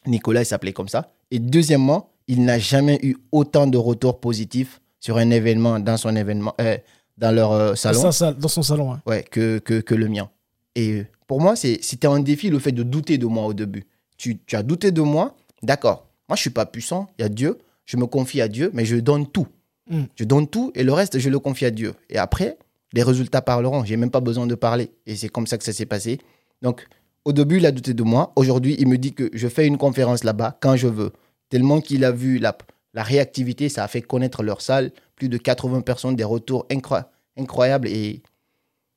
Nicolas, 0.05 0.41
il 0.41 0.45
s'appelait 0.45 0.73
comme 0.73 0.89
ça. 0.89 1.13
Et 1.31 1.39
deuxièmement, 1.39 2.09
il 2.27 2.43
n'a 2.43 2.59
jamais 2.59 2.99
eu 3.03 3.15
autant 3.31 3.67
de 3.67 3.77
retours 3.77 4.19
positifs 4.19 4.81
sur 4.99 5.15
un 5.15 5.29
événement, 5.29 5.79
dans 5.79 5.95
son 5.95 6.13
événement, 6.17 6.53
euh, 6.59 6.77
dans 7.17 7.33
leur 7.33 7.53
euh, 7.53 7.69
Dans, 7.69 7.75
salon, 7.77 8.11
sa 8.11 8.33
dans 8.33 8.49
son 8.49 8.63
salon. 8.63 8.91
hein. 8.91 9.01
ouais, 9.05 9.23
que, 9.23 9.59
que, 9.59 9.79
que 9.79 9.95
le 9.95 10.09
mien. 10.09 10.29
Et 10.75 10.91
euh, 10.91 11.07
pour 11.25 11.39
moi, 11.39 11.55
c'était 11.55 12.07
un 12.07 12.19
défi 12.19 12.49
le 12.49 12.59
fait 12.59 12.73
de 12.73 12.83
douter 12.83 13.17
de 13.17 13.25
moi 13.25 13.45
au 13.45 13.53
début. 13.53 13.85
Tu, 14.17 14.39
tu 14.45 14.57
as 14.57 14.63
douté 14.63 14.91
de 14.91 15.01
moi, 15.01 15.37
d'accord. 15.61 16.05
Moi, 16.27 16.35
je 16.35 16.41
suis 16.41 16.49
pas 16.49 16.65
puissant, 16.65 17.07
il 17.17 17.21
y 17.21 17.25
a 17.25 17.29
Dieu, 17.29 17.59
je 17.85 17.95
me 17.95 18.07
confie 18.07 18.41
à 18.41 18.49
Dieu, 18.49 18.71
mais 18.73 18.83
je 18.83 18.97
donne 18.97 19.25
tout. 19.25 19.47
Mm. 19.89 20.01
Je 20.17 20.25
donne 20.25 20.47
tout 20.49 20.73
et 20.75 20.83
le 20.83 20.91
reste, 20.91 21.17
je 21.17 21.29
le 21.29 21.39
confie 21.39 21.63
à 21.63 21.71
Dieu. 21.71 21.93
Et 22.09 22.17
après, 22.17 22.57
les 22.93 23.03
résultats 23.03 23.41
parleront. 23.41 23.83
J'ai 23.83 23.97
même 23.97 24.11
pas 24.11 24.21
besoin 24.21 24.47
de 24.47 24.55
parler. 24.55 24.91
Et 25.05 25.15
c'est 25.15 25.29
comme 25.29 25.47
ça 25.47 25.57
que 25.57 25.63
ça 25.63 25.73
s'est 25.73 25.85
passé. 25.85 26.19
Donc, 26.61 26.87
au 27.25 27.33
début, 27.33 27.57
il 27.57 27.65
a 27.65 27.71
douté 27.71 27.93
de 27.93 28.03
moi. 28.03 28.31
Aujourd'hui, 28.35 28.75
il 28.79 28.87
me 28.87 28.97
dit 28.97 29.13
que 29.13 29.29
je 29.33 29.47
fais 29.47 29.65
une 29.67 29.77
conférence 29.77 30.23
là-bas 30.23 30.57
quand 30.61 30.75
je 30.75 30.87
veux. 30.87 31.11
Tellement 31.49 31.81
qu'il 31.81 32.05
a 32.05 32.11
vu 32.11 32.37
la, 32.37 32.55
réactivité, 32.95 33.69
ça 33.69 33.83
a 33.83 33.87
fait 33.87 34.01
connaître 34.01 34.43
leur 34.43 34.61
salle. 34.61 34.91
Plus 35.15 35.29
de 35.29 35.37
80 35.37 35.81
personnes, 35.81 36.15
des 36.15 36.23
retours 36.23 36.65
incroy- 36.69 37.05
incroyables 37.37 37.87
et 37.87 38.21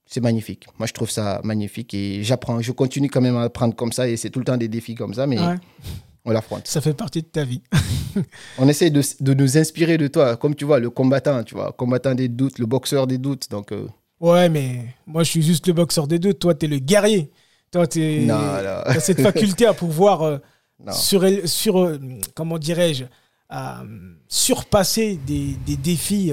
c'est 0.06 0.20
magnifique. 0.20 0.66
Moi, 0.78 0.86
je 0.86 0.92
trouve 0.92 1.10
ça 1.10 1.40
magnifique 1.44 1.94
et 1.94 2.22
j'apprends. 2.22 2.60
Je 2.60 2.72
continue 2.72 3.08
quand 3.08 3.20
même 3.20 3.36
à 3.36 3.42
apprendre 3.44 3.74
comme 3.74 3.92
ça 3.92 4.08
et 4.08 4.16
c'est 4.16 4.30
tout 4.30 4.38
le 4.38 4.44
temps 4.44 4.56
des 4.56 4.68
défis 4.68 4.94
comme 4.94 5.14
ça, 5.14 5.26
mais 5.26 5.38
on 6.26 6.32
l'affronte. 6.32 6.66
ça 6.66 6.80
fait 6.80 6.92
partie 6.92 7.22
de 7.22 7.26
ta 7.28 7.44
vie. 7.44 7.62
On 8.58 8.68
essaie 8.68 8.90
de, 8.90 9.00
de 9.20 9.34
nous 9.34 9.56
inspirer 9.56 9.96
de 9.96 10.08
toi, 10.08 10.36
comme 10.36 10.54
tu 10.54 10.64
vois, 10.64 10.80
le 10.80 10.90
combattant, 10.90 11.44
tu 11.44 11.54
vois, 11.54 11.72
combattant 11.72 12.14
des 12.14 12.28
doutes, 12.28 12.58
le 12.58 12.66
boxeur 12.66 13.06
des 13.06 13.18
doutes. 13.18 13.48
Donc, 13.50 13.72
euh, 13.72 13.86
Ouais, 14.20 14.48
mais 14.48 14.86
moi, 15.06 15.22
je 15.22 15.30
suis 15.30 15.42
juste 15.42 15.66
le 15.66 15.72
boxeur 15.74 16.06
des 16.08 16.18
deux. 16.18 16.34
Toi, 16.34 16.54
t'es 16.54 16.66
le 16.66 16.78
guerrier. 16.78 17.30
Toi, 17.70 17.82
non. 17.82 18.38
t'as 18.38 19.00
cette 19.00 19.20
faculté 19.20 19.66
à 19.66 19.74
pouvoir 19.74 20.22
euh, 20.22 20.38
sur, 20.92 21.24
sur 21.44 21.78
euh, 21.78 21.98
comment 22.34 22.58
dirais-je, 22.58 23.04
à, 23.48 23.84
surpasser 24.28 25.18
des, 25.26 25.54
des 25.66 25.76
défis. 25.76 26.32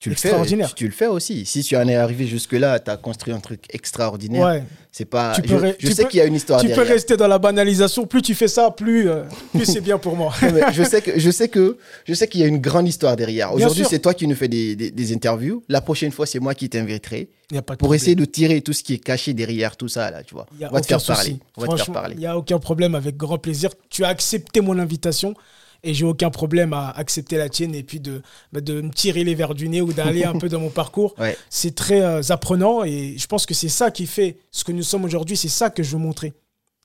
Tu 0.00 0.10
le 0.10 0.14
fais, 0.14 0.32
tu, 0.46 0.56
tu 0.76 0.84
le 0.86 0.92
fais 0.92 1.06
aussi. 1.08 1.44
Si 1.44 1.62
tu 1.64 1.76
en 1.76 1.88
es 1.88 1.96
arrivé 1.96 2.26
jusque-là, 2.26 2.78
tu 2.78 2.88
as 2.90 2.96
construit 2.96 3.34
un 3.34 3.40
truc 3.40 3.64
extraordinaire. 3.70 4.46
ouais. 4.46 4.62
C'est 4.92 5.04
pas. 5.04 5.32
Tu 5.34 5.42
je 5.44 5.54
peux 5.54 5.60
re- 5.62 5.74
je 5.78 5.86
tu 5.88 5.92
sais 5.92 6.04
qu'il 6.06 6.18
y 6.18 6.20
a 6.20 6.24
une 6.24 6.34
histoire 6.34 6.60
Tu 6.60 6.68
peux 6.70 6.82
rester 6.82 7.16
dans 7.16 7.26
la 7.28 7.38
banalisation. 7.38 8.06
Plus 8.06 8.22
tu 8.22 8.34
fais 8.34 8.48
ça, 8.48 8.70
plus, 8.70 9.08
euh, 9.10 9.24
plus 9.52 9.64
c'est 9.66 9.80
bien 9.80 9.98
pour 9.98 10.16
moi. 10.16 10.32
Non, 10.42 10.50
je 10.72 10.82
sais 10.82 11.02
que 11.02 11.18
je 11.18 11.30
sais 11.30 11.48
que 11.48 11.76
je 12.06 12.14
sais 12.14 12.26
qu'il 12.26 12.40
y 12.40 12.44
a 12.44 12.46
une 12.46 12.58
grande 12.58 12.88
histoire 12.88 13.14
derrière. 13.16 13.52
Aujourd'hui, 13.52 13.84
c'est 13.88 13.98
toi 13.98 14.14
qui 14.14 14.26
nous 14.26 14.34
fais 14.36 14.48
des, 14.48 14.76
des- 14.76 14.90
des 14.90 15.12
interviews. 15.12 15.62
La 15.68 15.80
prochaine 15.80 16.10
fois, 16.12 16.26
c'est 16.26 16.40
moi 16.40 16.54
qui 16.54 16.68
t'inviterai 16.68 17.28
y 17.52 17.56
pour 17.56 17.76
problème. 17.76 17.94
essayer 17.96 18.14
de 18.14 18.24
tirer 18.24 18.60
tout 18.60 18.72
ce 18.72 18.82
qui 18.82 18.94
est 18.94 18.98
caché 18.98 19.34
derrière 19.34 19.76
tout 19.76 19.88
ça 19.88 20.10
là, 20.10 20.22
tu 20.22 20.34
vois. 20.34 20.46
Y 20.60 20.64
On 20.66 20.70
va 20.74 20.80
te 20.80 20.86
faire 20.86 21.02
parler. 21.04 21.36
On 21.56 21.60
va 21.60 21.66
te 21.66 21.72
faire 21.72 21.84
Franchement, 21.84 21.94
parler. 21.94 22.14
Il 22.16 22.20
n'y 22.20 22.26
a 22.26 22.36
aucun 22.38 22.58
problème, 22.58 22.94
avec 22.94 23.16
grand 23.16 23.38
plaisir. 23.38 23.70
Tu 23.90 24.04
as 24.04 24.08
accepté 24.08 24.60
mon 24.60 24.78
invitation 24.78 25.34
et 25.82 25.94
j'ai 25.94 26.04
aucun 26.04 26.30
problème 26.30 26.72
à 26.72 26.90
accepter 26.90 27.36
la 27.36 27.48
tienne 27.48 27.74
et 27.74 27.82
puis 27.82 28.00
de, 28.00 28.22
bah, 28.52 28.60
de 28.60 28.80
me 28.80 28.90
tirer 28.90 29.24
les 29.24 29.34
verres 29.34 29.54
du 29.54 29.68
nez 29.68 29.80
ou 29.80 29.92
d'aller 29.92 30.24
un 30.24 30.38
peu 30.38 30.48
dans 30.48 30.60
mon 30.60 30.70
parcours. 30.70 31.14
Ouais. 31.18 31.36
C'est 31.50 31.74
très 31.74 32.00
euh, 32.00 32.20
apprenant 32.30 32.84
et 32.84 33.16
je 33.16 33.26
pense 33.26 33.46
que 33.46 33.54
c'est 33.54 33.68
ça 33.68 33.90
qui 33.90 34.06
fait 34.06 34.38
ce 34.50 34.64
que 34.64 34.72
nous 34.72 34.82
sommes 34.82 35.04
aujourd'hui. 35.04 35.36
C'est 35.36 35.48
ça 35.48 35.70
que 35.70 35.82
je 35.82 35.92
veux 35.96 36.02
montrer. 36.02 36.34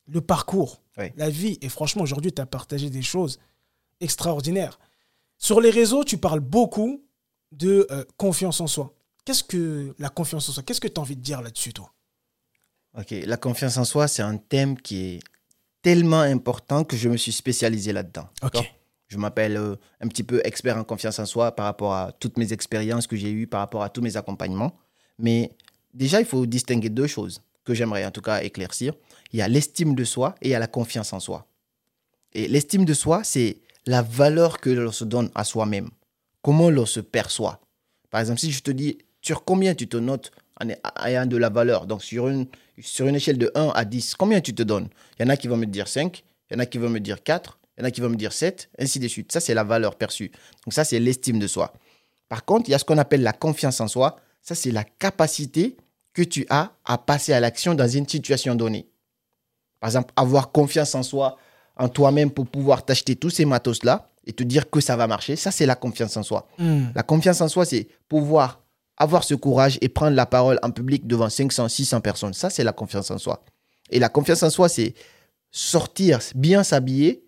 Le 0.07 0.21
parcours, 0.21 0.81
Ouais. 0.97 1.11
la 1.17 1.29
vie. 1.29 1.57
Et 1.61 1.69
franchement, 1.69 2.03
aujourd'hui, 2.03 2.31
tu 2.31 2.41
as 2.41 2.45
partagé 2.45 2.89
des 2.89 3.01
choses 3.01 3.39
extraordinaires. 3.99 4.79
Sur 5.37 5.59
les 5.61 5.69
réseaux, 5.69 6.03
tu 6.03 6.17
parles 6.17 6.39
beaucoup 6.39 7.01
de 7.51 7.87
euh, 7.91 8.03
confiance 8.17 8.61
en 8.61 8.67
soi. 8.67 8.93
Qu'est-ce 9.25 9.43
que 9.43 9.95
la 9.99 10.09
confiance 10.09 10.49
en 10.49 10.51
soi? 10.51 10.63
Qu'est-ce 10.63 10.81
que 10.81 10.87
tu 10.87 10.99
as 10.99 11.01
envie 11.01 11.15
de 11.15 11.21
dire 11.21 11.41
là-dessus, 11.41 11.73
toi? 11.73 11.91
Ok, 12.97 13.11
la 13.25 13.37
confiance 13.37 13.77
en 13.77 13.85
soi, 13.85 14.07
c'est 14.07 14.21
un 14.21 14.37
thème 14.37 14.79
qui 14.79 15.05
est 15.15 15.19
tellement 15.81 16.21
important 16.21 16.83
que 16.83 16.95
je 16.95 17.09
me 17.09 17.17
suis 17.17 17.31
spécialisé 17.31 17.91
là-dedans. 17.91 18.27
Ok. 18.43 18.71
Je 19.13 19.19
m'appelle 19.19 19.57
euh, 19.57 19.75
un 20.01 20.07
petit 20.07 20.23
peu 20.23 20.41
expert 20.43 20.75
en 20.75 20.83
confiance 20.83 21.19
en 21.19 21.27
soi 21.27 21.55
par 21.55 21.65
rapport 21.65 21.93
à 21.93 22.11
toutes 22.19 22.37
mes 22.37 22.51
expériences 22.51 23.05
que 23.05 23.15
j'ai 23.15 23.31
eues, 23.31 23.45
par 23.45 23.59
rapport 23.59 23.83
à 23.83 23.89
tous 23.89 24.01
mes 24.01 24.17
accompagnements. 24.17 24.75
Mais 25.19 25.51
déjà, 25.93 26.19
il 26.19 26.25
faut 26.25 26.47
distinguer 26.47 26.89
deux 26.89 27.05
choses 27.05 27.43
que 27.63 27.75
j'aimerais 27.75 28.05
en 28.05 28.11
tout 28.11 28.21
cas 28.21 28.41
éclaircir. 28.41 28.95
Il 29.31 29.37
y 29.37 29.43
a 29.43 29.47
l'estime 29.47 29.93
de 29.93 30.03
soi 30.03 30.33
et 30.41 30.47
il 30.47 30.51
y 30.51 30.55
a 30.55 30.59
la 30.59 30.67
confiance 30.67 31.13
en 31.13 31.19
soi. 31.19 31.45
Et 32.33 32.47
l'estime 32.47 32.85
de 32.85 32.93
soi, 32.95 33.23
c'est 33.23 33.57
la 33.85 34.01
valeur 34.01 34.59
que 34.59 34.71
l'on 34.71 34.91
se 34.91 35.03
donne 35.03 35.29
à 35.35 35.43
soi-même. 35.43 35.91
Comment 36.41 36.71
l'on 36.71 36.87
se 36.87 36.99
perçoit. 36.99 37.61
Par 38.09 38.19
exemple, 38.19 38.39
si 38.39 38.51
je 38.51 38.63
te 38.63 38.71
dis, 38.71 38.97
sur 39.21 39.43
combien 39.43 39.75
tu 39.75 39.87
te 39.87 39.97
notes 39.97 40.31
en 40.59 40.69
ayant 41.05 41.27
de 41.27 41.37
la 41.37 41.49
valeur, 41.49 41.85
donc 41.85 42.03
sur 42.03 42.29
une, 42.29 42.47
sur 42.81 43.07
une 43.07 43.15
échelle 43.15 43.37
de 43.37 43.51
1 43.53 43.73
à 43.75 43.85
10, 43.85 44.15
combien 44.15 44.41
tu 44.41 44.55
te 44.55 44.63
donnes? 44.63 44.87
Il 45.19 45.23
y 45.23 45.25
en 45.27 45.29
a 45.29 45.37
qui 45.37 45.47
vont 45.47 45.57
me 45.57 45.67
dire 45.67 45.87
5, 45.87 46.23
il 46.49 46.53
y 46.55 46.57
en 46.57 46.59
a 46.59 46.65
qui 46.65 46.79
vont 46.79 46.89
me 46.89 46.99
dire 46.99 47.21
4, 47.21 47.59
il 47.77 47.81
y 47.81 47.83
en 47.83 47.87
a 47.87 47.91
qui 47.91 48.01
vont 48.01 48.09
me 48.09 48.15
dire 48.15 48.33
7, 48.33 48.69
ainsi 48.79 48.99
de 48.99 49.07
suite. 49.07 49.31
Ça, 49.31 49.39
c'est 49.39 49.53
la 49.53 49.63
valeur 49.63 49.95
perçue. 49.95 50.31
Donc 50.65 50.73
ça, 50.73 50.83
c'est 50.83 50.99
l'estime 50.99 51.39
de 51.39 51.47
soi. 51.47 51.73
Par 52.29 52.45
contre, 52.45 52.69
il 52.69 52.71
y 52.71 52.75
a 52.75 52.79
ce 52.79 52.85
qu'on 52.85 52.97
appelle 52.97 53.23
la 53.23 53.33
confiance 53.33 53.81
en 53.81 53.87
soi. 53.87 54.17
Ça, 54.41 54.55
c'est 54.55 54.71
la 54.71 54.83
capacité 54.83 55.77
que 56.13 56.21
tu 56.21 56.45
as 56.49 56.71
à 56.85 56.97
passer 56.97 57.33
à 57.33 57.39
l'action 57.39 57.73
dans 57.73 57.87
une 57.87 58.07
situation 58.07 58.55
donnée. 58.55 58.87
Par 59.79 59.89
exemple, 59.89 60.13
avoir 60.15 60.51
confiance 60.51 60.93
en 60.95 61.03
soi, 61.03 61.37
en 61.75 61.89
toi-même 61.89 62.29
pour 62.29 62.47
pouvoir 62.47 62.85
t'acheter 62.85 63.15
tous 63.15 63.31
ces 63.31 63.45
matos-là 63.45 64.09
et 64.25 64.33
te 64.33 64.43
dire 64.43 64.69
que 64.69 64.79
ça 64.79 64.95
va 64.95 65.07
marcher, 65.07 65.35
ça, 65.35 65.51
c'est 65.51 65.65
la 65.65 65.75
confiance 65.75 66.15
en 66.15 66.23
soi. 66.23 66.47
Hmm. 66.59 66.85
La 66.93 67.03
confiance 67.03 67.41
en 67.41 67.47
soi, 67.47 67.65
c'est 67.65 67.87
pouvoir 68.07 68.61
avoir 68.97 69.23
ce 69.23 69.33
courage 69.33 69.79
et 69.81 69.89
prendre 69.89 70.15
la 70.15 70.27
parole 70.27 70.59
en 70.61 70.69
public 70.69 71.07
devant 71.07 71.29
500, 71.29 71.67
600 71.67 72.01
personnes. 72.01 72.33
Ça, 72.33 72.49
c'est 72.49 72.63
la 72.63 72.73
confiance 72.73 73.09
en 73.09 73.17
soi. 73.17 73.43
Et 73.89 73.99
la 73.99 74.09
confiance 74.09 74.43
en 74.43 74.49
soi, 74.49 74.69
c'est 74.69 74.93
sortir, 75.51 76.19
bien 76.35 76.63
s'habiller 76.63 77.23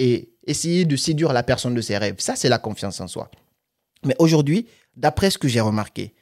et 0.00 0.32
essayer 0.46 0.86
de 0.86 0.96
séduire 0.96 1.34
la 1.34 1.42
personne 1.42 1.74
de 1.74 1.80
ses 1.82 1.98
rêves. 1.98 2.16
Ça, 2.18 2.34
c'est 2.34 2.48
la 2.48 2.58
confiance 2.58 3.00
en 3.00 3.06
soi. 3.06 3.30
Mais 4.02 4.16
aujourd'hui, 4.18 4.66
d'après 4.96 5.30
ce 5.30 5.36
que 5.36 5.46
j'ai 5.46 5.60
remarqué, 5.60 6.14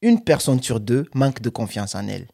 une 0.00 0.24
personne 0.24 0.62
sur 0.62 0.80
deux 0.80 1.06
manque 1.14 1.42
de 1.42 1.50
confiance 1.50 1.94
en 1.94 2.08
elle. 2.08 2.28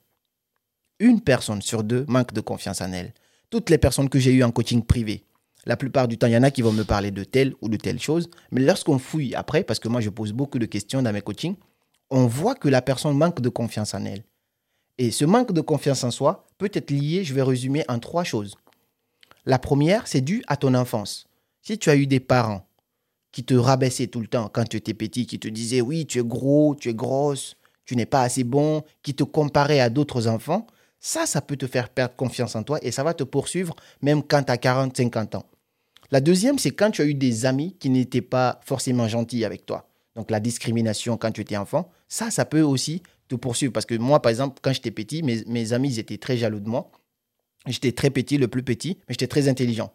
Une 1.00 1.20
personne 1.20 1.60
sur 1.60 1.82
deux 1.82 2.04
manque 2.06 2.32
de 2.32 2.40
confiance 2.40 2.80
en 2.80 2.92
elle. 2.92 3.12
Toutes 3.50 3.68
les 3.68 3.78
personnes 3.78 4.08
que 4.08 4.20
j'ai 4.20 4.32
eues 4.32 4.44
en 4.44 4.52
coaching 4.52 4.84
privé, 4.84 5.24
la 5.66 5.76
plupart 5.76 6.06
du 6.06 6.18
temps, 6.18 6.28
il 6.28 6.34
y 6.34 6.36
en 6.36 6.44
a 6.44 6.52
qui 6.52 6.62
vont 6.62 6.72
me 6.72 6.84
parler 6.84 7.10
de 7.10 7.24
telle 7.24 7.54
ou 7.60 7.68
de 7.68 7.76
telle 7.76 8.00
chose. 8.00 8.30
Mais 8.52 8.60
lorsqu'on 8.60 9.00
fouille 9.00 9.34
après, 9.34 9.64
parce 9.64 9.80
que 9.80 9.88
moi, 9.88 10.00
je 10.00 10.10
pose 10.10 10.32
beaucoup 10.32 10.60
de 10.60 10.66
questions 10.66 11.02
dans 11.02 11.12
mes 11.12 11.20
coachings, 11.20 11.56
on 12.10 12.26
voit 12.26 12.54
que 12.54 12.68
la 12.68 12.80
personne 12.80 13.18
manque 13.18 13.40
de 13.40 13.48
confiance 13.48 13.92
en 13.92 14.04
elle. 14.04 14.22
Et 14.98 15.10
ce 15.10 15.24
manque 15.24 15.50
de 15.50 15.60
confiance 15.60 16.04
en 16.04 16.12
soi 16.12 16.46
peut 16.58 16.70
être 16.72 16.92
lié, 16.92 17.24
je 17.24 17.34
vais 17.34 17.42
résumer, 17.42 17.84
en 17.88 17.98
trois 17.98 18.22
choses. 18.22 18.54
La 19.46 19.58
première, 19.58 20.06
c'est 20.06 20.20
dû 20.20 20.42
à 20.48 20.56
ton 20.56 20.74
enfance. 20.74 21.26
Si 21.62 21.78
tu 21.78 21.88
as 21.88 21.96
eu 21.96 22.06
des 22.06 22.20
parents 22.20 22.66
qui 23.32 23.44
te 23.44 23.54
rabaissaient 23.54 24.08
tout 24.08 24.20
le 24.20 24.26
temps 24.26 24.50
quand 24.52 24.64
tu 24.64 24.76
étais 24.76 24.94
petit, 24.94 25.26
qui 25.26 25.38
te 25.38 25.48
disaient 25.48 25.80
oui, 25.80 26.06
tu 26.06 26.18
es 26.18 26.24
gros, 26.24 26.74
tu 26.74 26.90
es 26.90 26.94
grosse, 26.94 27.56
tu 27.84 27.96
n'es 27.96 28.06
pas 28.06 28.22
assez 28.22 28.44
bon, 28.44 28.82
qui 29.02 29.14
te 29.14 29.22
comparaient 29.22 29.80
à 29.80 29.88
d'autres 29.88 30.26
enfants, 30.26 30.66
ça, 30.98 31.26
ça 31.26 31.40
peut 31.40 31.56
te 31.56 31.66
faire 31.66 31.88
perdre 31.88 32.16
confiance 32.16 32.56
en 32.56 32.64
toi 32.64 32.78
et 32.82 32.90
ça 32.90 33.04
va 33.04 33.14
te 33.14 33.22
poursuivre 33.22 33.76
même 34.02 34.22
quand 34.22 34.42
tu 34.42 34.52
as 34.52 34.58
40, 34.58 34.96
50 34.96 35.36
ans. 35.36 35.46
La 36.10 36.20
deuxième, 36.20 36.58
c'est 36.58 36.70
quand 36.72 36.90
tu 36.90 37.02
as 37.02 37.04
eu 37.04 37.14
des 37.14 37.46
amis 37.46 37.76
qui 37.78 37.90
n'étaient 37.90 38.22
pas 38.22 38.60
forcément 38.64 39.06
gentils 39.06 39.44
avec 39.44 39.66
toi. 39.66 39.88
Donc 40.16 40.30
la 40.30 40.40
discrimination 40.40 41.16
quand 41.16 41.30
tu 41.30 41.40
étais 41.40 41.56
enfant, 41.56 41.90
ça, 42.08 42.30
ça 42.30 42.44
peut 42.44 42.62
aussi 42.62 43.02
te 43.28 43.34
poursuivre. 43.34 43.72
Parce 43.72 43.86
que 43.86 43.94
moi, 43.94 44.20
par 44.22 44.30
exemple, 44.30 44.58
quand 44.62 44.72
j'étais 44.72 44.90
petit, 44.90 45.22
mes, 45.22 45.72
amis, 45.72 45.98
étaient 45.98 46.18
très 46.18 46.36
jaloux 46.36 46.60
de 46.60 46.68
moi. 46.68 46.90
J'étais 47.66 47.92
très 47.92 48.10
petit, 48.10 48.38
le 48.38 48.48
plus 48.48 48.62
petit, 48.62 48.98
mais 49.08 49.12
j'étais 49.14 49.26
très 49.26 49.48
intelligent. 49.48 49.92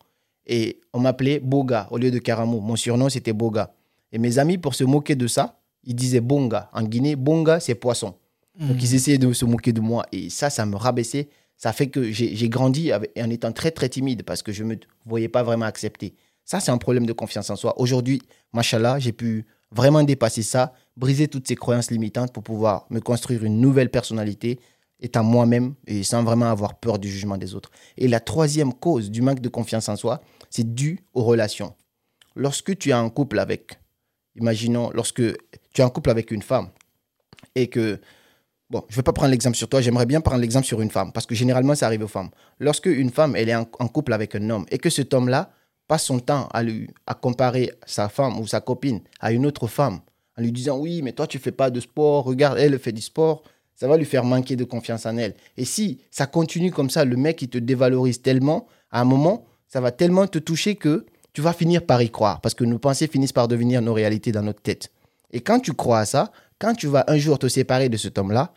Et 0.47 0.79
on 0.93 0.99
m'appelait 0.99 1.39
Boga 1.39 1.87
au 1.91 1.97
lieu 1.97 2.11
de 2.11 2.19
Karamo. 2.19 2.59
Mon 2.59 2.75
surnom, 2.75 3.09
c'était 3.09 3.33
Boga. 3.33 3.73
Et 4.11 4.17
mes 4.17 4.39
amis, 4.39 4.57
pour 4.57 4.75
se 4.75 4.83
moquer 4.83 5.15
de 5.15 5.27
ça, 5.27 5.59
ils 5.83 5.95
disaient 5.95 6.19
Bonga. 6.21 6.69
En 6.73 6.83
Guinée, 6.83 7.15
Bonga, 7.15 7.59
c'est 7.59 7.75
poisson. 7.75 8.15
Donc 8.59 8.83
ils 8.83 8.93
essayaient 8.95 9.17
de 9.17 9.31
se 9.31 9.45
moquer 9.45 9.71
de 9.71 9.79
moi. 9.81 10.05
Et 10.11 10.29
ça, 10.29 10.49
ça 10.49 10.65
me 10.65 10.75
rabaissait. 10.75 11.29
Ça 11.57 11.71
fait 11.73 11.87
que 11.87 12.11
j'ai 12.11 12.35
j'ai 12.35 12.49
grandi 12.49 12.91
avec- 12.91 13.11
en 13.17 13.29
étant 13.29 13.51
très, 13.51 13.71
très 13.71 13.87
timide 13.87 14.23
parce 14.23 14.43
que 14.43 14.51
je 14.51 14.63
ne 14.63 14.69
me 14.69 14.77
voyais 15.05 15.29
pas 15.29 15.41
vraiment 15.43 15.65
accepté. 15.65 16.15
Ça, 16.43 16.59
c'est 16.59 16.71
un 16.71 16.77
problème 16.77 17.05
de 17.05 17.13
confiance 17.13 17.49
en 17.49 17.55
soi. 17.55 17.79
Aujourd'hui, 17.79 18.21
machallah, 18.51 18.99
j'ai 18.99 19.13
pu 19.13 19.45
vraiment 19.71 20.03
dépasser 20.03 20.41
ça, 20.43 20.73
briser 20.97 21.27
toutes 21.27 21.47
ces 21.47 21.55
croyances 21.55 21.91
limitantes 21.91 22.33
pour 22.33 22.43
pouvoir 22.43 22.87
me 22.89 22.99
construire 22.99 23.43
une 23.45 23.61
nouvelle 23.61 23.89
personnalité, 23.89 24.59
étant 25.01 25.23
moi-même 25.23 25.73
et 25.87 26.03
sans 26.03 26.23
vraiment 26.23 26.49
avoir 26.51 26.75
peur 26.75 26.99
du 26.99 27.09
jugement 27.09 27.37
des 27.37 27.55
autres. 27.55 27.71
Et 27.97 28.07
la 28.07 28.19
troisième 28.19 28.73
cause 28.73 29.09
du 29.11 29.21
manque 29.21 29.39
de 29.39 29.49
confiance 29.49 29.89
en 29.89 29.95
soi, 29.95 30.21
c'est 30.49 30.73
dû 30.73 30.99
aux 31.13 31.23
relations. 31.23 31.73
Lorsque 32.35 32.77
tu 32.77 32.89
es 32.89 32.93
en 32.93 33.09
couple 33.09 33.39
avec 33.39 33.81
imaginons, 34.35 34.91
lorsque 34.93 35.21
tu 35.73 35.81
es 35.81 35.83
en 35.83 35.89
couple 35.89 36.09
avec 36.09 36.31
une 36.31 36.41
femme 36.41 36.69
et 37.55 37.67
que, 37.67 37.99
bon, 38.69 38.83
je 38.87 38.93
ne 38.93 38.97
vais 38.97 39.03
pas 39.03 39.13
prendre 39.13 39.31
l'exemple 39.31 39.57
sur 39.57 39.67
toi, 39.67 39.81
j'aimerais 39.81 40.05
bien 40.05 40.21
prendre 40.21 40.41
l'exemple 40.41 40.65
sur 40.65 40.81
une 40.81 40.89
femme, 40.89 41.11
parce 41.11 41.25
que 41.25 41.35
généralement, 41.35 41.75
ça 41.75 41.87
arrive 41.87 42.03
aux 42.03 42.07
femmes. 42.07 42.29
Lorsque 42.59 42.85
une 42.85 43.09
femme, 43.09 43.35
elle 43.35 43.49
est 43.49 43.55
en, 43.55 43.69
en 43.79 43.87
couple 43.87 44.13
avec 44.13 44.35
un 44.35 44.49
homme 44.49 44.65
et 44.71 44.77
que 44.77 44.89
cet 44.89 45.13
homme-là 45.13 45.51
passe 45.87 46.05
son 46.05 46.19
temps 46.19 46.47
à, 46.53 46.63
lui, 46.63 46.89
à 47.07 47.13
comparer 47.13 47.71
sa 47.85 48.07
femme 48.07 48.39
ou 48.39 48.47
sa 48.47 48.61
copine 48.61 49.01
à 49.19 49.31
une 49.31 49.45
autre 49.45 49.67
femme, 49.67 49.99
en 50.37 50.41
lui 50.41 50.51
disant, 50.51 50.77
oui, 50.77 51.01
mais 51.01 51.11
toi, 51.11 51.27
tu 51.27 51.39
fais 51.39 51.51
pas 51.51 51.69
de 51.69 51.79
sport, 51.79 52.23
regarde, 52.23 52.57
elle 52.57 52.79
fait 52.79 52.93
du 52.93 53.01
sport, 53.01 53.43
ça 53.81 53.87
va 53.87 53.97
lui 53.97 54.05
faire 54.05 54.23
manquer 54.23 54.55
de 54.55 54.63
confiance 54.63 55.07
en 55.07 55.17
elle. 55.17 55.33
Et 55.57 55.65
si 55.65 56.01
ça 56.11 56.27
continue 56.27 56.69
comme 56.69 56.91
ça, 56.91 57.03
le 57.03 57.17
mec, 57.17 57.41
il 57.41 57.49
te 57.49 57.57
dévalorise 57.57 58.21
tellement, 58.21 58.67
à 58.91 59.01
un 59.01 59.05
moment, 59.05 59.47
ça 59.67 59.81
va 59.81 59.89
tellement 59.89 60.27
te 60.27 60.37
toucher 60.37 60.75
que 60.75 61.07
tu 61.33 61.41
vas 61.41 61.51
finir 61.51 61.83
par 61.87 61.99
y 62.03 62.11
croire, 62.11 62.41
parce 62.41 62.53
que 62.53 62.63
nos 62.63 62.77
pensées 62.77 63.07
finissent 63.07 63.33
par 63.33 63.47
devenir 63.47 63.81
nos 63.81 63.95
réalités 63.95 64.31
dans 64.31 64.43
notre 64.43 64.61
tête. 64.61 64.91
Et 65.31 65.41
quand 65.41 65.59
tu 65.59 65.73
crois 65.73 65.97
à 65.97 66.05
ça, 66.05 66.31
quand 66.59 66.75
tu 66.75 66.85
vas 66.85 67.05
un 67.07 67.17
jour 67.17 67.39
te 67.39 67.47
séparer 67.47 67.89
de 67.89 67.97
cet 67.97 68.19
homme-là, 68.19 68.53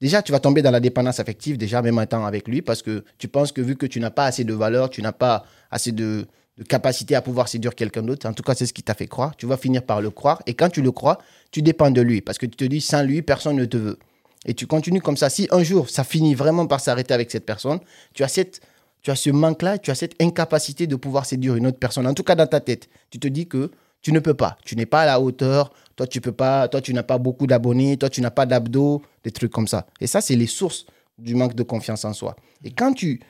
déjà 0.00 0.22
tu 0.22 0.30
vas 0.30 0.38
tomber 0.38 0.62
dans 0.62 0.70
la 0.70 0.78
dépendance 0.78 1.18
affective, 1.18 1.58
déjà 1.58 1.82
même 1.82 1.98
en 1.98 2.06
temps 2.06 2.24
avec 2.24 2.46
lui, 2.46 2.62
parce 2.62 2.80
que 2.80 3.02
tu 3.18 3.26
penses 3.26 3.50
que 3.50 3.60
vu 3.60 3.74
que 3.74 3.86
tu 3.86 3.98
n'as 3.98 4.10
pas 4.10 4.26
assez 4.26 4.44
de 4.44 4.54
valeur, 4.54 4.88
tu 4.88 5.02
n'as 5.02 5.10
pas 5.10 5.46
assez 5.72 5.90
de, 5.90 6.28
de 6.58 6.62
capacité 6.62 7.16
à 7.16 7.22
pouvoir 7.22 7.48
séduire 7.48 7.74
quelqu'un 7.74 8.02
d'autre, 8.02 8.28
en 8.28 8.34
tout 8.34 8.44
cas 8.44 8.54
c'est 8.54 8.66
ce 8.66 8.72
qui 8.72 8.84
t'a 8.84 8.94
fait 8.94 9.08
croire, 9.08 9.34
tu 9.36 9.46
vas 9.46 9.56
finir 9.56 9.82
par 9.82 10.00
le 10.00 10.10
croire, 10.10 10.40
et 10.46 10.54
quand 10.54 10.68
tu 10.68 10.80
le 10.80 10.92
crois, 10.92 11.18
tu 11.50 11.60
dépends 11.60 11.90
de 11.90 12.02
lui, 12.02 12.20
parce 12.20 12.38
que 12.38 12.46
tu 12.46 12.56
te 12.56 12.64
dis, 12.64 12.80
sans 12.80 13.02
lui, 13.02 13.22
personne 13.22 13.56
ne 13.56 13.64
te 13.64 13.76
veut. 13.76 13.98
Et 14.46 14.54
tu 14.54 14.66
continues 14.66 15.00
comme 15.00 15.16
ça. 15.16 15.30
Si 15.30 15.48
un 15.50 15.62
jour 15.62 15.90
ça 15.90 16.04
finit 16.04 16.34
vraiment 16.34 16.66
par 16.66 16.80
s'arrêter 16.80 17.14
avec 17.14 17.30
cette 17.30 17.46
personne, 17.46 17.80
tu 18.14 18.22
as 18.22 18.28
cette 18.28 18.60
tu 19.02 19.10
as 19.10 19.16
ce 19.16 19.30
manque-là, 19.30 19.78
tu 19.78 19.90
as 19.90 19.94
cette 19.94 20.20
incapacité 20.20 20.86
de 20.86 20.94
pouvoir 20.96 21.24
séduire 21.24 21.56
une 21.56 21.66
autre 21.66 21.78
personne. 21.78 22.06
En 22.06 22.14
tout 22.14 22.22
cas, 22.22 22.34
dans 22.34 22.46
ta 22.46 22.60
tête, 22.60 22.88
tu 23.10 23.18
te 23.18 23.28
dis 23.28 23.46
que 23.46 23.70
tu 24.02 24.12
ne 24.12 24.18
peux 24.18 24.34
pas. 24.34 24.58
Tu 24.64 24.76
n'es 24.76 24.86
pas 24.86 25.02
à 25.02 25.06
la 25.06 25.20
hauteur. 25.20 25.72
Toi, 25.96 26.06
tu 26.06 26.20
peux 26.20 26.32
pas. 26.32 26.68
Toi, 26.68 26.80
tu 26.80 26.92
n'as 26.92 27.02
pas 27.02 27.18
beaucoup 27.18 27.46
d'abonnés. 27.46 27.96
Toi, 27.96 28.10
tu 28.10 28.20
n'as 28.20 28.30
pas 28.30 28.46
d'abdos, 28.46 29.02
des 29.24 29.30
trucs 29.30 29.52
comme 29.52 29.68
ça. 29.68 29.86
Et 30.00 30.06
ça, 30.06 30.20
c'est 30.20 30.36
les 30.36 30.46
sources 30.46 30.86
du 31.18 31.34
manque 31.34 31.54
de 31.54 31.62
confiance 31.62 32.04
en 32.04 32.12
soi. 32.12 32.36
Et 32.64 32.70
quand 32.70 32.92
tu 32.92 33.20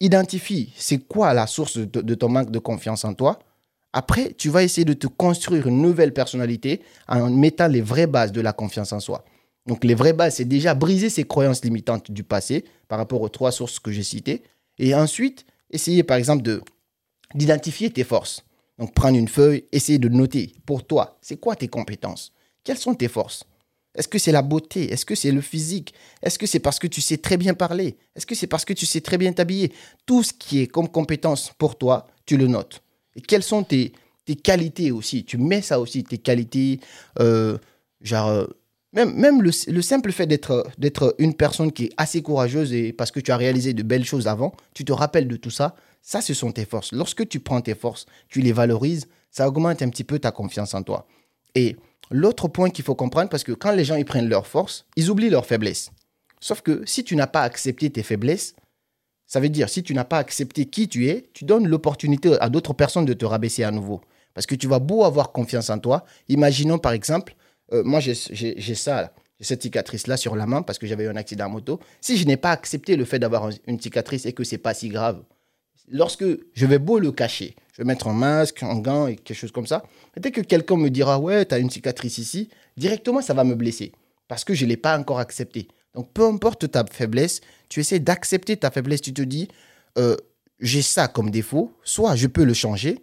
identifies 0.00 0.72
c'est 0.76 0.98
quoi 0.98 1.34
la 1.34 1.46
source 1.46 1.76
de, 1.78 2.00
de 2.00 2.14
ton 2.14 2.28
manque 2.28 2.50
de 2.50 2.58
confiance 2.58 3.04
en 3.04 3.14
toi, 3.14 3.38
après, 3.92 4.34
tu 4.34 4.50
vas 4.50 4.62
essayer 4.62 4.84
de 4.84 4.92
te 4.92 5.06
construire 5.06 5.66
une 5.66 5.80
nouvelle 5.80 6.12
personnalité 6.12 6.82
en 7.08 7.30
mettant 7.30 7.68
les 7.68 7.80
vraies 7.80 8.06
bases 8.06 8.32
de 8.32 8.40
la 8.40 8.52
confiance 8.52 8.92
en 8.92 9.00
soi. 9.00 9.24
Donc, 9.68 9.84
les 9.84 9.94
vraies 9.94 10.12
bases, 10.12 10.36
c'est 10.36 10.44
déjà 10.44 10.74
briser 10.74 11.10
ces 11.10 11.24
croyances 11.24 11.62
limitantes 11.62 12.10
du 12.10 12.24
passé 12.24 12.64
par 12.88 12.98
rapport 12.98 13.20
aux 13.22 13.28
trois 13.28 13.52
sources 13.52 13.78
que 13.78 13.92
j'ai 13.92 14.02
citées. 14.02 14.42
Et 14.78 14.94
ensuite, 14.94 15.46
essayer 15.70 16.02
par 16.02 16.16
exemple 16.16 16.42
de 16.42 16.62
d'identifier 17.34 17.90
tes 17.90 18.04
forces. 18.04 18.42
Donc 18.78 18.94
prendre 18.94 19.18
une 19.18 19.28
feuille, 19.28 19.64
essayer 19.72 19.98
de 19.98 20.08
noter 20.08 20.54
pour 20.64 20.86
toi, 20.86 21.18
c'est 21.20 21.36
quoi 21.36 21.56
tes 21.56 21.68
compétences? 21.68 22.32
Quelles 22.64 22.78
sont 22.78 22.94
tes 22.94 23.08
forces? 23.08 23.44
Est-ce 23.94 24.08
que 24.08 24.18
c'est 24.18 24.32
la 24.32 24.42
beauté? 24.42 24.92
Est-ce 24.92 25.04
que 25.04 25.14
c'est 25.14 25.32
le 25.32 25.40
physique? 25.40 25.92
Est-ce 26.22 26.38
que 26.38 26.46
c'est 26.46 26.60
parce 26.60 26.78
que 26.78 26.86
tu 26.86 27.00
sais 27.00 27.16
très 27.16 27.36
bien 27.36 27.54
parler? 27.54 27.96
Est-ce 28.14 28.26
que 28.26 28.34
c'est 28.34 28.46
parce 28.46 28.64
que 28.64 28.72
tu 28.72 28.86
sais 28.86 29.00
très 29.00 29.18
bien 29.18 29.32
t'habiller? 29.32 29.72
Tout 30.06 30.22
ce 30.22 30.32
qui 30.32 30.60
est 30.60 30.68
comme 30.68 30.88
compétence 30.88 31.52
pour 31.58 31.76
toi, 31.76 32.06
tu 32.24 32.36
le 32.36 32.46
notes. 32.46 32.82
Et 33.16 33.20
quelles 33.20 33.42
sont 33.42 33.64
tes, 33.64 33.92
qualités 34.42 34.92
aussi? 34.92 35.24
Tu 35.24 35.38
mets 35.38 35.62
ça 35.62 35.80
aussi, 35.80 36.04
tes 36.04 36.18
qualités, 36.18 36.80
euh, 37.18 37.58
genre 38.00 38.28
euh, 38.28 38.46
même, 38.92 39.14
même 39.14 39.42
le, 39.42 39.50
le 39.68 39.82
simple 39.82 40.12
fait 40.12 40.26
d'être, 40.26 40.66
d'être 40.78 41.14
une 41.18 41.34
personne 41.34 41.72
qui 41.72 41.86
est 41.86 41.92
assez 41.96 42.22
courageuse 42.22 42.72
et 42.72 42.92
parce 42.92 43.10
que 43.10 43.20
tu 43.20 43.30
as 43.30 43.36
réalisé 43.36 43.74
de 43.74 43.82
belles 43.82 44.04
choses 44.04 44.28
avant, 44.28 44.52
tu 44.74 44.84
te 44.84 44.92
rappelles 44.92 45.28
de 45.28 45.36
tout 45.36 45.50
ça, 45.50 45.74
ça, 46.02 46.20
ce 46.20 46.34
sont 46.34 46.52
tes 46.52 46.64
forces. 46.64 46.92
Lorsque 46.92 47.28
tu 47.28 47.40
prends 47.40 47.60
tes 47.60 47.74
forces, 47.74 48.06
tu 48.28 48.40
les 48.40 48.52
valorises, 48.52 49.06
ça 49.30 49.46
augmente 49.46 49.82
un 49.82 49.90
petit 49.90 50.04
peu 50.04 50.18
ta 50.18 50.30
confiance 50.30 50.74
en 50.74 50.82
toi. 50.82 51.06
Et 51.54 51.76
l'autre 52.10 52.48
point 52.48 52.70
qu'il 52.70 52.84
faut 52.84 52.94
comprendre, 52.94 53.28
parce 53.28 53.44
que 53.44 53.52
quand 53.52 53.72
les 53.72 53.84
gens 53.84 53.96
ils 53.96 54.04
prennent 54.04 54.28
leurs 54.28 54.46
forces, 54.46 54.86
ils 54.96 55.10
oublient 55.10 55.30
leurs 55.30 55.46
faiblesses. 55.46 55.90
Sauf 56.40 56.62
que 56.62 56.82
si 56.86 57.04
tu 57.04 57.16
n'as 57.16 57.26
pas 57.26 57.42
accepté 57.42 57.90
tes 57.90 58.02
faiblesses, 58.02 58.54
ça 59.26 59.40
veut 59.40 59.50
dire 59.50 59.68
si 59.68 59.82
tu 59.82 59.92
n'as 59.92 60.04
pas 60.04 60.18
accepté 60.18 60.66
qui 60.66 60.88
tu 60.88 61.08
es, 61.08 61.28
tu 61.34 61.44
donnes 61.44 61.68
l'opportunité 61.68 62.36
à 62.40 62.48
d'autres 62.48 62.72
personnes 62.72 63.04
de 63.04 63.12
te 63.12 63.26
rabaisser 63.26 63.64
à 63.64 63.70
nouveau. 63.70 64.00
Parce 64.32 64.46
que 64.46 64.54
tu 64.54 64.66
vas 64.66 64.78
beau 64.78 65.04
avoir 65.04 65.32
confiance 65.32 65.68
en 65.68 65.78
toi. 65.78 66.04
Imaginons 66.28 66.78
par 66.78 66.92
exemple, 66.92 67.34
euh, 67.72 67.82
moi 67.84 68.00
j'ai 68.00 68.14
ça, 68.14 69.02
là. 69.02 69.12
cette 69.40 69.62
cicatrice-là 69.62 70.16
sur 70.16 70.36
la 70.36 70.46
main 70.46 70.62
parce 70.62 70.78
que 70.78 70.86
j'avais 70.86 71.04
eu 71.04 71.08
un 71.08 71.16
accident 71.16 71.46
à 71.46 71.48
moto. 71.48 71.80
Si 72.00 72.16
je 72.16 72.26
n'ai 72.26 72.36
pas 72.36 72.50
accepté 72.50 72.96
le 72.96 73.04
fait 73.04 73.18
d'avoir 73.18 73.50
une 73.66 73.80
cicatrice 73.80 74.26
et 74.26 74.32
que 74.32 74.44
c'est 74.44 74.58
pas 74.58 74.74
si 74.74 74.88
grave, 74.88 75.22
lorsque 75.90 76.24
je 76.52 76.66
vais 76.66 76.78
beau 76.78 76.98
le 76.98 77.12
cacher, 77.12 77.54
je 77.72 77.82
vais 77.82 77.86
mettre 77.86 78.08
un 78.08 78.14
masque, 78.14 78.62
un 78.62 78.78
gant 78.78 79.06
et 79.06 79.16
quelque 79.16 79.36
chose 79.36 79.52
comme 79.52 79.66
ça, 79.66 79.84
dès 80.16 80.30
que 80.30 80.40
quelqu'un 80.40 80.76
me 80.76 80.90
dira 80.90 81.18
ouais, 81.18 81.44
tu 81.44 81.54
as 81.54 81.58
une 81.58 81.70
cicatrice 81.70 82.18
ici, 82.18 82.48
directement 82.76 83.22
ça 83.22 83.34
va 83.34 83.44
me 83.44 83.54
blesser 83.54 83.92
parce 84.28 84.44
que 84.44 84.54
je 84.54 84.64
ne 84.64 84.70
l'ai 84.70 84.76
pas 84.76 84.98
encore 84.98 85.18
accepté. 85.18 85.68
Donc 85.94 86.12
peu 86.12 86.24
importe 86.24 86.70
ta 86.70 86.84
faiblesse, 86.84 87.40
tu 87.68 87.80
essaies 87.80 87.98
d'accepter 87.98 88.56
ta 88.56 88.70
faiblesse, 88.70 89.00
tu 89.00 89.12
te 89.12 89.22
dis 89.22 89.48
euh, 89.98 90.16
j'ai 90.60 90.82
ça 90.82 91.08
comme 91.08 91.30
défaut, 91.30 91.72
soit 91.82 92.16
je 92.16 92.26
peux 92.26 92.44
le 92.44 92.54
changer, 92.54 93.00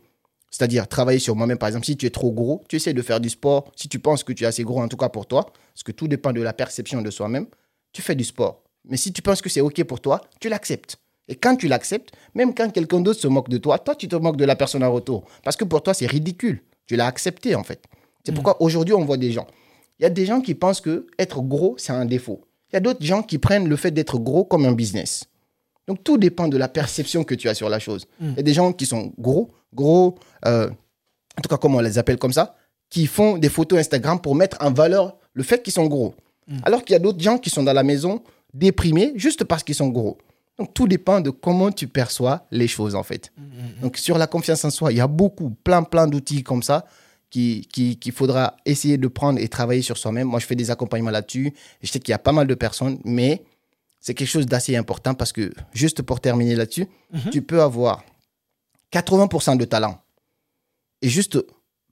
c'est-à-dire 0.57 0.87
travailler 0.87 1.19
sur 1.19 1.35
moi-même, 1.35 1.57
par 1.57 1.67
exemple, 1.67 1.85
si 1.85 1.97
tu 1.97 2.05
es 2.05 2.09
trop 2.09 2.31
gros, 2.31 2.63
tu 2.69 2.77
essaies 2.77 2.93
de 2.93 3.01
faire 3.01 3.19
du 3.19 3.29
sport, 3.29 3.69
si 3.75 3.89
tu 3.89 3.99
penses 3.99 4.23
que 4.23 4.31
tu 4.31 4.45
es 4.45 4.47
assez 4.47 4.63
gros, 4.63 4.81
en 4.81 4.87
tout 4.87 4.95
cas 4.95 5.09
pour 5.09 5.25
toi, 5.27 5.51
parce 5.73 5.83
que 5.83 5.91
tout 5.91 6.07
dépend 6.07 6.31
de 6.31 6.41
la 6.41 6.53
perception 6.53 7.01
de 7.01 7.11
soi-même, 7.11 7.47
tu 7.91 8.01
fais 8.01 8.15
du 8.15 8.23
sport. 8.23 8.63
Mais 8.87 8.95
si 8.95 9.11
tu 9.11 9.21
penses 9.21 9.41
que 9.41 9.49
c'est 9.49 9.59
OK 9.59 9.83
pour 9.83 9.99
toi, 9.99 10.21
tu 10.39 10.47
l'acceptes. 10.47 10.95
Et 11.27 11.35
quand 11.35 11.57
tu 11.57 11.67
l'acceptes, 11.67 12.13
même 12.35 12.53
quand 12.55 12.71
quelqu'un 12.71 13.01
d'autre 13.01 13.19
se 13.19 13.27
moque 13.27 13.49
de 13.49 13.57
toi, 13.57 13.79
toi, 13.79 13.95
tu 13.95 14.07
te 14.07 14.15
moques 14.15 14.37
de 14.37 14.45
la 14.45 14.55
personne 14.55 14.83
en 14.83 14.93
retour. 14.93 15.25
Parce 15.43 15.57
que 15.57 15.65
pour 15.65 15.83
toi, 15.83 15.93
c'est 15.93 16.05
ridicule. 16.05 16.61
Tu 16.85 16.95
l'as 16.95 17.07
accepté, 17.07 17.53
en 17.55 17.63
fait. 17.65 17.81
C'est 18.23 18.31
Mm. 18.31 18.35
pourquoi 18.35 18.61
aujourd'hui, 18.61 18.93
on 18.93 19.03
voit 19.03 19.17
des 19.17 19.33
gens. 19.33 19.47
Il 19.99 20.03
y 20.03 20.05
a 20.05 20.09
des 20.09 20.25
gens 20.25 20.39
qui 20.39 20.55
pensent 20.55 20.79
que 20.81 21.07
être 21.19 21.41
gros, 21.41 21.75
c'est 21.77 21.91
un 21.91 22.05
défaut. 22.05 22.41
Il 22.71 22.75
y 22.75 22.77
a 22.77 22.79
d'autres 22.79 23.03
gens 23.03 23.23
qui 23.23 23.39
prennent 23.39 23.67
le 23.67 23.75
fait 23.75 23.91
d'être 23.91 24.19
gros 24.19 24.45
comme 24.45 24.65
un 24.65 24.71
business. 24.71 25.25
Donc, 25.87 26.03
tout 26.03 26.17
dépend 26.17 26.47
de 26.47 26.57
la 26.57 26.67
perception 26.67 27.23
que 27.23 27.35
tu 27.35 27.47
as 27.49 27.53
sur 27.53 27.69
la 27.69 27.79
chose. 27.79 28.05
Mm. 28.19 28.29
Il 28.31 28.37
y 28.37 28.39
a 28.39 28.43
des 28.43 28.53
gens 28.53 28.73
qui 28.73 28.85
sont 28.85 29.13
gros, 29.19 29.51
gros, 29.73 30.15
euh, 30.45 30.69
en 31.37 31.41
tout 31.41 31.49
cas, 31.49 31.57
comme 31.57 31.75
on 31.75 31.79
les 31.79 31.97
appelle 31.97 32.17
comme 32.17 32.33
ça, 32.33 32.55
qui 32.89 33.05
font 33.07 33.37
des 33.37 33.49
photos 33.49 33.79
Instagram 33.79 34.19
pour 34.21 34.35
mettre 34.35 34.57
en 34.61 34.71
valeur 34.71 35.17
le 35.33 35.43
fait 35.43 35.61
qu'ils 35.61 35.73
sont 35.73 35.85
gros. 35.87 36.15
Mm. 36.47 36.57
Alors 36.63 36.83
qu'il 36.83 36.93
y 36.93 36.95
a 36.95 36.99
d'autres 36.99 37.21
gens 37.21 37.37
qui 37.37 37.49
sont 37.49 37.63
dans 37.63 37.73
la 37.73 37.83
maison 37.83 38.21
déprimés 38.53 39.11
juste 39.15 39.43
parce 39.43 39.63
qu'ils 39.63 39.75
sont 39.75 39.89
gros. 39.89 40.17
Donc 40.57 40.73
tout 40.73 40.87
dépend 40.87 41.19
de 41.19 41.29
comment 41.31 41.69
tu 41.71 41.87
perçois 41.87 42.45
les 42.51 42.67
choses 42.69 42.95
en 42.95 43.03
fait. 43.03 43.33
Donc 43.81 43.97
sur 43.97 44.17
la 44.17 44.25
confiance 44.27 44.63
en 44.63 44.69
soi, 44.69 44.93
il 44.93 44.97
y 44.97 45.01
a 45.01 45.07
beaucoup, 45.07 45.49
plein, 45.49 45.83
plein 45.83 46.07
d'outils 46.07 46.43
comme 46.43 46.63
ça 46.63 46.85
qui- 47.29 47.67
qui- 47.73 47.97
qu'il 47.99 48.13
faudra 48.13 48.55
essayer 48.65 48.97
de 48.97 49.07
prendre 49.09 49.37
et 49.39 49.49
travailler 49.49 49.81
sur 49.81 49.97
soi-même. 49.97 50.27
Moi, 50.29 50.39
je 50.39 50.45
fais 50.45 50.55
des 50.55 50.71
accompagnements 50.71 51.11
là-dessus. 51.11 51.53
Je 51.81 51.91
sais 51.91 51.99
qu'il 51.99 52.11
y 52.11 52.15
a 52.15 52.19
pas 52.19 52.31
mal 52.31 52.47
de 52.47 52.55
personnes, 52.55 52.99
mais 53.03 53.43
c'est 54.05 54.13
quelque 54.13 54.27
chose 54.29 54.45
d'assez 54.45 54.75
important 54.75 55.15
parce 55.15 55.33
que, 55.33 55.51
juste 55.73 56.03
pour 56.03 56.19
terminer 56.19 56.55
là-dessus, 56.55 56.87
Mhm. 57.11 57.31
tu 57.31 57.41
peux 57.41 57.59
avoir 57.63 58.03
80% 58.91 59.55
de 59.55 59.65
talent 59.65 59.99
et 61.01 61.09
juste 61.09 61.39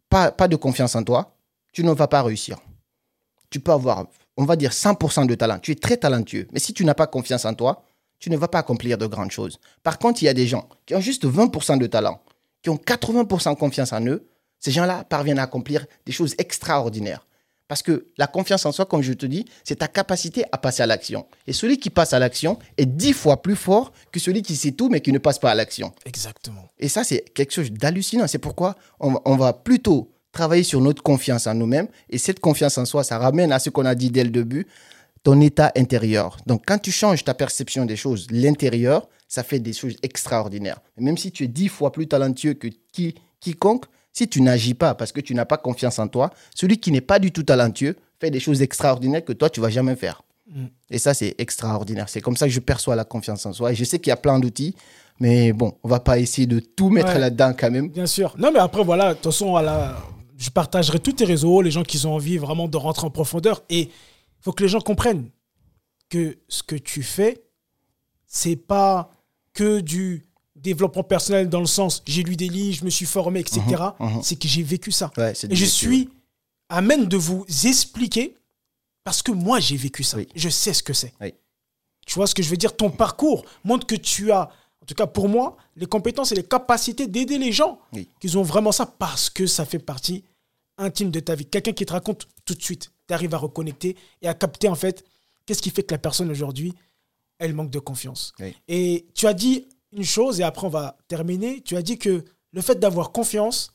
pas, 0.09 0.31
pas 0.31 0.47
de 0.47 0.55
confiance 0.55 0.95
en 0.95 1.03
toi, 1.03 1.35
tu 1.71 1.83
ne 1.83 1.91
vas 1.91 2.07
pas 2.07 2.21
réussir. 2.21 2.59
Tu 3.49 3.59
peux 3.59 3.71
avoir, 3.71 4.05
on 4.37 4.45
va 4.45 4.55
dire, 4.55 4.73
100% 4.73 5.25
de 5.25 5.33
talent. 5.33 5.57
Tu 5.57 5.71
es 5.71 5.75
très 5.75 5.97
talentueux. 5.97 6.47
Mais 6.51 6.59
si 6.59 6.71
tu 6.71 6.85
n'as 6.85 6.93
pas 6.93 7.07
confiance 7.07 7.45
en 7.45 7.55
toi, 7.55 7.83
tu 8.19 8.29
ne 8.29 8.37
vas 8.37 8.47
pas 8.47 8.59
accomplir 8.59 8.99
de 8.99 9.07
grandes 9.07 9.31
choses. 9.31 9.59
Par 9.81 9.97
contre, 9.97 10.21
il 10.21 10.25
y 10.25 10.29
a 10.29 10.35
des 10.35 10.45
gens 10.45 10.69
qui 10.85 10.93
ont 10.93 11.01
juste 11.01 11.25
20% 11.25 11.77
de 11.77 11.87
talent, 11.87 12.21
qui 12.61 12.69
ont 12.69 12.77
80% 12.77 13.55
confiance 13.55 13.91
en 13.91 14.05
eux. 14.05 14.27
Ces 14.59 14.69
gens-là 14.69 15.03
parviennent 15.03 15.39
à 15.39 15.43
accomplir 15.43 15.87
des 16.05 16.11
choses 16.11 16.35
extraordinaires. 16.37 17.25
Parce 17.67 17.81
que 17.81 18.07
la 18.17 18.27
confiance 18.27 18.65
en 18.65 18.71
soi, 18.71 18.85
comme 18.85 19.01
je 19.01 19.13
te 19.13 19.25
dis, 19.25 19.45
c'est 19.63 19.77
ta 19.77 19.87
capacité 19.87 20.43
à 20.51 20.57
passer 20.57 20.83
à 20.83 20.85
l'action. 20.85 21.25
Et 21.47 21.53
celui 21.53 21.77
qui 21.79 21.89
passe 21.89 22.13
à 22.13 22.19
l'action 22.19 22.59
est 22.77 22.85
dix 22.85 23.13
fois 23.13 23.41
plus 23.41 23.55
fort 23.55 23.93
que 24.11 24.19
celui 24.19 24.41
qui 24.41 24.55
sait 24.55 24.71
tout 24.73 24.89
mais 24.89 25.01
qui 25.01 25.11
ne 25.11 25.17
passe 25.17 25.39
pas 25.39 25.51
à 25.51 25.55
l'action. 25.55 25.93
Exactement. 26.05 26.69
Et 26.77 26.89
ça, 26.89 27.03
c'est 27.03 27.21
quelque 27.33 27.53
chose 27.53 27.71
d'hallucinant. 27.71 28.27
C'est 28.27 28.37
pourquoi 28.37 28.75
on, 28.99 29.13
va- 29.13 29.21
on 29.25 29.35
va 29.37 29.53
plutôt 29.53 30.11
travailler 30.33 30.63
sur 30.63 30.81
notre 30.81 31.01
confiance 31.01 31.47
en 31.47 31.53
nous-mêmes. 31.53 31.87
Et 32.09 32.17
cette 32.17 32.39
confiance 32.39 32.77
en 32.77 32.85
soi, 32.85 33.03
ça 33.03 33.17
ramène 33.17 33.51
à 33.51 33.59
ce 33.59 33.69
qu'on 33.69 33.85
a 33.85 33.95
dit 33.95 34.09
dès 34.11 34.23
le 34.23 34.29
début, 34.31 34.67
ton 35.23 35.39
état 35.39 35.71
intérieur. 35.77 36.37
Donc, 36.45 36.63
quand 36.67 36.79
tu 36.79 36.91
changes 36.91 37.23
ta 37.23 37.33
perception 37.33 37.85
des 37.85 37.95
choses, 37.95 38.27
l'intérieur, 38.29 39.07
ça 39.27 39.41
fait 39.43 39.59
des 39.59 39.73
choses 39.73 39.95
extraordinaires. 40.03 40.79
Et 40.97 41.01
même 41.01 41.17
si 41.17 41.31
tu 41.31 41.45
es 41.45 41.47
dix 41.47 41.69
fois 41.69 41.91
plus 41.91 42.07
talentueux 42.07 42.53
que 42.55 42.67
qui, 42.91 43.15
quiconque, 43.39 43.85
si 44.13 44.27
tu 44.27 44.41
n'agis 44.41 44.75
pas 44.75 44.95
parce 44.95 45.11
que 45.11 45.19
tu 45.21 45.33
n'as 45.35 45.45
pas 45.45 45.57
confiance 45.57 45.99
en 45.99 46.07
toi, 46.07 46.29
celui 46.55 46.77
qui 46.77 46.91
n'est 46.91 47.01
pas 47.01 47.19
du 47.19 47.31
tout 47.31 47.43
talentueux 47.43 47.97
fait 48.19 48.31
des 48.31 48.39
choses 48.39 48.61
extraordinaires 48.61 49.25
que 49.25 49.33
toi, 49.33 49.49
tu 49.49 49.59
vas 49.59 49.69
jamais 49.69 49.95
faire. 49.95 50.21
Mm. 50.47 50.65
Et 50.91 50.99
ça, 50.99 51.13
c'est 51.13 51.35
extraordinaire. 51.39 52.07
C'est 52.09 52.21
comme 52.21 52.37
ça 52.37 52.45
que 52.45 52.53
je 52.53 52.59
perçois 52.59 52.95
la 52.95 53.03
confiance 53.05 53.45
en 53.45 53.53
soi. 53.53 53.71
Et 53.71 53.75
je 53.75 53.83
sais 53.83 53.97
qu'il 53.99 54.09
y 54.09 54.13
a 54.13 54.17
plein 54.17 54.39
d'outils, 54.39 54.75
mais 55.19 55.51
bon, 55.51 55.73
on 55.83 55.87
va 55.89 55.99
pas 55.99 56.19
essayer 56.19 56.45
de 56.47 56.59
tout 56.59 56.89
mettre 56.89 57.13
Ouais. 57.13 57.19
là-dedans 57.19 57.53
quand 57.57 57.71
même. 57.71 57.89
Bien 57.89 58.05
sûr. 58.05 58.35
Non, 58.37 58.51
mais 58.51 58.59
après, 58.59 58.83
voilà, 58.83 59.09
de 59.09 59.13
toute 59.15 59.25
façon, 59.31 59.55
à 59.55 59.61
la- 59.61 59.97
je 60.37 60.49
partagerai 60.49 60.99
tous 60.99 61.13
tes 61.13 61.25
réseaux, 61.25 61.61
les 61.61 61.71
gens 61.71 61.83
qui 61.83 62.05
ont 62.05 62.13
envie 62.13 62.37
vraiment 62.37 62.67
de 62.67 62.77
rentrer 62.77 63.07
en 63.07 63.09
profondeur. 63.09 63.63
Et 63.69 63.79
il 63.81 63.89
faut 64.41 64.51
que 64.51 64.61
les 64.63 64.69
gens 64.69 64.81
comprennent 64.81 65.29
que 66.09 66.37
ce 66.47 66.61
que 66.61 66.75
tu 66.75 67.01
fais, 67.01 67.43
c'est 68.27 68.55
pas 68.57 69.09
que 69.53 69.79
du 69.79 70.25
développement 70.63 71.03
personnel 71.03 71.49
dans 71.49 71.59
le 71.59 71.65
sens 71.67 72.01
j'ai 72.07 72.23
lu 72.23 72.35
des 72.35 72.49
livres, 72.49 72.77
je 72.79 72.85
me 72.85 72.89
suis 72.89 73.05
formé, 73.05 73.39
etc. 73.41 73.61
Mhm, 73.99 74.07
mhm. 74.15 74.23
C'est 74.23 74.37
que 74.37 74.47
j'ai 74.47 74.63
vécu 74.63 74.91
ça. 74.91 75.11
Ouais, 75.17 75.33
Et 75.49 75.55
je 75.55 75.65
suis 75.65 76.09
amène 76.69 77.05
de 77.05 77.17
vous 77.17 77.45
expliquer, 77.65 78.35
parce 79.03 79.21
que 79.21 79.31
moi 79.31 79.59
j'ai 79.59 79.77
vécu 79.77 80.03
ça, 80.03 80.17
Oui. 80.17 80.27
je 80.35 80.49
sais 80.49 80.73
ce 80.73 80.81
que 80.81 80.93
c'est. 80.93 81.13
Oui. 81.21 81.33
Tu 82.07 82.15
vois 82.15 82.27
ce 82.27 82.33
que 82.35 82.41
je 82.43 82.49
veux 82.49 82.57
dire? 82.57 82.75
Ton 82.75 82.89
parcours 82.89 83.45
montre 83.63 83.85
que 83.85 83.95
tu 83.95 84.31
as, 84.31 84.49
en 84.81 84.85
tout 84.85 84.95
cas 84.95 85.05
pour 85.07 85.29
moi, 85.29 85.57
les 85.75 85.85
compétences 85.85 86.31
et 86.31 86.35
les 86.35 86.43
capacités 86.43 87.07
d'aider 87.07 87.37
les 87.37 87.51
gens, 87.51 87.79
Oui. 87.93 88.09
qu'ils 88.19 88.37
ont 88.37 88.43
vraiment 88.43 88.71
ça, 88.71 88.85
parce 88.85 89.29
que 89.29 89.45
ça 89.45 89.65
fait 89.65 89.79
partie 89.79 90.23
intime 90.77 91.11
de 91.11 91.19
ta 91.19 91.35
vie. 91.35 91.45
Quelqu'un 91.45 91.73
qui 91.73 91.85
te 91.85 91.93
raconte 91.93 92.27
tout 92.45 92.55
de 92.55 92.61
suite, 92.61 92.91
tu 93.07 93.13
arrives 93.13 93.33
à 93.35 93.37
reconnecter 93.37 93.95
et 94.21 94.27
à 94.27 94.33
capter 94.33 94.67
en 94.69 94.75
fait 94.75 95.05
qu'est-ce 95.45 95.61
qui 95.61 95.69
fait 95.69 95.83
que 95.83 95.93
la 95.93 95.99
personne 95.99 96.31
aujourd'hui, 96.31 96.73
elle 97.37 97.53
manque 97.53 97.69
de 97.69 97.79
confiance. 97.79 98.33
Et 98.67 99.05
tu 99.13 99.27
as 99.27 99.33
dit 99.33 99.67
une 99.95 100.03
chose, 100.03 100.39
et 100.39 100.43
après 100.43 100.65
on 100.67 100.69
va 100.69 100.97
terminer, 101.07 101.61
tu 101.61 101.75
as 101.77 101.81
dit 101.81 101.97
que 101.97 102.23
le 102.51 102.61
fait 102.61 102.75
d'avoir 102.75 103.11
confiance 103.11 103.73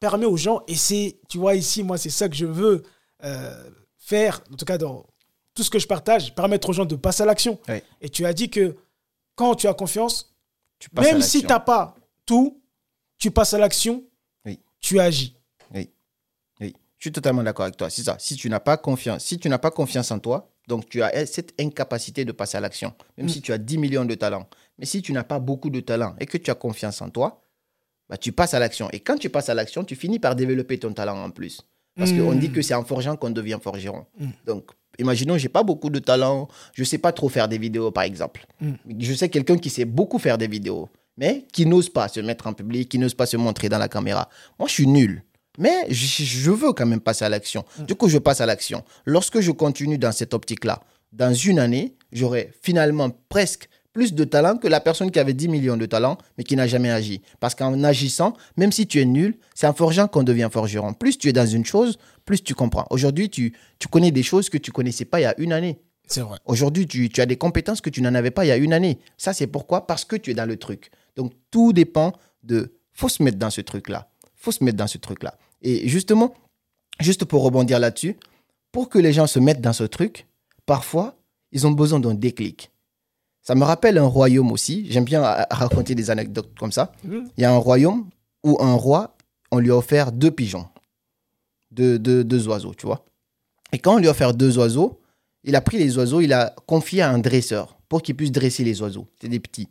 permet 0.00 0.26
aux 0.26 0.36
gens, 0.36 0.62
et 0.68 0.74
c'est, 0.76 1.18
tu 1.28 1.38
vois 1.38 1.54
ici, 1.54 1.82
moi 1.82 1.98
c'est 1.98 2.10
ça 2.10 2.28
que 2.28 2.36
je 2.36 2.46
veux 2.46 2.82
euh, 3.24 3.70
faire, 3.98 4.42
en 4.52 4.56
tout 4.56 4.64
cas 4.64 4.78
dans 4.78 5.06
tout 5.54 5.62
ce 5.64 5.70
que 5.70 5.78
je 5.78 5.86
partage, 5.88 6.34
permettre 6.34 6.68
aux 6.68 6.72
gens 6.72 6.84
de 6.84 6.94
passer 6.94 7.24
à 7.24 7.26
l'action. 7.26 7.58
Oui. 7.68 7.82
Et 8.00 8.08
tu 8.08 8.24
as 8.24 8.32
dit 8.32 8.48
que 8.48 8.76
quand 9.34 9.54
tu 9.56 9.66
as 9.66 9.74
confiance, 9.74 10.32
Tu 10.78 10.88
même 10.94 11.20
si 11.20 11.40
tu 11.40 11.46
n'as 11.48 11.58
pas 11.58 11.96
tout, 12.24 12.62
tu 13.18 13.32
passes 13.32 13.54
à 13.54 13.58
l'action, 13.58 14.04
Oui. 14.44 14.60
tu 14.80 15.00
agis. 15.00 15.34
Oui. 15.74 15.90
Oui. 16.60 16.72
Je 16.98 17.04
suis 17.06 17.12
totalement 17.12 17.42
d'accord 17.42 17.64
avec 17.64 17.76
toi. 17.76 17.90
C'est 17.90 18.04
ça. 18.04 18.16
Si 18.20 18.36
tu 18.36 18.48
n'as 18.48 18.60
pas 18.60 18.76
confiance, 18.76 19.24
si 19.24 19.36
tu 19.38 19.48
n'as 19.48 19.58
pas 19.58 19.72
confiance 19.72 20.12
en 20.12 20.20
toi, 20.20 20.48
donc 20.68 20.88
tu 20.88 21.02
as 21.02 21.26
cette 21.26 21.60
incapacité 21.60 22.24
de 22.24 22.30
passer 22.30 22.56
à 22.56 22.60
l'action, 22.60 22.94
même 23.16 23.26
Mm. 23.26 23.30
si 23.30 23.40
tu 23.42 23.52
as 23.52 23.58
10 23.58 23.78
millions 23.78 24.04
de 24.04 24.14
talents. 24.14 24.46
Mais 24.78 24.86
si 24.86 25.02
tu 25.02 25.12
n'as 25.12 25.24
pas 25.24 25.38
beaucoup 25.38 25.70
de 25.70 25.80
talents 25.80 26.14
et 26.20 26.26
que 26.26 26.38
tu 26.38 26.50
as 26.50 26.54
confiance 26.54 27.02
en 27.02 27.10
toi, 27.10 27.42
bah, 28.08 28.16
tu 28.16 28.32
passes 28.32 28.54
à 28.54 28.58
l'action. 28.58 28.88
Et 28.92 29.00
quand 29.00 29.16
tu 29.18 29.28
passes 29.28 29.48
à 29.48 29.54
l'action, 29.54 29.84
tu 29.84 29.96
finis 29.96 30.18
par 30.18 30.34
développer 30.36 30.78
ton 30.78 30.92
talent 30.92 31.22
en 31.22 31.30
plus. 31.30 31.60
Parce 31.96 32.12
qu'on 32.12 32.32
Mm. 32.34 32.38
dit 32.38 32.50
que 32.52 32.62
c'est 32.62 32.74
en 32.74 32.84
forgeant 32.84 33.16
qu'on 33.16 33.30
devient 33.30 33.58
forgeron. 33.60 34.06
Mm. 34.18 34.26
Donc, 34.46 34.70
imaginons, 34.98 35.36
j'ai 35.36 35.48
pas 35.48 35.64
beaucoup 35.64 35.90
de 35.90 35.98
talent, 35.98 36.48
je 36.72 36.84
sais 36.84 36.98
pas 36.98 37.12
trop 37.12 37.28
faire 37.28 37.48
des 37.48 37.58
vidéos, 37.58 37.90
par 37.90 38.04
exemple. 38.04 38.46
Mm. 38.60 38.72
Je 39.00 39.14
sais 39.14 39.28
quelqu'un 39.28 39.58
qui 39.58 39.68
sait 39.68 39.84
beaucoup 39.84 40.18
faire 40.20 40.38
des 40.38 40.46
vidéos, 40.46 40.88
mais 41.16 41.44
qui 41.52 41.66
n'ose 41.66 41.88
pas 41.90 42.06
se 42.08 42.20
mettre 42.20 42.46
en 42.46 42.52
public, 42.52 42.88
qui 42.88 42.98
n'ose 42.98 43.14
pas 43.14 43.26
se 43.26 43.36
montrer 43.36 43.68
dans 43.68 43.78
la 43.78 43.88
caméra. 43.88 44.28
Moi, 44.60 44.68
je 44.68 44.74
suis 44.74 44.86
nul. 44.86 45.24
Mais 45.58 45.86
je, 45.90 46.22
je 46.22 46.50
veux 46.52 46.72
quand 46.72 46.86
même 46.86 47.00
passer 47.00 47.24
à 47.24 47.28
l'action. 47.28 47.64
Du 47.80 47.96
coup, 47.96 48.08
je 48.08 48.18
passe 48.18 48.40
à 48.40 48.46
l'action. 48.46 48.84
Lorsque 49.04 49.40
je 49.40 49.50
continue 49.50 49.98
dans 49.98 50.12
cette 50.12 50.32
optique-là, 50.32 50.80
dans 51.12 51.34
une 51.34 51.58
année, 51.58 51.96
j'aurai 52.12 52.52
finalement 52.62 53.10
presque 53.28 53.68
plus 53.98 54.14
de 54.14 54.22
talent 54.22 54.58
que 54.58 54.68
la 54.68 54.78
personne 54.78 55.10
qui 55.10 55.18
avait 55.18 55.32
10 55.34 55.48
millions 55.48 55.76
de 55.76 55.84
talents, 55.84 56.18
mais 56.36 56.44
qui 56.44 56.54
n'a 56.54 56.68
jamais 56.68 56.88
agi. 56.88 57.20
Parce 57.40 57.56
qu'en 57.56 57.82
agissant, 57.82 58.32
même 58.56 58.70
si 58.70 58.86
tu 58.86 59.00
es 59.00 59.04
nul, 59.04 59.36
c'est 59.56 59.66
en 59.66 59.72
forgeant 59.72 60.06
qu'on 60.06 60.22
devient 60.22 60.48
forgeron. 60.52 60.94
Plus 60.94 61.18
tu 61.18 61.28
es 61.28 61.32
dans 61.32 61.46
une 61.46 61.64
chose, 61.64 61.98
plus 62.24 62.44
tu 62.44 62.54
comprends. 62.54 62.86
Aujourd'hui, 62.90 63.28
tu, 63.28 63.56
tu 63.80 63.88
connais 63.88 64.12
des 64.12 64.22
choses 64.22 64.50
que 64.50 64.56
tu 64.56 64.70
connaissais 64.70 65.04
pas 65.04 65.18
il 65.18 65.24
y 65.24 65.26
a 65.26 65.34
une 65.40 65.52
année. 65.52 65.80
C'est 66.06 66.20
vrai. 66.20 66.38
Aujourd'hui, 66.44 66.86
tu, 66.86 67.08
tu 67.08 67.20
as 67.20 67.26
des 67.26 67.36
compétences 67.36 67.80
que 67.80 67.90
tu 67.90 68.00
n'en 68.00 68.14
avais 68.14 68.30
pas 68.30 68.44
il 68.44 68.48
y 68.48 68.52
a 68.52 68.56
une 68.56 68.72
année. 68.72 69.00
Ça, 69.16 69.32
c'est 69.32 69.48
pourquoi? 69.48 69.88
Parce 69.88 70.04
que 70.04 70.14
tu 70.14 70.30
es 70.30 70.34
dans 70.34 70.46
le 70.46 70.56
truc. 70.56 70.92
Donc, 71.16 71.32
tout 71.50 71.72
dépend 71.72 72.12
de... 72.44 72.76
faut 72.92 73.08
se 73.08 73.20
mettre 73.20 73.38
dans 73.38 73.50
ce 73.50 73.62
truc-là. 73.62 74.12
faut 74.36 74.52
se 74.52 74.62
mettre 74.62 74.76
dans 74.76 74.86
ce 74.86 74.98
truc-là. 74.98 75.36
Et 75.62 75.88
justement, 75.88 76.34
juste 77.00 77.24
pour 77.24 77.42
rebondir 77.42 77.80
là-dessus, 77.80 78.16
pour 78.70 78.90
que 78.90 79.00
les 79.00 79.12
gens 79.12 79.26
se 79.26 79.40
mettent 79.40 79.60
dans 79.60 79.72
ce 79.72 79.82
truc, 79.82 80.28
parfois, 80.66 81.16
ils 81.50 81.66
ont 81.66 81.72
besoin 81.72 81.98
d'un 81.98 82.14
déclic. 82.14 82.70
Ça 83.48 83.54
me 83.54 83.64
rappelle 83.64 83.96
un 83.96 84.04
royaume 84.04 84.52
aussi. 84.52 84.86
J'aime 84.90 85.06
bien 85.06 85.24
euh, 85.24 85.42
raconter 85.50 85.94
des 85.94 86.10
anecdotes 86.10 86.50
comme 86.58 86.70
ça. 86.70 86.92
Il 87.02 87.40
y 87.40 87.46
a 87.46 87.50
un 87.50 87.56
royaume 87.56 88.10
où 88.44 88.58
un 88.60 88.74
roi, 88.74 89.16
on 89.50 89.58
lui 89.58 89.70
a 89.70 89.76
offert 89.78 90.12
deux 90.12 90.30
pigeons, 90.30 90.66
deux, 91.70 91.98
deux, 91.98 92.24
deux 92.24 92.46
oiseaux, 92.46 92.74
tu 92.74 92.84
vois. 92.84 93.06
Et 93.72 93.78
quand 93.78 93.94
on 93.94 93.98
lui 94.00 94.06
a 94.06 94.10
offert 94.10 94.34
deux 94.34 94.58
oiseaux, 94.58 95.00
il 95.44 95.56
a 95.56 95.62
pris 95.62 95.78
les 95.78 95.96
oiseaux, 95.96 96.20
il 96.20 96.34
a 96.34 96.54
confié 96.66 97.00
à 97.00 97.08
un 97.08 97.18
dresseur 97.20 97.78
pour 97.88 98.02
qu'il 98.02 98.16
puisse 98.16 98.32
dresser 98.32 98.64
les 98.64 98.82
oiseaux. 98.82 99.06
C'est 99.18 99.28
des 99.28 99.40
petits. 99.40 99.68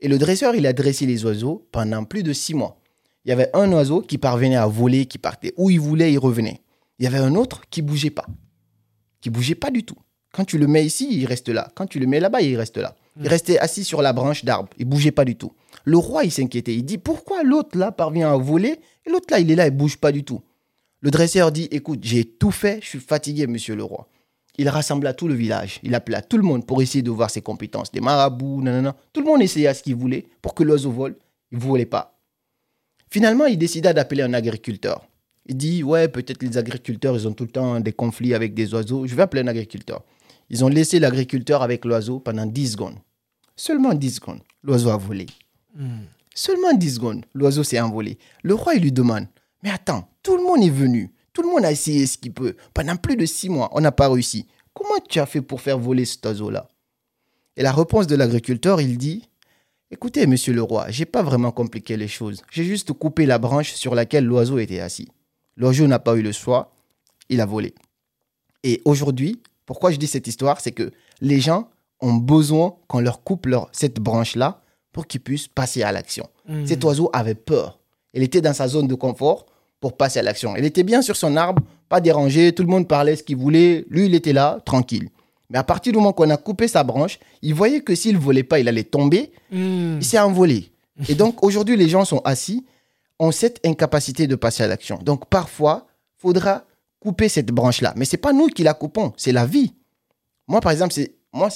Et 0.00 0.08
le 0.08 0.18
dresseur, 0.18 0.54
il 0.54 0.66
a 0.66 0.74
dressé 0.74 1.06
les 1.06 1.24
oiseaux 1.24 1.66
pendant 1.72 2.04
plus 2.04 2.24
de 2.24 2.34
six 2.34 2.52
mois. 2.52 2.78
Il 3.24 3.30
y 3.30 3.32
avait 3.32 3.48
un 3.54 3.72
oiseau 3.72 4.02
qui 4.02 4.18
parvenait 4.18 4.56
à 4.56 4.66
voler, 4.66 5.06
qui 5.06 5.16
partait 5.16 5.54
où 5.56 5.70
il 5.70 5.80
voulait, 5.80 6.12
il 6.12 6.18
revenait. 6.18 6.60
Il 6.98 7.04
y 7.04 7.06
avait 7.06 7.16
un 7.16 7.36
autre 7.36 7.62
qui 7.70 7.80
bougeait 7.80 8.10
pas. 8.10 8.26
Qui 9.22 9.30
bougeait 9.30 9.54
pas 9.54 9.70
du 9.70 9.82
tout. 9.82 9.96
Quand 10.30 10.44
tu 10.44 10.58
le 10.58 10.66
mets 10.66 10.84
ici, 10.84 11.08
il 11.10 11.24
reste 11.24 11.48
là. 11.48 11.70
Quand 11.74 11.86
tu 11.86 11.98
le 11.98 12.06
mets 12.06 12.20
là-bas, 12.20 12.42
il 12.42 12.54
reste 12.58 12.76
là. 12.76 12.94
Il 13.20 13.28
restait 13.28 13.58
assis 13.58 13.84
sur 13.84 14.02
la 14.02 14.12
branche 14.12 14.44
d'arbre. 14.44 14.70
Il 14.78 14.86
bougeait 14.86 15.12
pas 15.12 15.24
du 15.24 15.36
tout. 15.36 15.52
Le 15.84 15.96
roi, 15.96 16.24
il 16.24 16.32
s'inquiétait. 16.32 16.74
Il 16.74 16.84
dit 16.84 16.98
pourquoi 16.98 17.42
l'autre 17.42 17.78
là 17.78 17.92
parvient 17.92 18.32
à 18.32 18.36
voler 18.36 18.80
et 19.06 19.10
l'autre 19.10 19.26
là, 19.30 19.38
il 19.38 19.50
est 19.50 19.54
là, 19.54 19.66
il 19.66 19.72
bouge 19.76 19.98
pas 19.98 20.12
du 20.12 20.24
tout? 20.24 20.42
Le 21.00 21.10
dresseur 21.10 21.52
dit 21.52 21.68
écoute, 21.70 22.00
j'ai 22.02 22.24
tout 22.24 22.50
fait, 22.50 22.80
je 22.82 22.88
suis 22.88 23.00
fatigué, 23.00 23.46
monsieur 23.46 23.76
le 23.76 23.84
roi. 23.84 24.08
Il 24.56 24.68
rassembla 24.68 25.12
tout 25.14 25.28
le 25.28 25.34
village. 25.34 25.80
Il 25.82 25.94
appela 25.94 26.22
tout 26.22 26.36
le 26.36 26.44
monde 26.44 26.66
pour 26.66 26.80
essayer 26.80 27.02
de 27.02 27.10
voir 27.10 27.30
ses 27.30 27.42
compétences. 27.42 27.90
Des 27.90 28.00
marabouts, 28.00 28.62
nanana. 28.62 28.96
Tout 29.12 29.20
le 29.20 29.26
monde 29.26 29.42
essayait 29.42 29.74
ce 29.74 29.82
qu'il 29.82 29.96
voulait 29.96 30.26
pour 30.42 30.54
que 30.54 30.62
l'oiseau 30.62 30.90
vole. 30.90 31.16
Il 31.50 31.58
ne 31.58 31.62
volait 31.62 31.86
pas. 31.86 32.18
Finalement, 33.10 33.46
il 33.46 33.58
décida 33.58 33.92
d'appeler 33.92 34.22
un 34.22 34.32
agriculteur. 34.32 35.06
Il 35.46 35.56
dit 35.56 35.82
Ouais, 35.82 36.08
peut-être 36.08 36.42
les 36.42 36.56
agriculteurs, 36.56 37.16
ils 37.16 37.28
ont 37.28 37.32
tout 37.32 37.44
le 37.44 37.50
temps 37.50 37.80
des 37.80 37.92
conflits 37.92 38.32
avec 38.32 38.54
des 38.54 38.72
oiseaux. 38.74 39.06
Je 39.06 39.14
vais 39.14 39.22
appeler 39.22 39.42
un 39.42 39.48
agriculteur. 39.48 40.02
Ils 40.54 40.64
ont 40.64 40.68
laissé 40.68 41.00
l'agriculteur 41.00 41.62
avec 41.62 41.84
l'oiseau 41.84 42.20
pendant 42.20 42.46
10 42.46 42.70
secondes. 42.70 42.94
Seulement 43.56 43.92
10 43.92 44.10
secondes. 44.12 44.38
L'oiseau 44.62 44.90
a 44.90 44.96
volé. 44.96 45.26
Seulement 46.32 46.72
10 46.72 46.94
secondes. 46.94 47.26
L'oiseau 47.34 47.64
s'est 47.64 47.80
envolé. 47.80 48.18
Le 48.44 48.54
roi, 48.54 48.76
il 48.76 48.82
lui 48.82 48.92
demande 48.92 49.26
Mais 49.64 49.70
attends, 49.70 50.08
tout 50.22 50.36
le 50.36 50.44
monde 50.44 50.62
est 50.62 50.70
venu. 50.70 51.12
Tout 51.32 51.42
le 51.42 51.48
monde 51.48 51.64
a 51.64 51.72
essayé 51.72 52.06
ce 52.06 52.18
qu'il 52.18 52.32
peut. 52.32 52.54
Pendant 52.72 52.94
plus 52.94 53.16
de 53.16 53.26
6 53.26 53.48
mois, 53.48 53.68
on 53.72 53.80
n'a 53.80 53.90
pas 53.90 54.08
réussi. 54.08 54.46
Comment 54.72 55.00
tu 55.08 55.18
as 55.18 55.26
fait 55.26 55.42
pour 55.42 55.60
faire 55.60 55.76
voler 55.76 56.04
cet 56.04 56.24
oiseau-là? 56.24 56.68
Et 57.56 57.64
la 57.64 57.72
réponse 57.72 58.06
de 58.06 58.14
l'agriculteur, 58.14 58.80
il 58.80 58.96
dit 58.96 59.28
Écoutez, 59.90 60.24
monsieur 60.28 60.52
le 60.52 60.62
roi, 60.62 60.88
j'ai 60.88 61.04
pas 61.04 61.24
vraiment 61.24 61.50
compliqué 61.50 61.96
les 61.96 62.06
choses. 62.06 62.44
J'ai 62.52 62.62
juste 62.62 62.92
coupé 62.92 63.26
la 63.26 63.38
branche 63.38 63.72
sur 63.72 63.96
laquelle 63.96 64.24
l'oiseau 64.24 64.58
était 64.58 64.78
assis. 64.78 65.08
L'oiseau 65.56 65.88
n'a 65.88 65.98
pas 65.98 66.14
eu 66.14 66.22
le 66.22 66.30
choix, 66.30 66.70
il 67.28 67.40
a 67.40 67.46
volé. 67.46 67.74
Et 68.62 68.82
aujourd'hui, 68.84 69.42
pourquoi 69.66 69.90
je 69.90 69.96
dis 69.96 70.06
cette 70.06 70.26
histoire, 70.26 70.60
c'est 70.60 70.72
que 70.72 70.90
les 71.20 71.40
gens 71.40 71.68
ont 72.00 72.14
besoin 72.14 72.76
qu'on 72.88 73.00
leur 73.00 73.22
coupe 73.22 73.46
leur, 73.46 73.68
cette 73.72 74.00
branche-là 74.00 74.60
pour 74.92 75.06
qu'ils 75.06 75.20
puissent 75.20 75.48
passer 75.48 75.82
à 75.82 75.92
l'action. 75.92 76.28
Mm. 76.48 76.66
Cet 76.66 76.84
oiseau 76.84 77.10
avait 77.12 77.34
peur. 77.34 77.78
Il 78.12 78.22
était 78.22 78.40
dans 78.40 78.52
sa 78.52 78.68
zone 78.68 78.86
de 78.86 78.94
confort 78.94 79.46
pour 79.80 79.96
passer 79.96 80.20
à 80.20 80.22
l'action. 80.22 80.54
Il 80.56 80.64
était 80.64 80.82
bien 80.82 81.02
sur 81.02 81.16
son 81.16 81.36
arbre, 81.36 81.62
pas 81.88 82.00
dérangé, 82.00 82.52
tout 82.52 82.62
le 82.62 82.68
monde 82.68 82.86
parlait 82.88 83.16
ce 83.16 83.22
qu'il 83.22 83.36
voulait. 83.36 83.84
Lui, 83.90 84.06
il 84.06 84.14
était 84.14 84.32
là, 84.32 84.58
tranquille. 84.64 85.08
Mais 85.50 85.58
à 85.58 85.64
partir 85.64 85.92
du 85.92 85.98
moment 85.98 86.12
qu'on 86.12 86.30
a 86.30 86.36
coupé 86.36 86.68
sa 86.68 86.84
branche, 86.84 87.18
il 87.42 87.54
voyait 87.54 87.80
que 87.80 87.94
s'il 87.94 88.14
ne 88.14 88.20
volait 88.20 88.44
pas, 88.44 88.60
il 88.60 88.68
allait 88.68 88.84
tomber. 88.84 89.32
Mm. 89.50 89.98
Il 89.98 90.04
s'est 90.04 90.18
envolé. 90.18 90.70
Et 91.08 91.14
donc, 91.14 91.42
aujourd'hui, 91.42 91.76
les 91.76 91.88
gens 91.88 92.04
sont 92.04 92.20
assis, 92.24 92.64
ont 93.18 93.32
cette 93.32 93.60
incapacité 93.66 94.26
de 94.26 94.36
passer 94.36 94.62
à 94.62 94.68
l'action. 94.68 94.98
Donc, 95.02 95.26
parfois, 95.26 95.86
faudra 96.18 96.64
couper 97.04 97.28
cette 97.28 97.50
branche-là. 97.52 97.92
Mais 97.96 98.06
c'est 98.06 98.16
pas 98.16 98.32
nous 98.32 98.48
qui 98.48 98.62
la 98.62 98.72
coupons, 98.72 99.12
c'est 99.16 99.32
la 99.32 99.44
vie. 99.44 99.74
Moi, 100.48 100.60
par 100.60 100.72
exemple, 100.72 100.94
c'est 100.94 101.14
moi, 101.32 101.48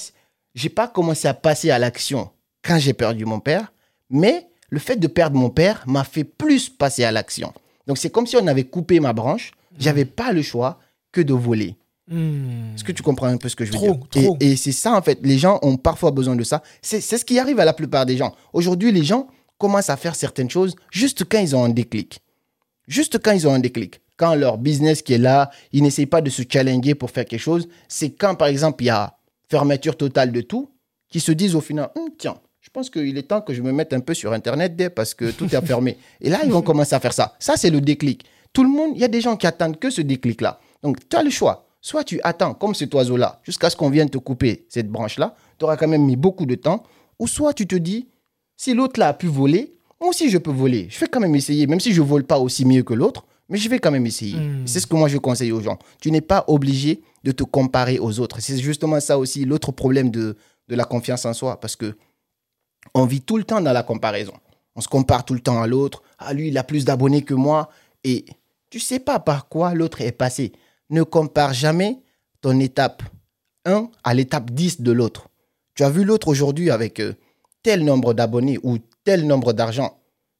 j'ai 0.54 0.68
pas 0.68 0.88
commencé 0.88 1.26
à 1.26 1.34
passer 1.34 1.70
à 1.70 1.78
l'action 1.78 2.30
quand 2.62 2.78
j'ai 2.78 2.92
perdu 2.92 3.24
mon 3.24 3.40
père, 3.40 3.72
mais 4.10 4.46
le 4.68 4.78
fait 4.78 4.96
de 4.96 5.06
perdre 5.06 5.38
mon 5.38 5.48
père 5.48 5.82
m'a 5.86 6.04
fait 6.04 6.24
plus 6.24 6.68
passer 6.68 7.04
à 7.04 7.12
l'action. 7.12 7.52
Donc, 7.86 7.96
c'est 7.96 8.10
comme 8.10 8.26
si 8.26 8.36
on 8.36 8.46
avait 8.46 8.64
coupé 8.64 9.00
ma 9.00 9.14
branche. 9.14 9.52
J'avais 9.78 10.04
pas 10.04 10.32
le 10.32 10.42
choix 10.42 10.78
que 11.12 11.20
de 11.22 11.32
voler. 11.32 11.76
Mm. 12.08 12.74
Est-ce 12.74 12.84
que 12.84 12.92
tu 12.92 13.02
comprends 13.02 13.28
un 13.28 13.36
peu 13.36 13.48
ce 13.48 13.56
que 13.56 13.64
je 13.64 13.70
veux 13.70 13.78
Trop, 13.78 13.94
dire? 13.94 14.24
Trop. 14.24 14.36
Et, 14.40 14.52
et 14.52 14.56
c'est 14.56 14.72
ça, 14.72 14.92
en 14.94 15.00
fait. 15.00 15.18
Les 15.22 15.38
gens 15.38 15.58
ont 15.62 15.76
parfois 15.76 16.10
besoin 16.10 16.36
de 16.36 16.42
ça. 16.42 16.62
C'est 16.82 17.00
c'est 17.00 17.16
ce 17.16 17.24
qui 17.24 17.38
arrive 17.38 17.60
à 17.60 17.64
la 17.64 17.72
plupart 17.72 18.04
des 18.04 18.16
gens. 18.16 18.34
Aujourd'hui, 18.52 18.92
les 18.92 19.04
gens 19.04 19.28
commencent 19.56 19.90
à 19.90 19.96
faire 19.96 20.16
certaines 20.16 20.50
choses 20.50 20.74
juste 20.90 21.24
quand 21.24 21.38
ils 21.38 21.54
ont 21.54 21.64
un 21.64 21.68
déclic. 21.68 22.20
Juste 22.88 23.22
quand 23.22 23.32
ils 23.32 23.46
ont 23.46 23.54
un 23.54 23.60
déclic. 23.60 24.00
Quand 24.18 24.34
leur 24.34 24.58
business 24.58 25.00
qui 25.00 25.14
est 25.14 25.18
là, 25.18 25.50
ils 25.72 25.82
n'essayent 25.82 26.06
pas 26.06 26.20
de 26.20 26.28
se 26.28 26.42
challenger 26.46 26.94
pour 26.94 27.10
faire 27.10 27.24
quelque 27.24 27.40
chose. 27.40 27.68
C'est 27.88 28.10
quand, 28.10 28.34
par 28.34 28.48
exemple, 28.48 28.82
il 28.82 28.88
y 28.88 28.90
a 28.90 29.16
fermeture 29.48 29.96
totale 29.96 30.32
de 30.32 30.42
tout, 30.42 30.70
qu'ils 31.08 31.22
se 31.22 31.32
disent 31.32 31.54
au 31.54 31.62
final, 31.62 31.90
Hum, 31.96 32.10
tiens, 32.18 32.36
je 32.60 32.68
pense 32.68 32.90
qu'il 32.90 33.16
est 33.16 33.22
temps 33.22 33.40
que 33.40 33.54
je 33.54 33.62
me 33.62 33.72
mette 33.72 33.94
un 33.94 34.00
peu 34.00 34.12
sur 34.12 34.32
Internet 34.32 34.76
dès 34.76 34.90
parce 34.90 35.14
que 35.14 35.30
tout 35.30 35.46
est 35.46 35.66
fermé. 35.66 35.96
Et 36.20 36.28
là, 36.28 36.40
ils 36.44 36.50
vont 36.50 36.60
commencer 36.60 36.94
à 36.94 37.00
faire 37.00 37.14
ça. 37.14 37.34
Ça, 37.38 37.56
c'est 37.56 37.70
le 37.70 37.80
déclic. 37.80 38.26
Tout 38.52 38.62
le 38.62 38.68
monde, 38.68 38.92
il 38.94 39.00
y 39.00 39.04
a 39.04 39.08
des 39.08 39.20
gens 39.20 39.36
qui 39.36 39.46
attendent 39.46 39.78
que 39.78 39.88
ce 39.88 40.02
déclic-là. 40.02 40.60
Donc, 40.82 41.08
tu 41.08 41.16
as 41.16 41.22
le 41.22 41.30
choix. 41.30 41.66
Soit 41.80 42.04
tu 42.04 42.20
attends, 42.24 42.54
comme 42.54 42.74
cet 42.74 42.92
oiseau-là, 42.92 43.40
jusqu'à 43.44 43.70
ce 43.70 43.76
qu'on 43.76 43.88
vienne 43.88 44.10
te 44.10 44.18
couper 44.18 44.66
cette 44.68 44.88
branche-là. 44.88 45.34
Tu 45.58 45.64
auras 45.64 45.76
quand 45.76 45.88
même 45.88 46.04
mis 46.04 46.16
beaucoup 46.16 46.44
de 46.44 46.56
temps. 46.56 46.82
Ou 47.18 47.28
soit 47.28 47.54
tu 47.54 47.66
te 47.66 47.76
dis, 47.76 48.08
si 48.56 48.74
l'autre-là 48.74 49.08
a 49.08 49.14
pu 49.14 49.28
voler, 49.28 49.76
moi 50.00 50.10
aussi 50.10 50.28
je 50.28 50.38
peux 50.38 50.50
voler. 50.50 50.88
Je 50.90 50.98
vais 50.98 51.06
quand 51.06 51.20
même 51.20 51.34
essayer, 51.34 51.66
même 51.66 51.80
si 51.80 51.92
je 51.92 52.02
vole 52.02 52.24
pas 52.24 52.38
aussi 52.38 52.64
mieux 52.64 52.82
que 52.82 52.94
l'autre, 52.94 53.26
mais 53.48 53.58
je 53.58 53.68
vais 53.68 53.78
quand 53.78 53.90
même 53.90 54.06
essayer. 54.06 54.36
Mm. 54.36 54.66
C'est 54.66 54.80
ce 54.80 54.86
que 54.86 54.94
moi 54.94 55.08
je 55.08 55.18
conseille 55.18 55.52
aux 55.52 55.60
gens. 55.60 55.78
Tu 56.00 56.10
n'es 56.10 56.20
pas 56.20 56.44
obligé 56.48 57.02
de 57.24 57.32
te 57.32 57.42
comparer 57.42 57.98
aux 57.98 58.20
autres. 58.20 58.40
C'est 58.40 58.58
justement 58.58 59.00
ça 59.00 59.18
aussi 59.18 59.44
l'autre 59.44 59.72
problème 59.72 60.10
de, 60.10 60.36
de 60.68 60.74
la 60.74 60.84
confiance 60.84 61.24
en 61.24 61.32
soi, 61.32 61.58
parce 61.60 61.76
que 61.76 61.96
on 62.94 63.04
vit 63.04 63.20
tout 63.20 63.36
le 63.36 63.44
temps 63.44 63.60
dans 63.60 63.72
la 63.72 63.82
comparaison. 63.82 64.34
On 64.74 64.80
se 64.80 64.88
compare 64.88 65.24
tout 65.24 65.34
le 65.34 65.40
temps 65.40 65.60
à 65.60 65.66
l'autre. 65.66 66.02
Ah, 66.18 66.32
lui, 66.32 66.48
il 66.48 66.58
a 66.58 66.64
plus 66.64 66.84
d'abonnés 66.84 67.22
que 67.22 67.34
moi. 67.34 67.68
Et 68.04 68.24
Tu 68.70 68.80
sais 68.80 69.00
pas 69.00 69.18
par 69.18 69.48
quoi 69.48 69.74
l'autre 69.74 70.00
est 70.00 70.12
passé. 70.12 70.52
Ne 70.90 71.02
compare 71.02 71.52
jamais 71.52 72.00
ton 72.40 72.58
étape 72.60 73.02
1 73.64 73.90
à 74.04 74.14
l'étape 74.14 74.50
10 74.50 74.82
de 74.82 74.92
l'autre. 74.92 75.28
Tu 75.74 75.82
as 75.82 75.90
vu 75.90 76.04
l'autre 76.04 76.28
aujourd'hui 76.28 76.70
avec 76.70 77.00
euh, 77.00 77.14
tel 77.62 77.84
nombre 77.84 78.14
d'abonnés 78.14 78.58
ou 78.62 78.78
tel 79.04 79.26
nombre 79.26 79.52
d'argent. 79.52 79.97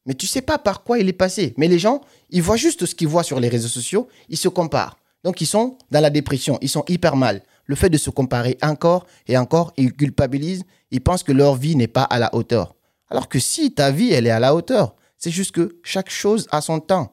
Mais 0.08 0.14
tu 0.14 0.26
sais 0.26 0.40
pas 0.40 0.56
par 0.56 0.82
quoi 0.82 0.98
il 0.98 1.06
est 1.06 1.12
passé. 1.12 1.52
Mais 1.58 1.68
les 1.68 1.78
gens, 1.78 2.00
ils 2.30 2.42
voient 2.42 2.56
juste 2.56 2.86
ce 2.86 2.94
qu'ils 2.94 3.08
voient 3.08 3.22
sur 3.22 3.38
les 3.38 3.48
réseaux 3.48 3.68
sociaux, 3.68 4.08
ils 4.30 4.38
se 4.38 4.48
comparent. 4.48 4.96
Donc 5.22 5.42
ils 5.42 5.46
sont 5.46 5.76
dans 5.90 6.00
la 6.00 6.08
dépression, 6.08 6.58
ils 6.62 6.70
sont 6.70 6.84
hyper 6.88 7.14
mal. 7.14 7.42
Le 7.66 7.76
fait 7.76 7.90
de 7.90 7.98
se 7.98 8.08
comparer 8.08 8.56
encore 8.62 9.06
et 9.26 9.36
encore, 9.36 9.74
ils 9.76 9.92
culpabilisent, 9.92 10.64
ils 10.90 11.02
pensent 11.02 11.22
que 11.22 11.32
leur 11.32 11.56
vie 11.56 11.76
n'est 11.76 11.88
pas 11.88 12.04
à 12.04 12.18
la 12.18 12.34
hauteur. 12.34 12.74
Alors 13.10 13.28
que 13.28 13.38
si 13.38 13.74
ta 13.74 13.90
vie, 13.90 14.10
elle 14.10 14.26
est 14.26 14.30
à 14.30 14.40
la 14.40 14.54
hauteur, 14.54 14.94
c'est 15.18 15.30
juste 15.30 15.52
que 15.52 15.78
chaque 15.82 16.08
chose 16.08 16.48
a 16.50 16.62
son 16.62 16.80
temps. 16.80 17.12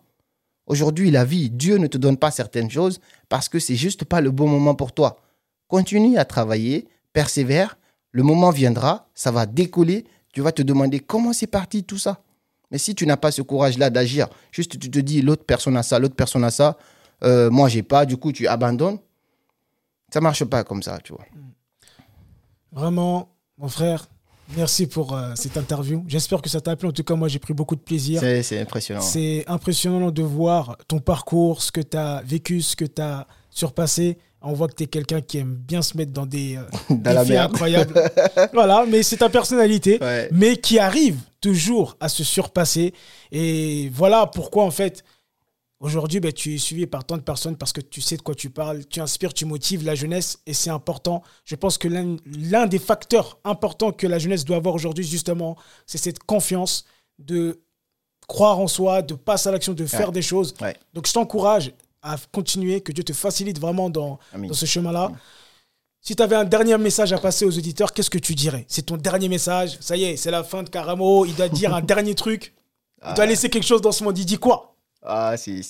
Aujourd'hui, 0.66 1.12
la 1.12 1.26
vie, 1.26 1.50
Dieu 1.50 1.78
ne 1.78 1.88
te 1.88 1.98
donne 1.98 2.18
pas 2.18 2.32
certaines 2.32 2.72
choses 2.72 3.02
parce 3.28 3.50
que 3.50 3.60
c'est 3.60 3.76
juste 3.76 4.06
pas 4.06 4.22
le 4.22 4.32
bon 4.32 4.48
moment 4.48 4.74
pour 4.74 4.94
toi. 4.94 5.20
Continue 5.68 6.18
à 6.18 6.24
travailler, 6.24 6.88
persévère, 7.12 7.78
le 8.12 8.24
moment 8.24 8.52
viendra, 8.52 9.10
ça 9.14 9.32
va 9.32 9.46
décoller, 9.46 10.06
tu 10.32 10.40
vas 10.40 10.54
te 10.54 10.62
demander 10.62 11.02
comment 11.02 11.34
c'est 11.34 11.48
parti 11.48 11.84
tout 11.84 11.98
ça. 11.98 12.22
Mais 12.72 12.78
si 12.78 12.96
tu 12.96 13.06
n'as 13.06 13.18
pas 13.18 13.32
ce 13.32 13.42
courage-là 13.42 13.90
d'agir, 13.90 14.28
juste 14.52 14.80
tu 14.80 14.90
te 14.90 15.00
dis 15.00 15.22
l'autre 15.22 15.44
personne 15.46 15.78
a 15.78 15.84
ça, 15.84 16.00
l'autre 16.00 16.16
personne 16.16 16.44
a 16.44 16.52
ça, 16.52 16.78
euh, 17.24 17.50
moi 17.50 17.70
j'ai 17.70 17.84
pas, 17.84 18.06
du 18.06 18.18
coup 18.18 18.32
tu 18.32 18.48
abandonnes, 18.48 19.00
ça 20.12 20.22
marche 20.22 20.44
pas 20.46 20.64
comme 20.64 20.84
ça, 20.84 21.00
tu 21.04 21.14
vois. 21.14 21.26
Vraiment, 22.72 23.30
mon 23.58 23.70
frère, 23.70 24.08
merci 24.56 24.88
pour 24.88 25.14
euh, 25.14 25.32
cette 25.36 25.58
interview. 25.58 26.04
J'espère 26.08 26.42
que 26.42 26.50
ça 26.50 26.60
t'a 26.60 26.76
plu. 26.76 26.88
En 26.88 26.92
tout 26.92 27.04
cas, 27.04 27.16
moi 27.16 27.28
j'ai 27.28 27.40
pris 27.40 27.54
beaucoup 27.54 27.76
de 27.76 27.82
plaisir. 27.82 28.22
C'est 28.22 28.60
impressionnant. 28.60 29.02
C'est 29.02 29.46
impressionnant 29.48 30.12
de 30.12 30.24
voir 30.24 30.78
ton 30.88 31.00
parcours, 31.00 31.62
ce 31.62 31.72
que 31.72 31.82
tu 31.82 31.98
as 31.98 32.22
vécu, 32.26 32.62
ce 32.62 32.76
que 32.76 32.86
tu 32.86 33.02
as 33.02 33.28
surpassé. 33.50 34.18
On 34.48 34.54
voit 34.54 34.68
que 34.68 34.76
tu 34.76 34.84
es 34.84 34.88
quelqu'un 34.88 35.22
qui 35.22 35.40
aime 35.40 35.56
bien 35.56 35.82
se 35.82 35.98
mettre 35.98 36.12
dans 36.12 36.26
des 36.26 36.58
euh, 36.58 36.64
Dans 36.96 37.14
la 37.14 37.24
défis 37.26 37.38
incroyables. 37.38 37.94
voilà, 38.54 38.86
mais 38.88 39.04
c'est 39.04 39.18
ta 39.18 39.30
personnalité, 39.30 39.98
Ouais. 40.02 40.30
mais 40.32 40.58
qui 40.58 40.80
arrive 40.80 41.20
toujours 41.42 41.98
à 42.00 42.10
se 42.10 42.24
surpasser. 42.24 42.94
Et 43.32 43.90
voilà 43.94 44.28
pourquoi, 44.28 44.64
en 44.64 44.72
fait, 44.72 45.04
aujourd'hui, 45.80 46.20
ben, 46.20 46.32
tu 46.32 46.56
es 46.56 46.58
suivi 46.58 46.86
par 46.88 47.04
tant 47.06 47.18
de 47.18 47.22
personnes 47.24 47.58
parce 47.58 47.74
que 47.74 47.82
tu 47.82 48.02
sais 48.02 48.18
de 48.18 48.22
quoi 48.22 48.36
tu 48.36 48.50
parles, 48.50 48.86
tu 48.86 49.00
inspires, 49.02 49.34
tu 49.34 49.46
motives 49.46 49.84
la 49.84 49.96
jeunesse 49.96 50.40
et 50.46 50.54
c'est 50.54 50.70
important. 50.70 51.24
Je 51.44 51.56
pense 51.56 51.78
que 51.78 51.88
l'un 51.88 52.66
des 52.68 52.80
facteurs 52.80 53.40
importants 53.44 53.92
que 53.92 54.08
la 54.08 54.20
jeunesse 54.20 54.46
doit 54.46 54.58
avoir 54.58 54.76
aujourd'hui, 54.76 55.06
justement, 55.06 55.58
c'est 55.86 55.98
cette 55.98 56.20
confiance 56.20 56.86
de 57.20 57.60
croire 58.28 58.60
en 58.60 58.68
soi, 58.68 59.02
de 59.02 59.14
passer 59.14 59.50
à 59.50 59.52
l'action, 59.52 59.74
de 59.74 59.86
faire 59.86 60.12
des 60.12 60.22
choses. 60.22 60.54
Ouais. 60.62 60.76
Donc, 60.94 61.08
je 61.08 61.14
t'encourage 61.14 61.72
à 62.06 62.18
continuer, 62.32 62.82
que 62.82 62.92
Dieu 62.92 63.04
te 63.04 63.14
facilite 63.14 63.60
vraiment 63.60 63.90
dans, 63.90 64.20
dans 64.34 64.54
ce 64.54 64.66
chemin-là. 64.66 65.12
Si 66.00 66.16
tu 66.16 66.22
avais 66.22 66.36
un 66.36 66.44
dernier 66.44 66.78
message 66.78 67.12
à 67.14 67.18
passer 67.18 67.46
aux 67.46 67.58
auditeurs, 67.58 67.92
qu'est-ce 67.92 68.12
que 68.12 68.20
tu 68.20 68.36
dirais? 68.36 68.66
C'est 68.68 68.84
ton 68.84 68.96
dernier 68.96 69.28
message. 69.28 69.78
Ça 69.82 69.98
y 69.98 70.04
est, 70.04 70.18
c'est 70.18 70.30
la 70.30 70.44
fin 70.44 70.62
de 70.62 70.70
Caramo. 70.70 71.26
Il 71.26 71.34
doit 71.34 71.50
dire 71.50 71.74
un 71.74 71.82
dernier 71.94 72.14
truc. 72.14 72.54
Il 73.08 73.14
doit 73.16 73.26
laisser 73.26 73.50
quelque 73.50 73.66
chose 73.66 73.82
dans 73.82 73.92
ce 73.92 74.04
monde. 74.04 74.18
Il 74.18 74.26
dit 74.26 74.38
quoi? 74.38 74.76
Ah, 75.08 75.36
c'est 75.38 75.62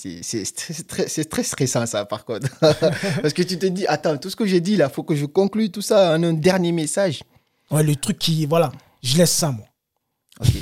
très, 0.86 1.24
très 1.24 1.42
stressant 1.42 1.84
ça 1.84 2.04
par 2.06 2.24
contre. 2.24 2.48
Parce 2.60 3.34
que 3.34 3.42
tu 3.42 3.58
te 3.58 3.66
dis, 3.66 3.86
attends, 3.86 4.16
tout 4.16 4.30
ce 4.30 4.36
que 4.36 4.46
j'ai 4.46 4.60
dit 4.60 4.76
là, 4.76 4.88
faut 4.88 5.02
que 5.02 5.14
je 5.14 5.26
conclue 5.26 5.70
tout 5.70 5.82
ça 5.82 6.16
en 6.16 6.22
un 6.22 6.32
dernier 6.32 6.72
message. 6.72 7.22
Ouais, 7.70 7.82
le 7.82 7.96
truc 7.96 8.18
qui. 8.18 8.46
Voilà, 8.46 8.72
je 9.02 9.16
laisse 9.16 9.32
ça, 9.32 9.50
moi. 9.50 9.66
Ok. 10.40 10.52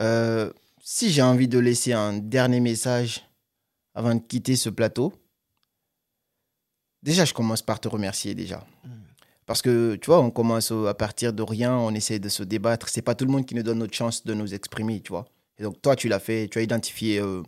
Euh, 0.00 0.50
si 0.82 1.12
j'ai 1.12 1.22
envie 1.22 1.48
de 1.48 1.58
laisser 1.58 1.92
un 1.92 2.14
dernier 2.14 2.60
message 2.60 3.22
avant 3.94 4.14
de 4.14 4.20
quitter 4.20 4.56
ce 4.56 4.70
plateau, 4.70 5.12
déjà, 7.02 7.24
je 7.24 7.34
commence 7.34 7.62
par 7.62 7.80
te 7.80 7.88
remercier 7.88 8.34
déjà. 8.34 8.66
Parce 9.46 9.60
que, 9.60 9.96
tu 9.96 10.06
vois, 10.06 10.20
on 10.20 10.30
commence 10.30 10.70
à 10.70 10.94
partir 10.94 11.32
de 11.32 11.42
rien, 11.42 11.76
on 11.76 11.92
essaie 11.94 12.18
de 12.18 12.28
se 12.28 12.42
débattre. 12.42 12.88
C'est 12.88 13.02
pas 13.02 13.14
tout 13.14 13.24
le 13.24 13.32
monde 13.32 13.44
qui 13.44 13.54
nous 13.54 13.62
donne 13.62 13.78
notre 13.78 13.94
chance 13.94 14.24
de 14.24 14.34
nous 14.34 14.54
exprimer, 14.54 15.00
tu 15.00 15.10
vois. 15.10 15.26
Et 15.58 15.62
donc, 15.62 15.82
toi, 15.82 15.96
tu 15.96 16.08
l'as 16.08 16.20
fait, 16.20 16.48
tu 16.48 16.58
as 16.58 16.62
identifié, 16.62 17.18
euh, 17.18 17.42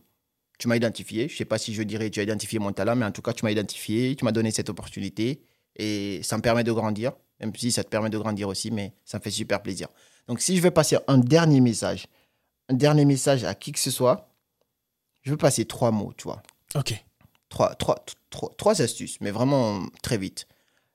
tu 0.58 0.68
m'as 0.68 0.76
identifié. 0.76 1.28
Je 1.28 1.36
sais 1.36 1.44
pas 1.44 1.58
si 1.58 1.72
je 1.72 1.82
dirais 1.82 2.10
tu 2.10 2.20
as 2.20 2.24
identifié 2.24 2.58
mon 2.58 2.72
talent, 2.72 2.96
mais 2.96 3.06
en 3.06 3.12
tout 3.12 3.22
cas, 3.22 3.32
tu 3.32 3.44
m'as 3.44 3.52
identifié, 3.52 4.14
tu 4.16 4.24
m'as 4.24 4.32
donné 4.32 4.50
cette 4.50 4.68
opportunité. 4.68 5.42
Et 5.76 6.20
ça 6.22 6.36
me 6.36 6.42
permet 6.42 6.64
de 6.64 6.72
grandir, 6.72 7.12
même 7.40 7.54
si 7.54 7.72
ça 7.72 7.84
te 7.84 7.88
permet 7.88 8.10
de 8.10 8.18
grandir 8.18 8.48
aussi, 8.48 8.70
mais 8.70 8.92
ça 9.04 9.18
me 9.18 9.22
fait 9.22 9.30
super 9.30 9.62
plaisir. 9.62 9.88
Donc, 10.28 10.40
si 10.40 10.56
je 10.56 10.62
vais 10.62 10.70
passer 10.70 10.98
un 11.06 11.18
dernier 11.18 11.60
message, 11.60 12.06
un 12.68 12.74
dernier 12.74 13.04
message 13.04 13.44
à 13.44 13.54
qui 13.54 13.72
que 13.72 13.78
ce 13.80 13.90
soit, 13.90 14.33
je 15.24 15.30
veux 15.30 15.36
passer 15.36 15.64
trois 15.64 15.90
mots, 15.90 16.12
tu 16.16 16.24
vois. 16.24 16.42
Ok. 16.74 17.04
Trois, 17.48 17.74
trois, 17.74 18.04
trois, 18.30 18.50
trois 18.56 18.82
astuces, 18.82 19.20
mais 19.20 19.30
vraiment 19.30 19.82
très 20.02 20.18
vite. 20.18 20.46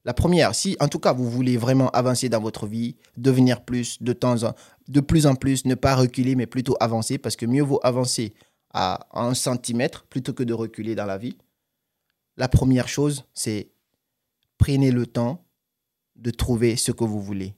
La 0.06 0.14
première, 0.14 0.56
si 0.56 0.78
en 0.80 0.88
tout 0.88 1.00
cas 1.00 1.14
vous 1.14 1.30
voulez 1.30 1.58
vraiment 1.58 1.90
avancer 1.90 2.30
dans 2.30 2.40
votre 2.40 2.68
vie, 2.68 2.96
devenir 3.18 3.64
plus 3.64 4.02
de 4.02 4.14
temps 4.14 4.44
en, 4.44 4.54
de 4.88 5.02
plus 5.02 5.26
en 5.28 5.36
plus, 5.36 5.66
ne 5.66 5.76
pas 5.76 5.96
reculer, 5.96 6.36
mais 6.36 6.48
plutôt 6.48 6.78
avancer, 6.80 7.18
parce 7.18 7.36
que 7.36 7.46
mieux 7.46 7.64
vaut 7.64 7.80
avancer 7.84 8.34
à 8.74 9.08
un 9.14 9.34
centimètre 9.34 10.06
plutôt 10.06 10.34
que 10.34 10.44
de 10.44 10.54
reculer 10.54 10.96
dans 10.96 11.06
la 11.06 11.18
vie. 11.18 11.38
La 12.38 12.48
première 12.48 12.88
chose, 12.88 13.26
c'est 13.34 13.72
prenez 14.58 14.92
le 14.92 15.06
temps 15.06 15.44
de 16.16 16.32
trouver 16.32 16.76
ce 16.76 16.92
que 16.92 17.04
vous 17.04 17.22
voulez. 17.22 17.56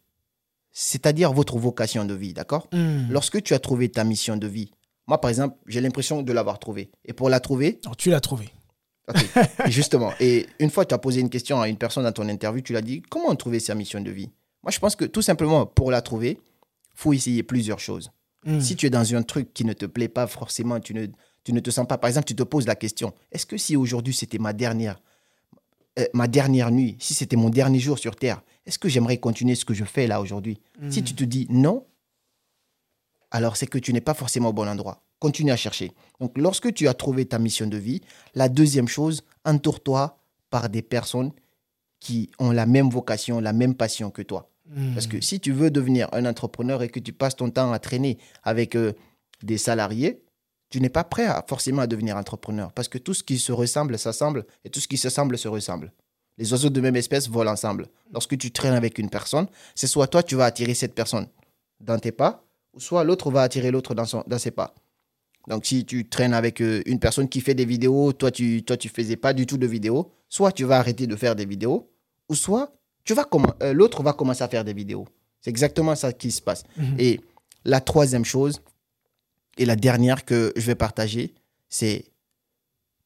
C'est-à-dire 0.71 1.33
votre 1.33 1.57
vocation 1.57 2.05
de 2.05 2.13
vie, 2.13 2.33
d'accord? 2.33 2.69
Hmm. 2.71 3.11
Lorsque 3.11 3.43
tu 3.43 3.53
as 3.53 3.59
trouvé 3.59 3.89
ta 3.89 4.03
mission 4.03 4.37
de 4.37 4.47
vie, 4.47 4.71
moi 5.07 5.19
par 5.19 5.29
exemple, 5.29 5.57
j'ai 5.67 5.81
l'impression 5.81 6.21
de 6.21 6.33
l'avoir 6.33 6.59
trouvée. 6.59 6.91
Et 7.05 7.13
pour 7.13 7.29
la 7.29 7.39
trouver, 7.39 7.79
Alors, 7.83 7.97
tu 7.97 8.09
l'as 8.09 8.21
trouvé. 8.21 8.49
justement, 9.67 10.13
et 10.19 10.45
une 10.59 10.69
fois 10.69 10.85
tu 10.85 10.93
as 10.93 10.97
posé 10.97 11.19
une 11.19 11.29
question 11.29 11.59
à 11.59 11.67
une 11.67 11.77
personne 11.77 12.03
dans 12.03 12.11
ton 12.11 12.29
interview, 12.29 12.61
tu 12.61 12.71
l'as 12.73 12.81
dit, 12.81 13.01
comment 13.09 13.35
trouver 13.35 13.59
sa 13.59 13.75
mission 13.75 13.99
de 13.99 14.11
vie? 14.11 14.29
Moi 14.63 14.71
je 14.71 14.79
pense 14.79 14.95
que 14.95 15.05
tout 15.05 15.21
simplement, 15.21 15.65
pour 15.65 15.91
la 15.91 16.01
trouver, 16.01 16.39
faut 16.93 17.13
essayer 17.13 17.43
plusieurs 17.43 17.79
choses. 17.79 18.11
Hmm. 18.45 18.59
Si 18.59 18.75
tu 18.75 18.85
es 18.85 18.89
dans 18.89 19.15
un 19.15 19.23
truc 19.23 19.53
qui 19.53 19.65
ne 19.65 19.73
te 19.73 19.85
plaît 19.85 20.07
pas 20.07 20.27
forcément, 20.27 20.79
tu 20.79 20.93
ne, 20.93 21.07
tu 21.43 21.53
ne 21.53 21.59
te 21.59 21.69
sens 21.71 21.87
pas, 21.87 21.97
par 21.97 22.07
exemple, 22.07 22.27
tu 22.27 22.35
te 22.35 22.43
poses 22.43 22.67
la 22.67 22.75
question, 22.75 23.13
est-ce 23.31 23.45
que 23.45 23.57
si 23.57 23.75
aujourd'hui 23.75 24.13
c'était 24.13 24.39
ma 24.39 24.53
dernière, 24.53 25.01
euh, 25.99 26.05
ma 26.13 26.27
dernière 26.27 26.71
nuit, 26.71 26.95
si 26.99 27.13
c'était 27.13 27.35
mon 27.35 27.49
dernier 27.49 27.79
jour 27.79 27.99
sur 27.99 28.15
Terre, 28.15 28.41
est-ce 28.65 28.79
que 28.79 28.87
j'aimerais 28.87 29.17
continuer 29.17 29.55
ce 29.55 29.65
que 29.65 29.73
je 29.73 29.83
fais 29.83 30.07
là 30.07 30.21
aujourd'hui? 30.21 30.61
Si 30.89 31.03
tu 31.03 31.13
te 31.15 31.23
dis 31.23 31.47
non, 31.49 31.85
alors 33.31 33.57
c'est 33.57 33.67
que 33.67 33.77
tu 33.77 33.93
n'es 33.93 34.01
pas 34.01 34.13
forcément 34.13 34.49
au 34.49 34.53
bon 34.53 34.67
endroit. 34.67 35.01
Continue 35.19 35.51
à 35.51 35.55
chercher. 35.55 35.91
Donc 36.19 36.37
lorsque 36.37 36.73
tu 36.73 36.87
as 36.87 36.93
trouvé 36.93 37.25
ta 37.25 37.39
mission 37.39 37.67
de 37.67 37.77
vie, 37.77 38.01
la 38.35 38.49
deuxième 38.49 38.87
chose, 38.87 39.23
entoure-toi 39.45 40.17
par 40.49 40.69
des 40.69 40.81
personnes 40.81 41.31
qui 41.99 42.29
ont 42.39 42.51
la 42.51 42.65
même 42.65 42.89
vocation, 42.89 43.39
la 43.39 43.53
même 43.53 43.75
passion 43.75 44.09
que 44.09 44.21
toi. 44.21 44.49
Hmm. 44.67 44.93
Parce 44.93 45.07
que 45.07 45.21
si 45.21 45.39
tu 45.39 45.51
veux 45.51 45.71
devenir 45.71 46.09
un 46.11 46.25
entrepreneur 46.25 46.81
et 46.83 46.89
que 46.89 46.99
tu 46.99 47.13
passes 47.13 47.35
ton 47.35 47.49
temps 47.49 47.71
à 47.71 47.79
traîner 47.79 48.17
avec 48.43 48.75
euh, 48.75 48.93
des 49.43 49.57
salariés, 49.57 50.23
tu 50.69 50.81
n'es 50.81 50.89
pas 50.89 51.03
prêt 51.03 51.25
à, 51.25 51.45
forcément 51.47 51.81
à 51.81 51.87
devenir 51.87 52.17
entrepreneur. 52.17 52.71
Parce 52.73 52.87
que 52.87 52.97
tout 52.97 53.13
ce 53.13 53.23
qui 53.23 53.37
se 53.37 53.51
ressemble 53.51 53.97
s'assemble 53.99 54.45
et 54.65 54.69
tout 54.69 54.79
ce 54.79 54.87
qui 54.87 54.97
se 54.97 55.09
semble 55.09 55.37
se 55.37 55.47
ressemble. 55.47 55.91
Les 56.37 56.51
oiseaux 56.53 56.69
de 56.69 56.81
même 56.81 56.95
espèce 56.95 57.29
volent 57.29 57.51
ensemble. 57.51 57.87
Lorsque 58.11 58.37
tu 58.37 58.51
traînes 58.51 58.73
avec 58.73 58.97
une 58.97 59.09
personne, 59.09 59.47
c'est 59.75 59.87
soit 59.87 60.07
toi, 60.07 60.23
tu 60.23 60.35
vas 60.35 60.45
attirer 60.45 60.73
cette 60.73 60.95
personne 60.95 61.27
dans 61.81 61.99
tes 61.99 62.11
pas, 62.11 62.45
soit 62.77 63.03
l'autre 63.03 63.31
va 63.31 63.41
attirer 63.43 63.71
l'autre 63.71 63.93
dans, 63.95 64.05
son- 64.05 64.23
dans 64.27 64.37
ses 64.39 64.51
pas. 64.51 64.73
Donc, 65.47 65.65
si 65.65 65.85
tu 65.85 66.07
traînes 66.07 66.33
avec 66.33 66.61
euh, 66.61 66.81
une 66.85 66.99
personne 66.99 67.27
qui 67.27 67.41
fait 67.41 67.55
des 67.55 67.65
vidéos, 67.65 68.13
toi, 68.13 68.29
tu 68.31 68.63
toi, 68.63 68.77
tu 68.77 68.89
faisais 68.89 69.15
pas 69.15 69.33
du 69.33 69.45
tout 69.45 69.57
de 69.57 69.65
vidéos, 69.67 70.11
soit 70.29 70.51
tu 70.51 70.63
vas 70.65 70.77
arrêter 70.77 71.07
de 71.07 71.15
faire 71.15 71.35
des 71.35 71.45
vidéos, 71.45 71.89
ou 72.29 72.35
soit 72.35 72.71
tu 73.03 73.13
vas 73.15 73.27
euh, 73.63 73.73
l'autre 73.73 74.03
va 74.03 74.13
commencer 74.13 74.43
à 74.43 74.47
faire 74.47 74.63
des 74.63 74.73
vidéos. 74.73 75.07
C'est 75.41 75.49
exactement 75.49 75.95
ça 75.95 76.13
qui 76.13 76.29
se 76.31 76.41
passe. 76.41 76.63
Mhm. 76.77 76.95
Et 76.99 77.21
la 77.65 77.81
troisième 77.81 78.25
chose, 78.25 78.61
et 79.57 79.65
la 79.65 79.75
dernière 79.75 80.23
que 80.25 80.53
je 80.55 80.65
vais 80.67 80.75
partager, 80.75 81.33
c'est 81.69 82.05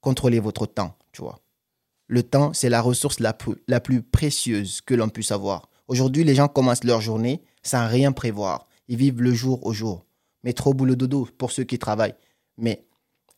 contrôler 0.01 0.39
votre 0.39 0.66
temps, 0.66 0.95
tu 1.13 1.22
vois. 1.22 1.39
Le 2.07 2.22
temps, 2.22 2.53
c'est 2.53 2.70
la 2.70 2.82
ressource 2.82 3.20
la 3.20 3.34
plus, 3.34 3.55
la 3.68 3.80
plus 3.80 4.01
précieuse 4.03 4.82
que 4.82 4.93
l'on 4.93 5.09
puisse 5.09 5.32
avoir. 5.32 5.70
Aujourd'hui, 5.88 6.24
les 6.24 6.36
gens 6.36 6.47
commencent 6.47 6.84
leur 6.84 7.01
journée 7.01 7.41
sans 7.63 7.88
rien 7.88 8.11
prévoir. 8.11 8.68
Ils 8.88 8.97
vivent 8.97 9.21
le 9.21 9.33
jour 9.33 9.65
au 9.65 9.73
jour. 9.73 10.05
Mais 10.43 10.53
trop 10.53 10.73
boulot 10.73 10.95
dodo 10.95 11.27
pour 11.38 11.51
ceux 11.51 11.63
qui 11.63 11.79
travaillent. 11.79 12.15
Mais 12.57 12.86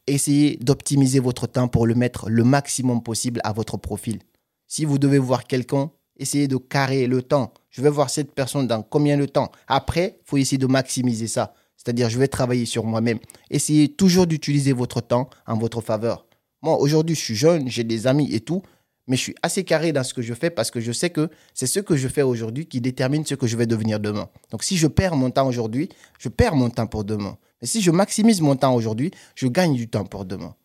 essayez 0.07 0.57
d'optimiser 0.57 1.19
votre 1.19 1.47
temps 1.47 1.67
pour 1.67 1.87
le 1.87 1.95
mettre 1.95 2.29
le 2.29 2.43
maximum 2.43 3.01
possible 3.01 3.41
à 3.43 3.53
votre 3.53 3.77
profil. 3.77 4.19
Si 4.67 4.85
vous 4.85 4.97
devez 4.97 5.19
voir 5.19 5.45
quelqu'un, 5.45 5.91
essayez 6.17 6.47
de 6.47 6.57
carrer 6.57 7.07
le 7.07 7.21
temps. 7.21 7.53
Je 7.69 7.81
vais 7.81 7.89
voir 7.89 8.09
cette 8.09 8.33
personne 8.33 8.67
dans 8.67 8.81
combien 8.81 9.17
de 9.17 9.25
temps. 9.25 9.51
Après, 9.67 10.19
il 10.19 10.29
faut 10.29 10.37
essayer 10.37 10.57
de 10.57 10.67
maximiser 10.67 11.27
ça. 11.27 11.53
C'est-à-dire, 11.77 12.09
je 12.09 12.19
vais 12.19 12.27
travailler 12.27 12.65
sur 12.65 12.83
moi-même. 12.83 13.19
Essayez 13.49 13.87
toujours 13.87 14.27
d'utiliser 14.27 14.73
votre 14.73 14.99
temps 14.99 15.29
en 15.45 15.57
votre 15.57 15.79
faveur. 15.79 16.25
Moi, 16.61 16.77
aujourd'hui, 16.77 17.15
je 17.15 17.21
suis 17.21 17.35
jeune, 17.35 17.69
j'ai 17.69 17.83
des 17.83 18.07
amis 18.07 18.33
et 18.33 18.39
tout, 18.39 18.63
mais 19.07 19.15
je 19.15 19.21
suis 19.21 19.35
assez 19.41 19.63
carré 19.63 19.91
dans 19.93 20.03
ce 20.03 20.13
que 20.13 20.21
je 20.21 20.33
fais 20.33 20.49
parce 20.49 20.69
que 20.69 20.79
je 20.79 20.91
sais 20.91 21.09
que 21.09 21.29
c'est 21.53 21.67
ce 21.67 21.79
que 21.79 21.95
je 21.95 22.07
fais 22.07 22.21
aujourd'hui 22.21 22.65
qui 22.65 22.81
détermine 22.81 23.25
ce 23.25 23.35
que 23.35 23.47
je 23.47 23.55
vais 23.57 23.65
devenir 23.65 23.99
demain. 23.99 24.29
Donc, 24.51 24.63
si 24.63 24.77
je 24.77 24.87
perds 24.87 25.15
mon 25.15 25.31
temps 25.31 25.47
aujourd'hui, 25.47 25.89
je 26.19 26.29
perds 26.29 26.55
mon 26.55 26.69
temps 26.69 26.87
pour 26.87 27.03
demain. 27.03 27.37
Mais 27.61 27.67
si 27.67 27.81
je 27.81 27.91
maximise 27.91 28.41
mon 28.41 28.55
temps 28.55 28.75
aujourd'hui, 28.75 29.11
je 29.35 29.47
gagne 29.47 29.75
du 29.75 29.87
temps 29.87 30.05
pour 30.05 30.25
demain. 30.25 30.55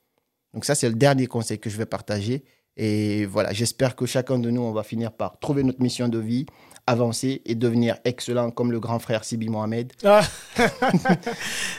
Donc 0.52 0.64
ça, 0.64 0.74
c'est 0.74 0.88
le 0.88 0.94
dernier 0.94 1.26
conseil 1.26 1.58
que 1.58 1.70
je 1.70 1.76
vais 1.76 1.86
partager. 1.86 2.44
Et 2.76 3.26
voilà, 3.26 3.52
j'espère 3.52 3.96
que 3.96 4.06
chacun 4.06 4.38
de 4.38 4.50
nous, 4.50 4.62
on 4.62 4.72
va 4.72 4.82
finir 4.82 5.12
par 5.12 5.38
trouver 5.38 5.62
notre 5.62 5.80
mission 5.80 6.08
de 6.08 6.18
vie, 6.18 6.46
avancer 6.86 7.42
et 7.44 7.54
devenir 7.54 7.96
excellent 8.04 8.50
comme 8.50 8.72
le 8.72 8.80
grand 8.80 8.98
frère 8.98 9.24
Sibi 9.24 9.48
Mohamed. 9.48 9.92
Ah, 10.04 10.22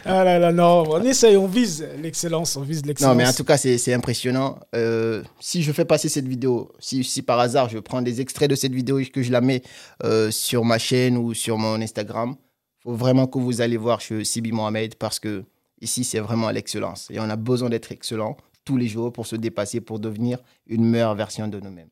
ah 0.06 0.24
là 0.24 0.40
là, 0.40 0.52
non, 0.52 0.84
on 0.90 1.04
essaye, 1.04 1.36
on 1.36 1.48
vise 1.48 1.86
l'excellence, 2.02 2.56
on 2.56 2.62
vise 2.62 2.86
l'excellence. 2.86 3.14
Non, 3.14 3.18
mais 3.18 3.28
en 3.28 3.34
tout 3.34 3.44
cas, 3.44 3.58
c'est 3.58 3.94
impressionnant. 3.94 4.60
Euh, 4.76 5.24
si 5.40 5.62
je 5.62 5.72
fais 5.72 5.86
passer 5.86 6.10
cette 6.10 6.28
vidéo, 6.28 6.72
si, 6.80 7.04
si, 7.04 7.22
par 7.22 7.40
hasard 7.40 7.70
je 7.70 7.80
prends 7.80 8.02
des 8.02 8.22
extraits 8.22 8.50
de 8.50 8.56
cette 8.56 8.74
vidéo 8.74 9.00
et 9.00 9.06
que 9.06 9.22
je 9.22 9.32
la 9.32 9.42
mets 9.42 9.62
euh, 10.04 10.32
sur 10.32 10.64
ma 10.64 10.78
chaîne 10.78 11.18
ou 11.18 11.34
sur 11.34 11.58
mon 11.58 11.82
Instagram, 11.82 12.36
il 12.80 12.84
faut 12.84 12.96
vraiment 12.96 13.28
que 13.28 13.40
vous 13.40 13.62
allez 13.62 13.78
voir 13.78 14.00
chez 14.02 14.24
Sibi 14.24 14.52
Mohamed 14.52 14.96
parce 14.96 15.20
que 15.20 15.44
ici, 15.82 16.04
c'est 16.04 16.20
vraiment 16.20 16.50
l'excellence. 16.50 17.10
Et 17.12 17.20
on 17.20 17.30
a 17.30 17.36
besoin 17.36 17.70
d'être 17.70 17.92
excellent 17.92 18.38
tous 18.66 18.78
les 18.78 18.88
jours 18.88 19.12
pour 19.12 19.28
se 19.28 19.36
dépasser, 19.36 19.82
pour 19.82 20.00
devenir 20.00 20.40
une 20.68 20.86
meilleure 20.86 21.16
version 21.16 21.48
de 21.48 21.60
nous-mêmes. 21.60 21.90